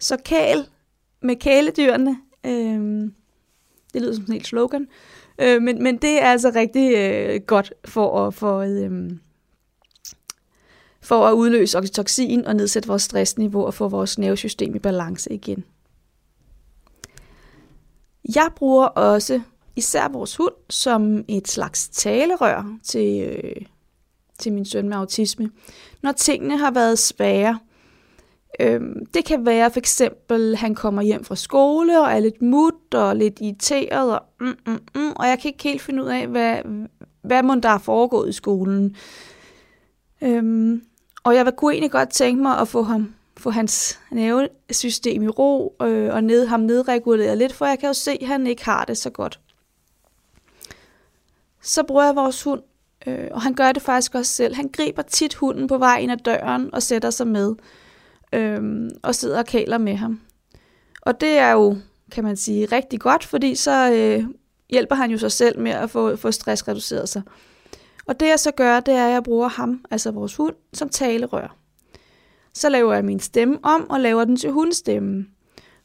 Så 0.00 0.16
kæl 0.24 0.66
med 1.22 1.36
kæledyrene, 1.36 2.18
øh, 2.46 3.10
det 3.94 4.02
lyder 4.02 4.12
som 4.12 4.22
sådan 4.22 4.32
en 4.32 4.32
helt 4.32 4.46
slogan, 4.46 4.88
øh, 5.38 5.62
men, 5.62 5.82
men 5.82 5.96
det 5.96 6.22
er 6.22 6.26
altså 6.26 6.52
rigtig 6.54 6.94
øh, 6.96 7.40
godt 7.46 7.72
for 7.84 8.26
at, 8.26 8.34
for, 8.34 8.58
øh, 8.58 9.10
for 11.00 11.26
at 11.26 11.32
udløse 11.32 11.78
oxytocin 11.78 12.46
og 12.46 12.56
nedsætte 12.56 12.88
vores 12.88 13.02
stressniveau 13.02 13.64
og 13.64 13.74
få 13.74 13.88
vores 13.88 14.18
nervesystem 14.18 14.74
i 14.74 14.78
balance 14.78 15.32
igen. 15.32 15.64
Jeg 18.34 18.48
bruger 18.56 18.86
også 18.86 19.40
især 19.76 20.08
vores 20.08 20.36
hund 20.36 20.54
som 20.70 21.24
et 21.28 21.48
slags 21.48 21.88
talerør 21.88 22.78
til, 22.84 23.22
øh, 23.22 23.66
til 24.38 24.52
min 24.52 24.64
søn 24.64 24.88
med 24.88 24.96
autisme, 24.96 25.50
når 26.02 26.12
tingene 26.12 26.58
har 26.58 26.70
været 26.70 26.98
svære. 26.98 27.58
Øhm, 28.60 29.06
det 29.06 29.24
kan 29.24 29.46
være 29.46 29.70
for 29.70 29.78
eksempel, 29.78 30.52
at 30.52 30.58
han 30.58 30.74
kommer 30.74 31.02
hjem 31.02 31.24
fra 31.24 31.36
skole 31.36 32.00
og 32.00 32.10
er 32.10 32.18
lidt 32.18 32.42
mut 32.42 32.94
og 32.94 33.16
lidt 33.16 33.38
irriteret, 33.40 34.12
og, 34.12 34.22
mm, 34.40 34.56
mm, 34.66 34.78
mm, 34.94 35.12
og 35.16 35.28
jeg 35.28 35.38
kan 35.38 35.48
ikke 35.48 35.62
helt 35.62 35.82
finde 35.82 36.04
ud 36.04 36.08
af, 36.08 36.26
hvad, 36.26 36.58
hvad 37.22 37.42
må 37.42 37.54
der 37.54 37.68
er 37.68 37.78
foregået 37.78 38.28
i 38.28 38.32
skolen. 38.32 38.96
Øhm, 40.22 40.82
og 41.24 41.34
jeg 41.34 41.52
kunne 41.56 41.72
egentlig 41.72 41.90
godt 41.90 42.10
tænke 42.10 42.42
mig 42.42 42.58
at 42.58 42.68
få 42.68 42.82
ham 42.82 43.14
få 43.38 43.50
hans 43.50 44.00
nervesystem 44.10 45.22
i 45.22 45.28
ro 45.28 45.76
øh, 45.82 46.14
og 46.14 46.24
ned, 46.24 46.46
ham 46.46 46.60
nedreguleret 46.60 47.38
lidt, 47.38 47.52
for 47.52 47.66
jeg 47.66 47.78
kan 47.78 47.86
jo 47.86 47.92
se, 47.92 48.18
at 48.20 48.26
han 48.26 48.46
ikke 48.46 48.64
har 48.64 48.84
det 48.84 48.98
så 48.98 49.10
godt. 49.10 49.40
Så 51.62 51.82
bruger 51.82 52.04
jeg 52.04 52.16
vores 52.16 52.42
hund, 52.42 52.62
øh, 53.06 53.28
og 53.30 53.42
han 53.42 53.54
gør 53.54 53.72
det 53.72 53.82
faktisk 53.82 54.14
også 54.14 54.32
selv. 54.32 54.54
Han 54.54 54.68
griber 54.72 55.02
tit 55.02 55.34
hunden 55.34 55.66
på 55.66 55.78
vej 55.78 55.98
ind 55.98 56.12
ad 56.12 56.16
døren 56.16 56.74
og 56.74 56.82
sætter 56.82 57.10
sig 57.10 57.26
med 57.26 57.54
øhm, 58.32 58.90
og 59.02 59.14
sidder 59.14 59.38
og 59.38 59.46
kæler 59.46 59.78
med 59.78 59.94
ham. 59.94 60.20
Og 61.02 61.20
det 61.20 61.38
er 61.38 61.50
jo, 61.52 61.76
kan 62.12 62.24
man 62.24 62.36
sige, 62.36 62.66
rigtig 62.66 63.00
godt, 63.00 63.24
fordi 63.24 63.54
så 63.54 63.92
øh, 63.92 64.24
hjælper 64.70 64.94
han 64.94 65.10
jo 65.10 65.18
sig 65.18 65.32
selv 65.32 65.60
med 65.60 65.70
at 65.70 65.90
få, 65.90 66.16
få 66.16 66.30
stress 66.30 66.68
reduceret 66.68 67.08
sig. 67.08 67.22
Og 68.06 68.20
det 68.20 68.28
jeg 68.28 68.38
så 68.38 68.50
gør, 68.50 68.80
det 68.80 68.94
er, 68.94 69.06
at 69.06 69.12
jeg 69.12 69.22
bruger 69.22 69.48
ham, 69.48 69.84
altså 69.90 70.10
vores 70.10 70.36
hund, 70.36 70.54
som 70.72 70.88
talerør. 70.88 71.56
Så 72.54 72.68
laver 72.68 72.94
jeg 72.94 73.04
min 73.04 73.20
stemme 73.20 73.58
om 73.62 73.90
og 73.90 74.00
laver 74.00 74.24
den 74.24 74.36
til 74.36 74.50
hundstemmen. 74.50 75.28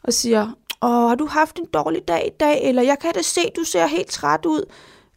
Og 0.04 0.14
siger, 0.14 0.41
åh, 0.82 1.10
har 1.10 1.16
du 1.16 1.26
haft 1.26 1.60
en 1.60 1.66
dårlig 1.74 2.08
dag 2.08 2.28
i 2.28 2.38
dag? 2.39 2.64
Eller 2.64 2.82
jeg 2.82 3.00
kan 3.00 3.14
da 3.14 3.22
se, 3.22 3.41
du 3.56 3.64
ser 3.64 3.88
helt 3.88 4.08
træt 4.08 4.46
ud. 4.46 4.66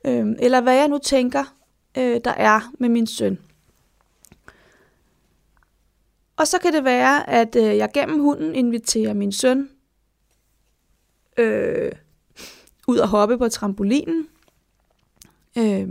Øhm, 0.07 0.35
eller 0.39 0.61
hvad 0.61 0.75
jeg 0.75 0.89
nu 0.89 0.99
tænker, 0.99 1.45
øh, 1.99 2.21
der 2.25 2.31
er 2.31 2.61
med 2.79 2.89
min 2.89 3.07
søn. 3.07 3.39
Og 6.37 6.47
så 6.47 6.59
kan 6.59 6.73
det 6.73 6.85
være, 6.85 7.31
at 7.31 7.57
øh, 7.57 7.77
jeg 7.77 7.91
gennem 7.95 8.21
hunden 8.21 8.55
inviterer 8.55 9.15
min 9.15 9.33
søn 9.33 9.69
øh, 11.37 11.93
ud 12.89 12.99
og 12.99 13.09
hoppe 13.09 13.39
på 13.39 13.49
trampolinen. 13.49 14.27
Øh, 15.59 15.89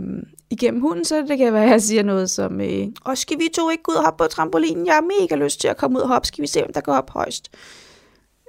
igennem 0.50 0.80
hunden, 0.80 1.04
så 1.04 1.24
det 1.28 1.38
kan 1.38 1.52
være, 1.52 1.64
at 1.64 1.70
jeg 1.70 1.82
siger 1.82 2.02
noget 2.02 2.30
som, 2.30 2.60
øh, 2.60 2.86
og 3.04 3.18
skal 3.18 3.38
vi 3.38 3.48
to 3.54 3.70
ikke 3.70 3.82
gå 3.82 3.92
ud 3.92 3.96
og 3.96 4.04
hoppe 4.04 4.24
på 4.24 4.28
trampolinen? 4.28 4.86
Jeg 4.86 4.94
har 4.94 5.20
mega 5.20 5.44
lyst 5.44 5.60
til 5.60 5.68
at 5.68 5.76
komme 5.76 5.98
ud 5.98 6.02
og 6.02 6.08
hoppe. 6.08 6.28
Skal 6.28 6.42
vi 6.42 6.46
se, 6.46 6.64
om 6.64 6.72
der 6.72 6.80
går 6.80 6.94
op 6.94 7.10
højst? 7.10 7.50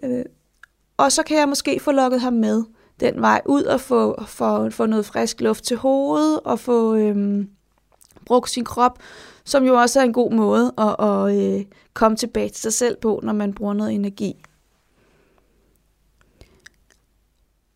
Øh, 0.04 0.26
og 0.98 1.12
så 1.12 1.24
kan 1.24 1.38
jeg 1.38 1.50
måske 1.50 1.80
få 1.80 1.92
lukket 1.92 2.22
ham 2.22 2.34
med 2.34 2.64
den 3.00 3.22
vej 3.22 3.42
ud 3.46 3.64
og 3.64 3.82
få, 3.82 4.24
få, 4.28 4.70
få 4.70 4.86
noget 4.86 5.06
frisk 5.06 5.42
luft 5.42 5.64
til 5.64 5.78
hovedet 5.78 6.40
og 6.40 6.60
få 6.60 6.96
øh, 6.96 7.46
brugt 8.26 8.50
sin 8.50 8.66
krop, 8.66 9.00
som 9.48 9.66
jo 9.66 9.74
også 9.76 10.00
er 10.00 10.04
en 10.04 10.14
god 10.14 10.32
måde 10.32 10.74
at, 10.78 10.96
at 11.00 11.38
øh, 11.38 11.66
komme 11.94 12.18
tilbage 12.18 12.50
til 12.50 12.62
sig 12.62 12.74
selv 12.74 12.98
på, 13.02 13.20
når 13.24 13.34
man 13.34 13.54
bruger 13.54 13.74
noget 13.74 13.94
energi. 13.94 14.36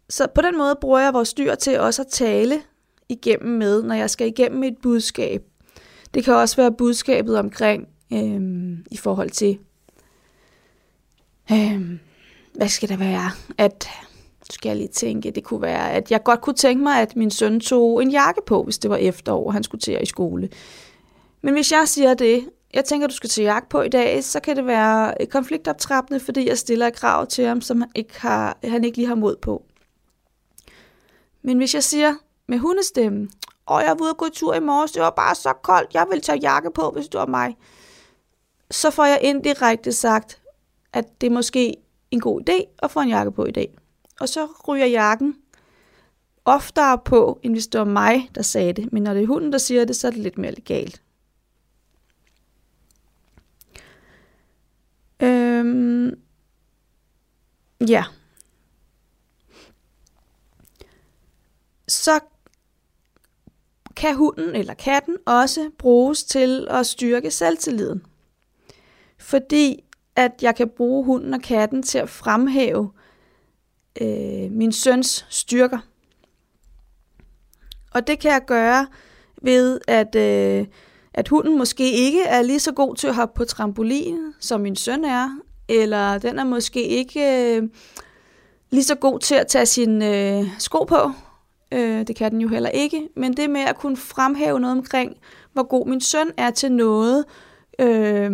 Så 0.10 0.28
på 0.36 0.42
den 0.42 0.58
måde 0.58 0.76
bruger 0.82 1.00
jeg 1.00 1.14
vores 1.14 1.34
dyr 1.34 1.56
til 1.56 1.80
også 1.80 2.02
at 2.02 2.08
tale 2.08 2.62
igennem 3.10 3.58
med, 3.58 3.84
når 3.84 3.96
jeg 3.96 4.10
skal 4.10 4.28
igennem 4.28 4.64
et 4.64 4.78
budskab. 4.82 5.44
Det 6.14 6.24
kan 6.24 6.34
også 6.34 6.56
være 6.56 6.72
budskabet 6.72 7.38
omkring 7.38 7.88
øh, 8.14 8.78
i 8.92 8.98
forhold 8.98 9.30
til, 9.30 9.60
øh, 11.52 12.00
hvad 12.54 12.68
skal 12.68 12.90
der 12.90 12.98
være, 12.98 13.32
at 13.58 13.88
skal 14.50 14.70
jeg 14.70 14.78
lige 14.78 14.88
tænke, 14.88 15.32
det 15.32 15.44
kunne 15.44 15.62
være, 15.62 15.92
at 15.92 16.12
jeg 16.12 16.24
godt 16.24 16.42
kunne 16.42 16.56
tænke 16.56 16.84
mig, 16.84 17.02
at 17.02 17.16
min 17.16 17.32
søn 17.32 17.60
tog 17.60 18.02
en 18.02 18.12
jakke 18.12 18.42
på, 18.46 18.64
hvis 18.64 18.78
det 18.78 18.90
var 18.90 18.98
efterår, 18.98 19.46
og 19.46 19.54
han 19.54 19.64
skulle 19.64 19.82
til 19.82 19.92
at 19.92 20.02
i 20.02 20.06
skole. 20.06 20.50
Men 21.42 21.54
hvis 21.54 21.72
jeg 21.72 21.88
siger 21.88 22.14
det, 22.14 22.50
jeg 22.74 22.86
tænker, 22.86 23.08
du 23.08 23.14
skal 23.14 23.30
tage 23.30 23.54
jakke 23.54 23.70
på 23.70 23.82
i 23.82 23.90
dag, 23.90 24.24
så 24.24 24.40
kan 24.40 24.56
det 24.56 24.66
være 24.66 25.26
konfliktoptrappende, 25.26 26.20
fordi 26.20 26.48
jeg 26.48 26.58
stiller 26.58 26.88
et 26.88 26.96
krav 26.96 27.28
til 27.28 27.46
ham, 27.46 27.62
som 27.62 27.82
han 27.82 27.92
ikke, 27.96 28.22
har, 28.22 28.58
han 28.64 28.84
ikke 28.84 28.98
lige 28.98 29.08
har 29.08 29.16
mod 29.16 29.36
på. 29.36 29.64
Men 31.42 31.58
hvis 31.58 31.74
jeg 31.74 31.84
siger, 31.84 32.16
med 32.52 32.60
hundestemmen. 32.60 33.32
Og 33.66 33.82
jeg 33.82 33.90
var 33.90 34.02
ude 34.02 34.12
og 34.12 34.18
gå 34.18 34.26
tur 34.34 34.54
i 34.54 34.60
morges, 34.60 34.92
det 34.92 35.02
var 35.02 35.10
bare 35.10 35.36
så 35.36 35.54
koldt, 35.64 35.94
jeg 35.94 36.08
vil 36.12 36.22
tage 36.22 36.40
jakke 36.40 36.72
på, 36.72 36.92
hvis 36.92 37.08
du 37.08 37.18
var 37.18 37.26
mig. 37.26 37.58
Så 38.72 38.92
får 38.92 39.06
jeg 39.06 39.20
indirekte 39.22 39.92
sagt, 39.92 40.42
at 40.94 41.22
det 41.22 41.28
er 41.28 41.32
måske 41.32 41.76
en 42.12 42.20
god 42.20 42.42
idé 42.50 42.76
at 42.84 42.92
få 42.92 43.00
en 43.00 43.10
jakke 43.10 43.32
på 43.32 43.46
i 43.46 43.52
dag. 43.52 43.78
Og 44.20 44.30
så 44.30 44.48
ryger 44.68 44.86
jakken 44.86 45.36
oftere 46.46 46.98
på, 46.98 47.40
end 47.44 47.54
hvis 47.54 47.68
det 47.68 47.80
var 47.80 47.86
mig, 47.86 48.30
der 48.36 48.42
sagde 48.42 48.74
det. 48.74 48.94
Men 48.94 49.04
når 49.04 49.14
det 49.14 49.24
er 49.24 49.28
hunden, 49.28 49.52
der 49.52 49.58
siger 49.58 49.86
det, 49.86 49.96
så 49.96 50.08
er 50.08 50.12
det 50.12 50.20
lidt 50.20 50.38
mere 50.38 50.52
legalt. 50.52 51.02
Øhm, 55.24 56.20
ja. 57.88 58.04
Så 61.88 62.20
kan 63.96 64.16
hunden 64.16 64.56
eller 64.56 64.74
katten 64.74 65.18
også 65.26 65.72
bruges 65.78 66.24
til 66.24 66.68
at 66.70 66.86
styrke 66.86 67.32
selvtilliden. 67.32 68.06
Fordi 69.18 69.84
at 70.16 70.32
jeg 70.42 70.56
kan 70.56 70.70
bruge 70.70 71.06
hunden 71.06 71.34
og 71.34 71.42
katten 71.42 71.84
til 71.84 71.98
at 71.98 72.10
fremhæve 72.10 72.92
øh, 74.02 74.52
min 74.52 74.72
søns 74.72 75.26
styrker. 75.30 75.80
Og 77.92 78.08
det 78.08 78.20
kan 78.20 78.32
jeg 78.32 78.46
gøre 78.48 78.88
ved, 79.42 79.80
at, 79.88 80.16
øh, 80.16 80.68
at 81.14 81.28
hunden 81.28 81.58
måske 81.58 81.92
ikke 81.92 82.24
er 82.24 82.42
lige 82.42 82.60
så 82.60 82.72
god 82.72 82.96
til 82.96 83.08
at 83.08 83.16
hoppe 83.16 83.38
på 83.38 83.46
trampolin, 83.46 84.18
som 84.40 84.62
min 84.62 84.76
søn 84.76 85.04
er, 85.06 85.30
eller 85.70 86.18
den 86.18 86.40
er 86.40 86.44
måske 86.44 86.88
ikke 86.88 87.56
øh, 87.56 87.64
lige 88.70 88.84
så 88.84 88.96
god 88.96 89.20
til 89.20 89.36
at 89.36 89.48
tage 89.48 89.66
sine 89.66 90.38
øh, 90.40 90.48
sko 90.60 90.84
på, 90.84 91.12
Øh, 91.72 92.08
det 92.08 92.16
kan 92.16 92.32
den 92.32 92.42
jo 92.42 92.48
heller 92.48 92.70
ikke. 92.70 93.10
Men 93.16 93.34
det 93.34 93.50
med 93.50 93.62
at 93.62 93.78
kunne 93.78 93.98
fremhæve 93.98 94.60
noget 94.60 94.78
omkring, 94.78 95.18
hvor 95.54 95.64
god 95.64 95.88
min 95.88 96.02
søn 96.02 96.32
er 96.38 96.52
til 96.52 96.72
noget, 96.72 97.26
øh, 97.80 98.32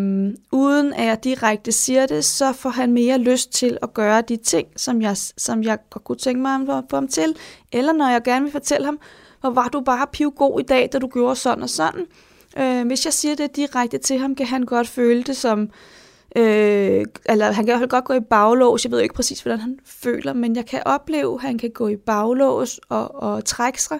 uden 0.51 0.93
at 0.93 1.05
jeg 1.05 1.23
direkte 1.23 1.71
siger 1.71 2.05
det, 2.05 2.25
så 2.25 2.53
får 2.53 2.69
han 2.69 2.91
mere 2.91 3.17
lyst 3.17 3.53
til 3.53 3.78
at 3.82 3.93
gøre 3.93 4.21
de 4.21 4.38
ting, 4.38 4.67
som 4.75 5.01
jeg, 5.01 5.17
som 5.17 5.63
jeg 5.63 5.78
godt 5.89 6.03
kunne 6.03 6.17
tænke 6.17 6.41
mig 6.41 6.78
at 6.78 6.84
få 6.89 6.95
ham 6.95 7.07
til. 7.07 7.36
Eller 7.71 7.93
når 7.93 8.09
jeg 8.09 8.23
gerne 8.23 8.43
vil 8.43 8.51
fortælle 8.51 8.86
ham, 8.86 8.99
hvor 9.41 9.49
var 9.49 9.67
du 9.67 9.82
bare 9.82 10.07
pivgod 10.11 10.59
i 10.59 10.63
dag, 10.63 10.89
da 10.93 10.99
du 10.99 11.07
gjorde 11.13 11.36
sådan 11.36 11.63
og 11.63 11.69
sådan. 11.69 12.05
Øh, 12.57 12.87
hvis 12.87 13.05
jeg 13.05 13.13
siger 13.13 13.35
det 13.35 13.55
direkte 13.55 13.97
til 13.97 14.17
ham, 14.17 14.35
kan 14.35 14.45
han 14.45 14.63
godt 14.63 14.87
føle 14.87 15.23
det 15.23 15.37
som, 15.37 15.69
Øh, 16.35 17.05
eller 17.25 17.51
han 17.51 17.65
kan 17.65 17.75
i 17.75 17.77
hvert 17.77 17.89
godt 17.89 18.05
gå 18.05 18.13
i 18.13 18.19
baglås. 18.19 18.83
Jeg 18.85 18.91
ved 18.91 18.99
ikke 18.99 19.15
præcis, 19.15 19.41
hvordan 19.41 19.59
han 19.59 19.79
føler, 19.85 20.33
men 20.33 20.55
jeg 20.55 20.65
kan 20.65 20.81
opleve, 20.85 21.33
at 21.33 21.41
han 21.41 21.57
kan 21.57 21.71
gå 21.71 21.87
i 21.87 21.95
baglås 21.95 22.79
og, 22.89 23.15
og 23.15 23.45
trække 23.45 23.81
sig. 23.81 23.99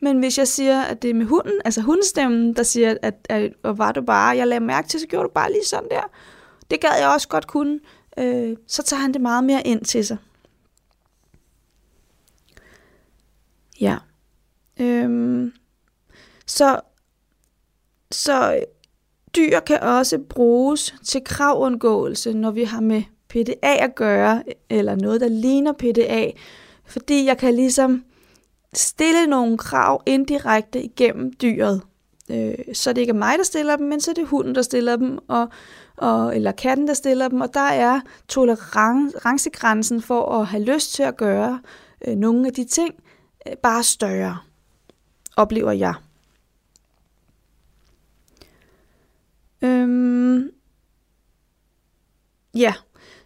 Men 0.00 0.18
hvis 0.18 0.38
jeg 0.38 0.48
siger, 0.48 0.82
at 0.82 1.02
det 1.02 1.10
er 1.10 1.14
med 1.14 1.26
hunden, 1.26 1.60
altså 1.64 1.80
hundestemmen, 1.80 2.54
der 2.54 2.62
siger, 2.62 2.96
at, 3.02 3.14
at 3.28 3.52
at 3.64 3.78
var 3.78 3.92
du 3.92 4.02
bare, 4.02 4.36
jeg 4.36 4.46
lagde 4.46 4.64
mærke 4.64 4.88
til, 4.88 5.00
så 5.00 5.06
gjorde 5.06 5.28
du 5.28 5.32
bare 5.34 5.52
lige 5.52 5.64
sådan 5.66 5.88
der. 5.90 6.10
Det 6.70 6.80
gad 6.80 6.90
jeg 7.00 7.08
også 7.08 7.28
godt 7.28 7.46
kunne. 7.46 7.80
Øh, 8.18 8.56
så 8.66 8.82
tager 8.82 9.00
han 9.00 9.12
det 9.12 9.20
meget 9.20 9.44
mere 9.44 9.66
ind 9.66 9.84
til 9.84 10.06
sig. 10.06 10.16
Ja. 13.80 13.96
Øhm, 14.80 15.52
så, 16.46 16.80
så 18.10 18.64
dyr 19.36 19.60
kan 19.60 19.80
også 19.80 20.18
bruges 20.18 20.94
til 21.04 21.24
kravundgåelse, 21.24 22.32
når 22.32 22.50
vi 22.50 22.64
har 22.64 22.80
med 22.80 23.02
PDA 23.28 23.84
at 23.84 23.94
gøre, 23.94 24.42
eller 24.70 24.94
noget, 24.94 25.20
der 25.20 25.28
ligner 25.28 25.72
PDA, 25.72 26.30
fordi 26.86 27.24
jeg 27.24 27.38
kan 27.38 27.54
ligesom 27.54 28.04
stille 28.74 29.26
nogle 29.26 29.58
krav 29.58 30.02
indirekte 30.06 30.82
igennem 30.82 31.32
dyret. 31.32 31.82
Øh, 32.30 32.54
så 32.72 32.92
det 32.92 33.00
ikke 33.00 33.10
er 33.10 33.14
mig, 33.14 33.38
der 33.38 33.44
stiller 33.44 33.76
dem, 33.76 33.86
men 33.86 34.00
så 34.00 34.10
er 34.10 34.14
det 34.14 34.26
hunden, 34.26 34.54
der 34.54 34.62
stiller 34.62 34.96
dem, 34.96 35.18
og, 35.28 35.48
og, 35.96 36.36
eller 36.36 36.52
katten, 36.52 36.88
der 36.88 36.94
stiller 36.94 37.28
dem, 37.28 37.40
og 37.40 37.54
der 37.54 37.60
er 37.60 38.00
tolerancegrænsen 38.28 40.02
for 40.02 40.40
at 40.40 40.46
have 40.46 40.62
lyst 40.62 40.94
til 40.94 41.02
at 41.02 41.16
gøre 41.16 41.60
øh, 42.06 42.16
nogle 42.16 42.46
af 42.46 42.52
de 42.52 42.64
ting 42.64 42.94
øh, 43.48 43.56
bare 43.56 43.82
større, 43.82 44.38
oplever 45.36 45.72
jeg. 45.72 45.94
Øhm, 49.62 50.50
ja, 52.54 52.74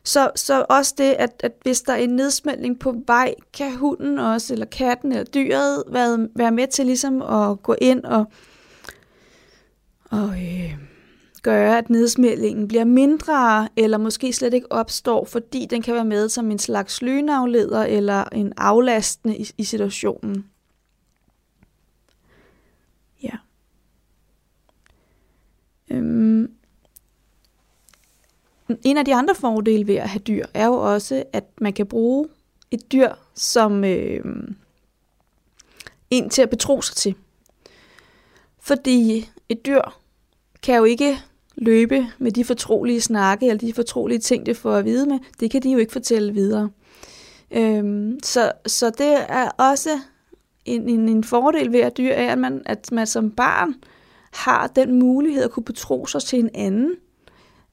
så, 0.05 0.31
så 0.37 0.67
også 0.69 0.95
det, 0.99 1.13
at, 1.19 1.41
at 1.45 1.53
hvis 1.63 1.83
der 1.83 1.93
er 1.93 1.97
en 1.97 2.17
nedsmeltning 2.17 2.81
på 2.81 2.95
vej, 3.07 3.35
kan 3.53 3.77
hunden 3.77 4.19
også, 4.19 4.53
eller 4.53 4.67
katten 4.67 5.13
eller 5.13 5.25
dyret, 5.25 5.85
være, 5.89 6.29
være 6.37 6.53
med 6.53 6.67
til 6.67 6.87
ligesom 6.87 7.23
at 7.23 7.63
gå 7.63 7.75
ind 7.81 8.05
og, 8.05 8.25
og 10.11 10.29
øh, 10.29 10.77
gøre, 11.43 11.79
at 11.79 11.91
nedsmeltningen 11.91 12.69
bliver 12.69 12.85
mindre, 12.85 13.69
eller 13.77 13.99
måske 13.99 14.33
slet 14.33 14.55
ikke 14.55 14.73
opstår, 14.73 15.25
fordi 15.25 15.67
den 15.71 15.83
kan 15.83 15.95
være 15.95 16.05
med 16.05 16.29
som 16.29 16.51
en 16.51 16.59
slags 16.59 17.03
lynafleder 17.03 17.85
eller 17.85 18.25
en 18.25 18.53
aflastende 18.57 19.37
i, 19.37 19.51
i 19.59 19.65
situationen. 19.65 20.47
Ja. 23.23 23.37
Øhm, 25.93 26.51
en 28.85 28.97
af 28.97 29.05
de 29.05 29.15
andre 29.15 29.35
fordele 29.35 29.87
ved 29.87 29.95
at 29.95 30.09
have 30.09 30.21
dyr 30.21 30.47
er 30.55 30.67
jo 30.67 30.75
også, 30.75 31.25
at 31.33 31.45
man 31.61 31.73
kan 31.73 31.87
bruge 31.87 32.29
et 32.71 32.93
dyr 32.93 33.13
som 33.35 33.85
øh, 33.85 34.25
en 36.11 36.31
til 36.31 36.43
at 36.43 36.51
betro 36.51 36.83
sig 36.83 36.97
til. 36.97 37.15
Fordi 38.61 39.31
et 39.49 39.67
dyr 39.67 39.81
kan 40.63 40.77
jo 40.77 40.85
ikke 40.85 41.19
løbe 41.57 42.07
med 42.19 42.33
de 42.33 42.45
fortrolige 42.45 43.01
snakke, 43.01 43.47
eller 43.47 43.59
de 43.59 43.73
fortrolige 43.73 44.19
ting, 44.19 44.47
det 44.47 44.57
får 44.57 44.75
at 44.75 44.85
vide 44.85 45.07
med. 45.07 45.19
Det 45.41 45.51
kan 45.51 45.63
de 45.63 45.71
jo 45.71 45.79
ikke 45.79 45.93
fortælle 45.93 46.33
videre. 46.33 46.71
Øhm, 47.51 48.19
så, 48.23 48.53
så 48.67 48.91
det 48.91 49.17
er 49.29 49.49
også 49.49 50.01
en, 50.65 50.89
en, 50.89 51.09
en 51.09 51.25
fordel 51.25 51.73
ved 51.73 51.81
at 51.81 51.97
dyr, 51.97 52.13
er, 52.13 52.33
at 52.33 52.39
man, 52.39 52.63
at 52.67 52.93
man 52.93 53.07
som 53.07 53.31
barn 53.31 53.75
har 54.33 54.67
den 54.67 54.99
mulighed 54.99 55.45
at 55.45 55.51
kunne 55.51 55.65
betro 55.65 56.07
sig 56.07 56.23
til 56.23 56.39
en 56.39 56.51
anden, 56.55 56.95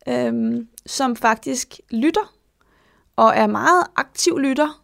øhm, 0.07 0.67
som 0.85 1.15
faktisk 1.15 1.79
lytter, 1.91 2.33
og 3.15 3.33
er 3.35 3.47
meget 3.47 3.83
aktiv 3.95 4.39
lytter, 4.39 4.83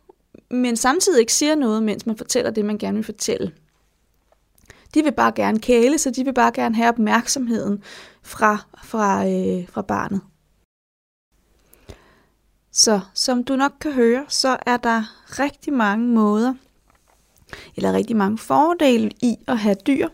men 0.50 0.76
samtidig 0.76 1.20
ikke 1.20 1.34
siger 1.34 1.56
noget, 1.56 1.84
mens 1.84 2.06
man 2.06 2.18
fortæller 2.18 2.52
det, 2.52 2.66
man 2.66 2.78
gerne 2.78 2.96
vil 2.96 3.04
fortælle. 3.04 3.52
De 4.94 5.04
vil 5.04 5.12
bare 5.12 5.32
gerne 5.32 5.60
kæle, 5.60 5.98
så 5.98 6.12
de 6.12 6.24
vil 6.24 6.34
bare 6.34 6.52
gerne 6.52 6.76
have 6.76 6.90
opmærksomheden 6.90 7.84
fra, 8.22 8.58
fra, 8.84 9.28
øh, 9.28 9.68
fra 9.70 9.82
barnet. 9.82 10.22
Så 12.72 13.00
som 13.14 13.44
du 13.44 13.56
nok 13.56 13.72
kan 13.82 13.94
høre, 13.94 14.26
så 14.28 14.58
er 14.66 14.78
der 14.78 15.04
rigtig 15.40 15.74
mange 15.74 16.08
måder, 16.08 16.54
eller 17.76 17.94
rigtig 17.94 18.16
mange 18.16 18.38
fordele 18.38 19.12
i 19.22 19.38
at 19.48 19.58
have 19.58 19.76
dyr, 19.88 20.10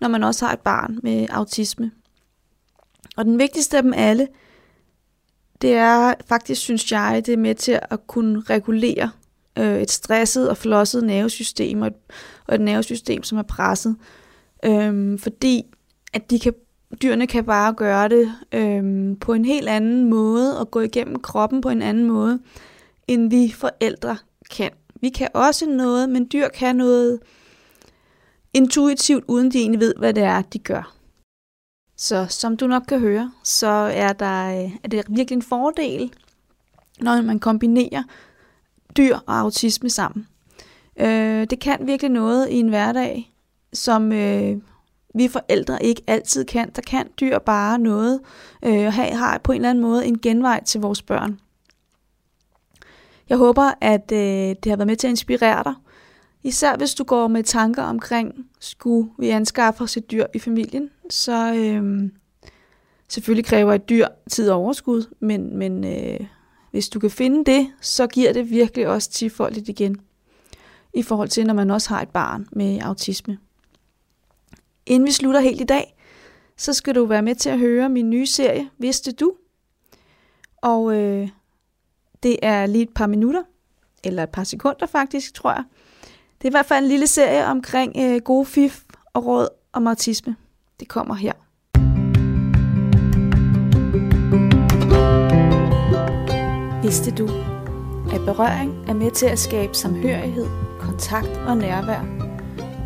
når 0.00 0.08
man 0.08 0.24
også 0.24 0.46
har 0.46 0.52
et 0.52 0.60
barn 0.60 0.98
med 1.02 1.26
autisme. 1.30 1.90
Og 3.16 3.24
den 3.24 3.38
vigtigste 3.38 3.76
af 3.76 3.82
dem 3.82 3.92
alle, 3.96 4.28
det 5.62 5.74
er 5.74 6.14
faktisk, 6.28 6.60
synes 6.60 6.92
jeg, 6.92 7.22
det 7.26 7.32
er 7.32 7.38
med 7.38 7.54
til 7.54 7.78
at 7.90 8.06
kunne 8.06 8.40
regulere 8.40 9.10
øh, 9.58 9.80
et 9.80 9.90
stresset 9.90 10.50
og 10.50 10.56
flosset 10.56 11.04
nervesystem, 11.04 11.82
og 11.82 11.86
et, 11.86 11.94
og 12.46 12.54
et 12.54 12.60
nervesystem, 12.60 13.22
som 13.22 13.38
er 13.38 13.42
presset. 13.42 13.96
Øhm, 14.64 15.18
fordi 15.18 15.62
at 16.12 16.30
de 16.30 16.38
kan, 16.38 16.54
dyrene 17.02 17.26
kan 17.26 17.44
bare 17.44 17.72
gøre 17.72 18.08
det 18.08 18.32
øhm, 18.52 19.16
på 19.16 19.32
en 19.32 19.44
helt 19.44 19.68
anden 19.68 20.10
måde, 20.10 20.60
og 20.60 20.70
gå 20.70 20.80
igennem 20.80 21.16
kroppen 21.16 21.60
på 21.60 21.68
en 21.68 21.82
anden 21.82 22.04
måde, 22.04 22.38
end 23.08 23.30
vi 23.30 23.54
forældre 23.56 24.16
kan. 24.50 24.70
Vi 25.00 25.08
kan 25.08 25.28
også 25.34 25.66
noget, 25.66 26.08
men 26.08 26.28
dyr 26.32 26.48
kan 26.48 26.76
noget 26.76 27.20
intuitivt, 28.56 29.24
uden 29.28 29.50
de 29.50 29.58
egentlig 29.58 29.80
ved, 29.80 29.94
hvad 29.98 30.14
det 30.14 30.22
er, 30.22 30.42
de 30.42 30.58
gør. 30.58 30.92
Så 31.96 32.26
som 32.28 32.56
du 32.56 32.66
nok 32.66 32.82
kan 32.88 33.00
høre, 33.00 33.32
så 33.44 33.66
er, 33.94 34.12
der, 34.12 34.64
øh, 34.64 34.76
er 34.84 34.88
det 34.88 35.04
virkelig 35.08 35.36
en 35.36 35.42
fordel, 35.42 36.12
når 37.00 37.22
man 37.22 37.38
kombinerer 37.38 38.02
dyr 38.96 39.16
og 39.26 39.38
autisme 39.38 39.90
sammen. 39.90 40.26
Øh, 40.96 41.46
det 41.50 41.60
kan 41.60 41.86
virkelig 41.86 42.10
noget 42.10 42.48
i 42.48 42.54
en 42.54 42.68
hverdag, 42.68 43.32
som 43.72 44.12
øh, 44.12 44.56
vi 45.14 45.28
forældre 45.28 45.82
ikke 45.84 46.02
altid 46.06 46.44
kan. 46.44 46.70
Der 46.76 46.82
kan 46.82 47.08
dyr 47.20 47.38
bare 47.38 47.78
noget, 47.78 48.20
øh, 48.62 48.86
og 48.86 48.92
har 48.92 49.38
på 49.38 49.52
en 49.52 49.56
eller 49.56 49.70
anden 49.70 49.82
måde 49.82 50.06
en 50.06 50.18
genvej 50.18 50.64
til 50.64 50.80
vores 50.80 51.02
børn. 51.02 51.40
Jeg 53.28 53.38
håber, 53.38 53.72
at 53.80 54.12
øh, 54.12 54.56
det 54.62 54.66
har 54.66 54.76
været 54.76 54.86
med 54.86 54.96
til 54.96 55.06
at 55.06 55.10
inspirere 55.10 55.64
dig. 55.64 55.74
Især 56.46 56.76
hvis 56.76 56.94
du 56.94 57.04
går 57.04 57.28
med 57.28 57.42
tanker 57.42 57.82
omkring, 57.82 58.46
skulle 58.60 59.10
vi 59.18 59.28
anskaffe 59.28 59.84
os 59.84 59.96
et 59.96 60.10
dyr 60.10 60.26
i 60.34 60.38
familien, 60.38 60.90
så 61.10 61.54
øh, 61.54 62.10
selvfølgelig 63.08 63.44
kræver 63.44 63.74
et 63.74 63.88
dyr 63.88 64.06
tid 64.30 64.50
og 64.50 64.58
overskud, 64.58 65.14
men, 65.20 65.56
men 65.56 65.84
øh, 65.84 66.26
hvis 66.70 66.88
du 66.88 66.98
kan 66.98 67.10
finde 67.10 67.44
det, 67.52 67.72
så 67.80 68.06
giver 68.06 68.32
det 68.32 68.50
virkelig 68.50 68.88
også 68.88 69.10
tifoldigt 69.10 69.68
igen, 69.68 70.00
i 70.94 71.02
forhold 71.02 71.28
til 71.28 71.46
når 71.46 71.54
man 71.54 71.70
også 71.70 71.88
har 71.88 72.02
et 72.02 72.10
barn 72.10 72.48
med 72.52 72.80
autisme. 72.80 73.38
Inden 74.86 75.06
vi 75.06 75.12
slutter 75.12 75.40
helt 75.40 75.60
i 75.60 75.64
dag, 75.64 75.96
så 76.56 76.72
skal 76.72 76.94
du 76.94 77.04
være 77.04 77.22
med 77.22 77.34
til 77.34 77.50
at 77.50 77.58
høre 77.58 77.88
min 77.88 78.10
nye 78.10 78.26
serie, 78.26 78.70
Vidste 78.78 79.12
du? 79.12 79.32
Og 80.56 80.96
øh, 80.96 81.28
det 82.22 82.38
er 82.42 82.66
lige 82.66 82.82
et 82.82 82.94
par 82.94 83.06
minutter, 83.06 83.42
eller 84.04 84.22
et 84.22 84.30
par 84.30 84.44
sekunder 84.44 84.86
faktisk, 84.86 85.34
tror 85.34 85.52
jeg. 85.52 85.64
Det 86.38 86.44
er 86.44 86.48
i 86.48 86.56
hvert 86.58 86.66
fald 86.66 86.84
en 86.84 86.88
lille 86.88 87.06
serie 87.06 87.46
omkring 87.46 87.92
øh, 87.98 88.20
gode 88.20 88.46
fif 88.46 88.84
og 89.14 89.26
råd 89.26 89.48
om 89.72 89.86
autisme. 89.86 90.36
Det 90.80 90.88
kommer 90.88 91.14
her. 91.14 91.32
Vidste 96.82 97.10
du, 97.10 97.28
at 98.14 98.20
berøring 98.24 98.88
er 98.88 98.94
med 98.94 99.10
til 99.10 99.26
at 99.26 99.38
skabe 99.38 99.74
samhørighed, 99.74 100.46
kontakt 100.80 101.36
og 101.46 101.56
nærvær, 101.56 102.04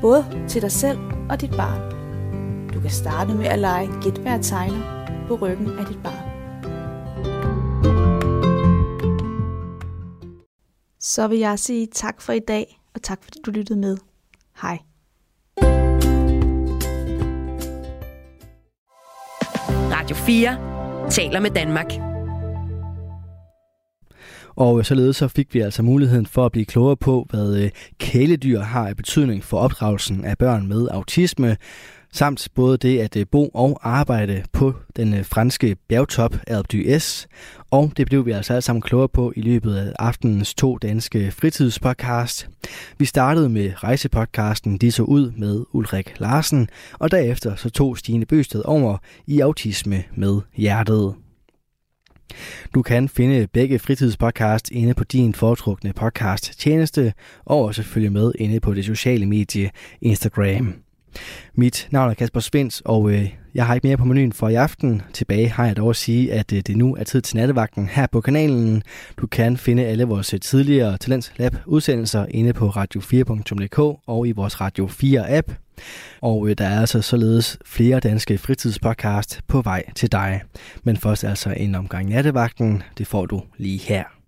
både 0.00 0.46
til 0.48 0.62
dig 0.62 0.72
selv 0.72 0.98
og 1.30 1.40
dit 1.40 1.50
barn. 1.50 1.90
Du 2.74 2.80
kan 2.80 2.90
starte 2.90 3.34
med 3.34 3.46
at 3.46 3.58
lege 3.58 3.88
gætvær 4.02 4.38
tegner 4.38 5.06
på 5.28 5.34
ryggen 5.34 5.78
af 5.78 5.86
dit 5.86 6.02
barn. 6.02 6.30
Så 11.00 11.28
vil 11.28 11.38
jeg 11.38 11.58
sige 11.58 11.86
tak 11.86 12.20
for 12.20 12.32
i 12.32 12.38
dag, 12.38 12.79
og 12.94 13.02
tak 13.02 13.24
fordi 13.24 13.38
du 13.46 13.50
lyttede 13.50 13.78
med. 13.78 13.96
Hej. 14.62 14.78
Radio 19.92 20.16
4 20.16 21.10
taler 21.10 21.40
med 21.40 21.50
Danmark. 21.50 22.10
Og 24.56 24.86
således 24.86 25.16
så 25.16 25.28
fik 25.28 25.54
vi 25.54 25.60
altså 25.60 25.82
muligheden 25.82 26.26
for 26.26 26.46
at 26.46 26.52
blive 26.52 26.64
klogere 26.64 26.96
på, 26.96 27.26
hvad 27.30 27.56
øh, 27.56 27.70
kæledyr 27.98 28.60
har 28.60 28.88
af 28.88 28.96
betydning 28.96 29.44
for 29.44 29.58
opdragelsen 29.58 30.24
af 30.24 30.38
børn 30.38 30.68
med 30.68 30.88
autisme, 30.90 31.56
samt 32.12 32.48
både 32.54 32.78
det 32.78 32.98
at 32.98 33.16
øh, 33.16 33.26
bo 33.32 33.48
og 33.48 33.80
arbejde 33.82 34.42
på 34.52 34.74
den 34.96 35.14
øh, 35.14 35.24
franske 35.24 35.76
bjergtop 35.88 36.34
Alpe 36.46 36.68
d'Huez. 36.74 37.26
Og 37.70 37.92
det 37.96 38.06
blev 38.06 38.26
vi 38.26 38.30
altså 38.30 38.52
alle 38.52 38.62
sammen 38.62 38.82
klogere 38.82 39.08
på 39.08 39.32
i 39.36 39.40
løbet 39.40 39.76
af 39.76 39.92
aftenens 39.98 40.54
to 40.54 40.78
danske 40.78 41.30
fritidspodcast. 41.30 42.48
Vi 42.98 43.04
startede 43.04 43.48
med 43.48 43.72
rejsepodcasten 43.76 44.78
De 44.78 44.92
så 44.92 45.02
ud 45.02 45.32
med 45.32 45.64
Ulrik 45.72 46.20
Larsen, 46.20 46.68
og 46.92 47.10
derefter 47.10 47.56
så 47.56 47.70
tog 47.70 47.98
Stine 47.98 48.26
Bøsted 48.26 48.62
over 48.64 48.98
i 49.26 49.40
autisme 49.40 50.04
med 50.14 50.40
hjertet. 50.56 51.14
Du 52.74 52.82
kan 52.82 53.08
finde 53.08 53.46
begge 53.52 53.78
fritidspodcast 53.78 54.70
inde 54.70 54.94
på 54.94 55.04
din 55.04 55.34
foretrukne 55.34 55.92
podcast 55.92 56.60
tjeneste, 56.60 57.12
og 57.44 57.64
også 57.64 57.82
følge 57.82 58.10
med 58.10 58.32
inde 58.38 58.60
på 58.60 58.74
det 58.74 58.84
sociale 58.84 59.26
medie 59.26 59.70
Instagram. 60.00 60.74
Mit 61.54 61.88
navn 61.90 62.10
er 62.10 62.14
Kasper 62.14 62.40
Svens, 62.40 62.82
og 62.84 63.10
øh, 63.10 63.30
jeg 63.54 63.66
har 63.66 63.74
ikke 63.74 63.86
mere 63.86 63.96
på 63.96 64.04
menuen 64.04 64.32
for 64.32 64.48
i 64.48 64.54
aften. 64.54 65.02
Tilbage 65.12 65.48
har 65.48 65.66
jeg 65.66 65.76
dog 65.76 65.90
at 65.90 65.96
sige, 65.96 66.32
at 66.32 66.52
øh, 66.52 66.60
det 66.66 66.76
nu 66.76 66.96
er 66.96 67.04
tid 67.04 67.20
til 67.20 67.36
nattevagten 67.36 67.88
her 67.88 68.06
på 68.06 68.20
kanalen. 68.20 68.82
Du 69.16 69.26
kan 69.26 69.56
finde 69.56 69.86
alle 69.86 70.04
vores 70.04 70.34
øh, 70.34 70.40
tidligere 70.40 70.98
Talents 70.98 71.32
Lab 71.36 71.56
udsendelser 71.66 72.26
inde 72.30 72.52
på 72.52 72.68
radio4.dk 72.68 73.78
og 74.06 74.28
i 74.28 74.32
vores 74.32 74.60
Radio 74.60 74.86
4 74.86 75.36
app. 75.36 75.52
Og 76.20 76.48
øh, 76.48 76.58
der 76.58 76.66
er 76.66 76.80
altså 76.80 77.02
således 77.02 77.58
flere 77.66 78.00
danske 78.00 78.38
fritidspodcast 78.38 79.40
på 79.48 79.62
vej 79.62 79.84
til 79.94 80.12
dig. 80.12 80.42
Men 80.84 80.96
først 80.96 81.24
altså 81.24 81.50
en 81.56 81.74
omgang 81.74 82.08
nattevagten, 82.08 82.82
det 82.98 83.06
får 83.06 83.26
du 83.26 83.42
lige 83.58 83.78
her. 83.78 84.19